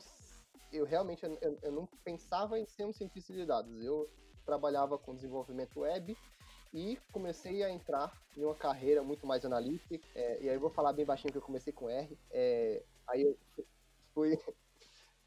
eu 0.71 0.85
realmente 0.85 1.25
eu, 1.25 1.59
eu 1.61 1.71
não 1.71 1.85
pensava 2.03 2.59
em 2.59 2.65
ser 2.65 2.85
um 2.85 2.93
cientista 2.93 3.33
de 3.33 3.45
dados. 3.45 3.83
Eu 3.83 4.09
trabalhava 4.45 4.97
com 4.97 5.15
desenvolvimento 5.15 5.81
web 5.81 6.17
e 6.73 6.97
comecei 7.11 7.63
a 7.63 7.69
entrar 7.69 8.11
em 8.35 8.43
uma 8.43 8.55
carreira 8.55 9.03
muito 9.03 9.27
mais 9.27 9.45
analítica. 9.45 10.07
É, 10.15 10.41
e 10.41 10.49
aí 10.49 10.55
eu 10.55 10.59
vou 10.59 10.69
falar 10.69 10.93
bem 10.93 11.05
baixinho 11.05 11.31
que 11.31 11.37
eu 11.37 11.41
comecei 11.41 11.73
com 11.73 11.89
R. 11.89 12.17
É, 12.31 12.83
aí 13.07 13.21
eu 13.21 13.37
fui, 14.13 14.37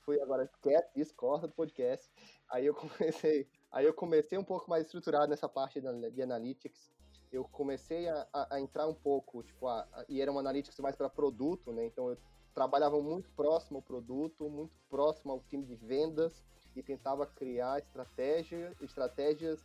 fui 0.01 0.21
agora 0.21 0.51
quieto, 0.63 0.91
discorda 0.95 1.47
do 1.47 1.55
podcast. 1.55 2.11
Aí 2.51 2.67
eu 2.67 2.75
comecei, 2.75 3.47
aí 3.71 3.85
eu 3.85 3.95
comecei 3.95 4.39
um 4.39 4.45
pouco 4.45 4.69
mais 4.71 4.87
estruturado 4.87 5.29
nessa 5.29 5.49
parte 5.49 5.81
de 5.81 6.23
analytics. 6.23 6.91
Eu 7.31 7.45
comecei 7.45 8.09
a, 8.09 8.27
a, 8.33 8.55
a 8.55 8.61
entrar 8.61 8.87
um 8.87 8.95
pouco, 8.95 9.43
tipo, 9.43 9.67
a, 9.67 9.87
e 10.09 10.21
era 10.21 10.31
um 10.31 10.39
analytics 10.39 10.79
mais 10.79 10.95
para 10.97 11.11
produto, 11.11 11.73
né? 11.73 11.85
Então 11.85 12.09
eu 12.09 12.17
trabalhava 12.55 13.01
muito 13.01 13.29
próximo 13.31 13.79
ao 13.79 13.83
produto, 13.83 14.49
muito 14.49 14.75
próximo 14.89 15.33
ao 15.33 15.41
time 15.41 15.65
de 15.65 15.75
vendas 15.75 16.43
e 16.77 16.83
tentava 16.83 17.27
criar 17.27 17.79
estratégia, 17.79 18.73
estratégias 18.81 19.61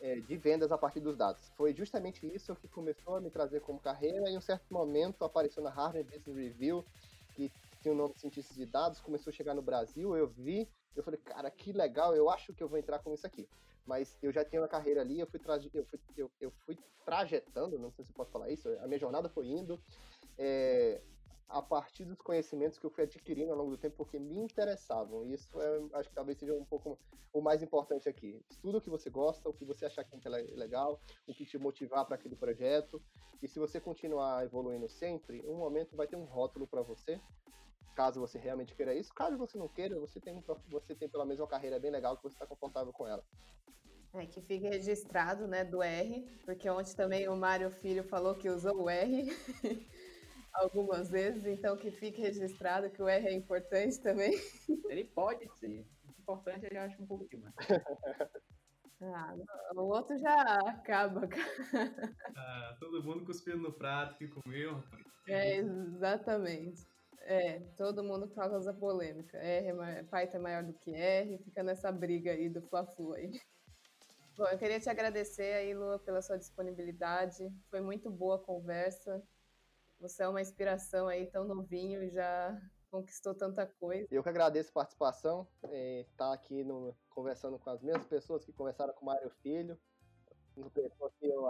é, 0.00 0.16
de 0.16 0.36
vendas 0.36 0.72
a 0.72 0.78
partir 0.78 1.00
dos 1.00 1.16
dados. 1.16 1.50
Foi 1.56 1.74
justamente 1.74 2.26
isso 2.26 2.56
que 2.56 2.68
começou 2.68 3.16
a 3.16 3.20
me 3.20 3.30
trazer 3.30 3.60
como 3.60 3.78
carreira 3.78 4.28
e 4.28 4.34
em 4.34 4.38
um 4.38 4.40
certo 4.40 4.66
momento 4.70 5.24
apareceu 5.24 5.62
na 5.62 5.70
Harvard 5.70 6.04
Business 6.04 6.36
Review 6.36 6.84
que 7.34 7.50
tinha 7.80 7.92
o 7.92 7.96
nome 7.96 8.14
de 8.14 8.20
cientista 8.20 8.54
de 8.54 8.66
dados, 8.66 9.00
começou 9.00 9.30
a 9.30 9.34
chegar 9.34 9.54
no 9.54 9.62
Brasil, 9.62 10.16
eu 10.16 10.28
vi, 10.28 10.68
eu 10.94 11.02
falei, 11.02 11.18
cara, 11.20 11.50
que 11.50 11.72
legal, 11.72 12.14
eu 12.14 12.30
acho 12.30 12.52
que 12.54 12.62
eu 12.62 12.68
vou 12.68 12.78
entrar 12.78 12.98
com 13.00 13.12
isso 13.12 13.26
aqui. 13.26 13.48
Mas 13.84 14.16
eu 14.22 14.30
já 14.30 14.44
tinha 14.44 14.62
uma 14.62 14.68
carreira 14.68 15.00
ali, 15.00 15.18
eu 15.18 15.26
fui, 15.26 15.40
eu 15.74 15.84
fui, 15.84 15.98
eu, 16.16 16.30
eu 16.40 16.50
fui 16.64 16.78
trajetando, 17.04 17.78
não 17.78 17.90
sei 17.90 18.04
se 18.04 18.12
eu 18.12 18.14
posso 18.14 18.30
falar 18.30 18.50
isso, 18.50 18.68
a 18.80 18.86
minha 18.86 18.98
jornada 18.98 19.28
foi 19.28 19.46
indo, 19.46 19.80
é, 20.38 21.00
a 21.52 21.60
partir 21.60 22.04
dos 22.04 22.20
conhecimentos 22.22 22.78
que 22.78 22.86
eu 22.86 22.90
fui 22.90 23.04
adquirindo 23.04 23.52
ao 23.52 23.58
longo 23.58 23.72
do 23.72 23.76
tempo, 23.76 23.96
porque 23.96 24.18
me 24.18 24.38
interessavam. 24.38 25.24
E 25.26 25.34
isso 25.34 25.60
é, 25.60 25.98
acho 25.98 26.08
que 26.08 26.14
talvez 26.14 26.38
seja 26.38 26.54
um 26.54 26.64
pouco 26.64 26.98
o 27.30 27.42
mais 27.42 27.62
importante 27.62 28.08
aqui. 28.08 28.42
Estuda 28.50 28.78
o 28.78 28.80
que 28.80 28.88
você 28.88 29.10
gosta, 29.10 29.48
o 29.48 29.52
que 29.52 29.64
você 29.64 29.84
achar 29.84 30.02
que 30.02 30.16
é 30.26 30.30
legal, 30.56 30.98
o 31.26 31.34
que 31.34 31.44
te 31.44 31.58
motivar 31.58 32.06
para 32.06 32.14
aquele 32.14 32.34
projeto. 32.34 33.02
E 33.42 33.46
se 33.46 33.58
você 33.58 33.78
continuar 33.78 34.44
evoluindo 34.44 34.88
sempre, 34.88 35.42
um 35.46 35.56
momento 35.56 35.94
vai 35.94 36.06
ter 36.06 36.16
um 36.16 36.24
rótulo 36.24 36.66
para 36.66 36.80
você, 36.80 37.20
caso 37.94 38.18
você 38.18 38.38
realmente 38.38 38.74
queira 38.74 38.94
isso. 38.94 39.12
Caso 39.12 39.36
você 39.36 39.58
não 39.58 39.68
queira, 39.68 40.00
você 40.00 40.18
tem, 40.18 40.42
você 40.70 40.94
tem 40.94 41.08
pelo 41.08 41.24
menos 41.26 41.38
uma 41.40 41.48
carreira 41.48 41.78
bem 41.78 41.90
legal 41.90 42.16
que 42.16 42.22
você 42.22 42.34
está 42.34 42.46
confortável 42.46 42.94
com 42.94 43.06
ela. 43.06 43.22
É, 44.14 44.26
que 44.26 44.42
fique 44.42 44.68
registrado, 44.68 45.46
né, 45.46 45.64
do 45.64 45.82
R, 45.82 46.26
porque 46.44 46.68
ontem 46.68 46.94
também 46.94 47.28
o 47.28 47.36
Mário 47.36 47.70
Filho 47.70 48.04
falou 48.04 48.34
que 48.34 48.48
usou 48.48 48.82
o 48.82 48.90
R. 48.90 49.24
algumas 50.52 51.10
vezes, 51.10 51.46
então 51.46 51.76
que 51.76 51.90
fique 51.90 52.20
registrado 52.20 52.90
que 52.90 53.02
o 53.02 53.08
R 53.08 53.26
é 53.26 53.32
importante 53.32 54.00
também. 54.00 54.32
Ele 54.88 55.04
pode 55.04 55.48
ser. 55.58 55.86
Importante 56.18 56.66
ele 56.66 56.78
acha 56.78 57.00
um 57.02 57.06
pouco 57.06 57.28
demais. 57.28 57.54
Ah, 59.04 59.34
o 59.74 59.80
outro 59.80 60.16
já 60.16 60.60
acaba, 60.60 61.26
cara. 61.26 62.14
Ah, 62.36 62.76
todo 62.78 63.02
mundo 63.02 63.24
cuspindo 63.24 63.58
no 63.58 63.72
prato 63.72 64.16
que 64.16 64.28
comeu. 64.28 64.80
É, 65.26 65.56
exatamente. 65.56 66.86
É, 67.22 67.58
todo 67.76 68.04
mundo 68.04 68.28
causa 68.28 68.72
polêmica. 68.72 69.38
R 69.38 69.66
é 69.66 69.72
maior, 69.72 70.04
Python 70.04 70.36
é 70.36 70.40
maior 70.40 70.62
do 70.62 70.72
que 70.72 70.94
R, 70.94 71.36
fica 71.38 71.64
nessa 71.64 71.90
briga 71.90 72.30
aí 72.30 72.48
do 72.48 72.62
Fla-Flu 72.62 73.14
aí. 73.14 73.30
Bom, 74.36 74.46
eu 74.46 74.58
queria 74.58 74.80
te 74.80 74.88
agradecer 74.88 75.52
aí, 75.54 75.74
Lua, 75.74 75.98
pela 75.98 76.22
sua 76.22 76.38
disponibilidade. 76.38 77.52
Foi 77.70 77.80
muito 77.80 78.10
boa 78.10 78.36
a 78.36 78.44
conversa. 78.44 79.22
Você 80.02 80.24
é 80.24 80.28
uma 80.28 80.40
inspiração 80.40 81.06
aí, 81.06 81.28
tão 81.28 81.44
novinho 81.44 82.02
e 82.02 82.10
já 82.10 82.60
conquistou 82.90 83.36
tanta 83.36 83.64
coisa. 83.64 84.08
Eu 84.10 84.20
que 84.20 84.28
agradeço 84.28 84.70
a 84.70 84.72
participação, 84.72 85.46
estar 85.62 85.70
é, 85.72 86.04
tá 86.16 86.32
aqui 86.32 86.64
no, 86.64 86.92
conversando 87.08 87.56
com 87.56 87.70
as 87.70 87.80
mesmas 87.80 88.08
pessoas 88.08 88.44
que 88.44 88.52
conversaram 88.52 88.92
com 88.94 89.04
o 89.04 89.06
Mário 89.06 89.30
Filho, 89.44 89.78
uma 90.56 90.68
pessoa 90.70 91.08
que 91.20 91.26
eu 91.28 91.46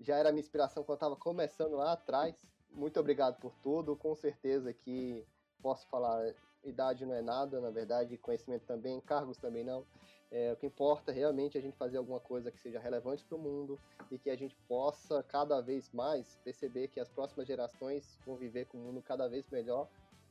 já 0.00 0.16
era 0.16 0.30
minha 0.30 0.42
inspiração 0.42 0.84
quando 0.84 0.96
estava 0.96 1.16
começando 1.16 1.76
lá 1.76 1.92
atrás. 1.92 2.36
Muito 2.70 3.00
obrigado 3.00 3.40
por 3.40 3.54
tudo, 3.62 3.96
com 3.96 4.14
certeza 4.14 4.70
que 4.74 5.26
posso 5.62 5.88
falar, 5.88 6.34
idade 6.62 7.06
não 7.06 7.14
é 7.14 7.22
nada, 7.22 7.58
na 7.58 7.70
verdade, 7.70 8.18
conhecimento 8.18 8.66
também, 8.66 9.00
cargos 9.00 9.38
também 9.38 9.64
não. 9.64 9.86
É, 10.30 10.52
o 10.52 10.56
que 10.56 10.66
importa 10.66 11.10
realmente 11.10 11.56
é 11.56 11.60
a 11.60 11.62
gente 11.62 11.76
fazer 11.76 11.96
alguma 11.96 12.20
coisa 12.20 12.50
que 12.50 12.60
seja 12.60 12.78
relevante 12.78 13.24
para 13.24 13.36
o 13.36 13.40
mundo 13.40 13.78
e 14.10 14.18
que 14.18 14.28
a 14.28 14.36
gente 14.36 14.54
possa 14.68 15.22
cada 15.22 15.60
vez 15.60 15.90
mais 15.92 16.36
perceber 16.44 16.88
que 16.88 17.00
as 17.00 17.08
próximas 17.08 17.46
gerações 17.46 18.18
vão 18.26 18.36
viver 18.36 18.66
com 18.66 18.76
um 18.76 18.82
mundo 18.82 19.02
cada 19.02 19.26
vez 19.26 19.48
melhor, 19.48 19.88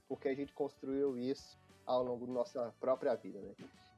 porque 0.07 0.27
a 0.27 0.35
gente 0.35 0.53
construiu 0.53 1.17
isso 1.17 1.57
ao 1.85 2.03
longo 2.03 2.27
da 2.27 2.33
nossa 2.33 2.73
própria 2.79 3.15
vida, 3.15 3.39
né? 3.39 3.55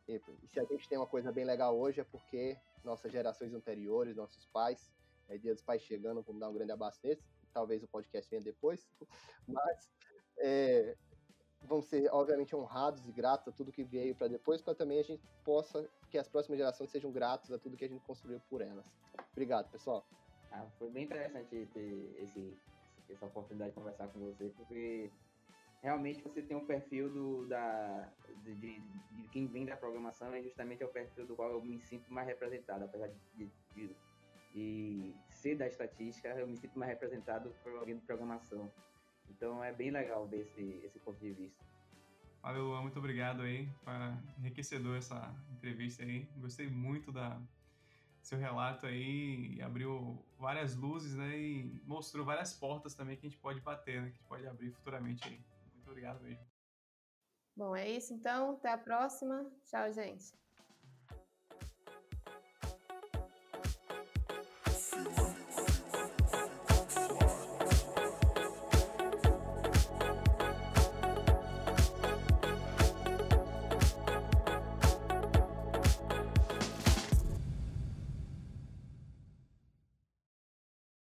E, 0.08 0.22
e 0.44 0.48
se 0.48 0.60
a 0.60 0.64
gente 0.64 0.88
tem 0.88 0.98
uma 0.98 1.08
coisa 1.08 1.32
bem 1.32 1.44
legal 1.44 1.78
hoje 1.78 2.00
é 2.00 2.04
porque 2.04 2.58
nossas 2.84 3.12
gerações 3.12 3.54
anteriores, 3.54 4.16
nossos 4.16 4.46
pais, 4.48 4.92
é 5.28 5.38
dia 5.38 5.54
dos 5.54 5.64
pais 5.64 5.82
chegando, 5.82 6.22
vamos 6.22 6.40
dar 6.40 6.50
um 6.50 6.54
grande 6.54 6.72
abraço 6.72 7.00
neles, 7.04 7.24
talvez 7.54 7.84
o 7.84 7.88
podcast 7.88 8.30
venha 8.30 8.42
depois, 8.42 8.88
mas 9.48 9.92
é, 10.38 10.96
vão 11.62 11.82
ser, 11.82 12.10
obviamente, 12.12 12.56
honrados 12.56 13.08
e 13.08 13.12
gratos 13.12 13.48
a 13.48 13.52
tudo 13.52 13.72
que 13.72 13.84
veio 13.84 14.16
para 14.16 14.28
depois, 14.28 14.62
para 14.62 14.76
também 14.76 15.00
a 15.00 15.04
gente 15.04 15.24
possa, 15.44 15.88
que 16.10 16.18
as 16.18 16.28
próximas 16.28 16.58
gerações 16.58 16.90
sejam 16.90 17.12
gratos 17.12 17.52
a 17.52 17.60
tudo 17.60 17.78
que 17.78 17.86
a 17.86 17.90
gente 17.90 18.04
construiu 18.06 18.40
por 18.50 18.62
elas. 18.62 18.86
Obrigado, 19.32 19.70
pessoal. 19.70 20.06
Ah, 20.52 20.66
foi 20.78 20.90
bem 20.90 21.04
interessante 21.04 21.68
ter 21.74 22.16
esse, 22.24 22.58
essa 23.10 23.26
oportunidade 23.26 23.72
de 23.72 23.76
conversar 23.76 24.08
com 24.08 24.20
você, 24.20 24.52
porque 24.56 25.12
realmente 25.82 26.22
você 26.24 26.42
tem 26.42 26.58
um 26.58 26.66
perfil 26.66 27.10
do, 27.10 27.46
da, 27.48 28.12
de, 28.44 28.56
de, 28.56 28.80
de, 28.80 29.28
quem 29.30 29.48
vem 29.48 29.66
da 29.66 29.78
programação, 29.78 30.34
é 30.34 30.42
justamente 30.42 30.84
o 30.84 30.88
perfil 30.88 31.26
do 31.26 31.36
qual 31.36 31.52
eu 31.52 31.62
me 31.62 31.80
sinto 31.80 32.12
mais 32.12 32.28
representado, 32.28 32.86
apesar 32.86 33.08
de, 33.36 33.52
de, 33.76 33.96
de 34.54 35.16
ser 35.30 35.56
da 35.56 35.68
estatística, 35.68 36.30
eu 36.30 36.48
me 36.48 36.58
sinto 36.58 36.78
mais 36.78 36.92
representado 36.92 37.54
por 37.64 37.76
alguém 37.78 37.96
de 37.96 38.02
programação. 38.02 38.72
Então 39.30 39.64
é 39.64 39.72
bem 39.72 39.92
legal 39.92 40.28
ver 40.28 40.42
esse, 40.42 40.82
esse 40.84 41.00
ponto 41.00 41.20
de 41.20 41.32
vista. 41.32 41.64
Valeu, 42.42 42.66
Luan, 42.66 42.82
muito 42.82 42.98
obrigado 42.98 43.42
aí. 43.42 43.68
Foi 43.84 43.94
enriquecedor 44.40 44.98
essa 44.98 45.34
entrevista 45.52 46.04
aí. 46.04 46.28
Gostei 46.38 46.68
muito 46.70 47.12
da 47.12 47.40
seu 48.22 48.38
relato 48.38 48.86
aí 48.86 49.56
e 49.56 49.62
abriu 49.62 50.24
várias 50.38 50.76
luzes, 50.76 51.16
né? 51.16 51.38
E 51.38 51.82
mostrou 51.86 52.26
várias 52.26 52.54
portas 52.54 52.94
também 52.94 53.18
que 53.18 53.26
a 53.26 53.30
gente 53.30 53.40
pode 53.40 53.60
bater, 53.62 54.02
né? 54.02 54.10
Que 54.10 54.16
a 54.16 54.18
gente 54.18 54.28
pode 54.28 54.48
abrir 54.48 54.72
futuramente 54.72 55.28
aí. 55.28 55.40
Muito 55.74 55.88
obrigado 55.88 56.22
mesmo. 56.22 56.46
Bom, 57.56 57.76
é 57.76 57.90
isso 57.90 58.14
então. 58.14 58.52
Até 58.52 58.72
a 58.72 58.78
próxima. 58.78 59.52
Tchau, 59.66 59.92
gente. 59.92 60.34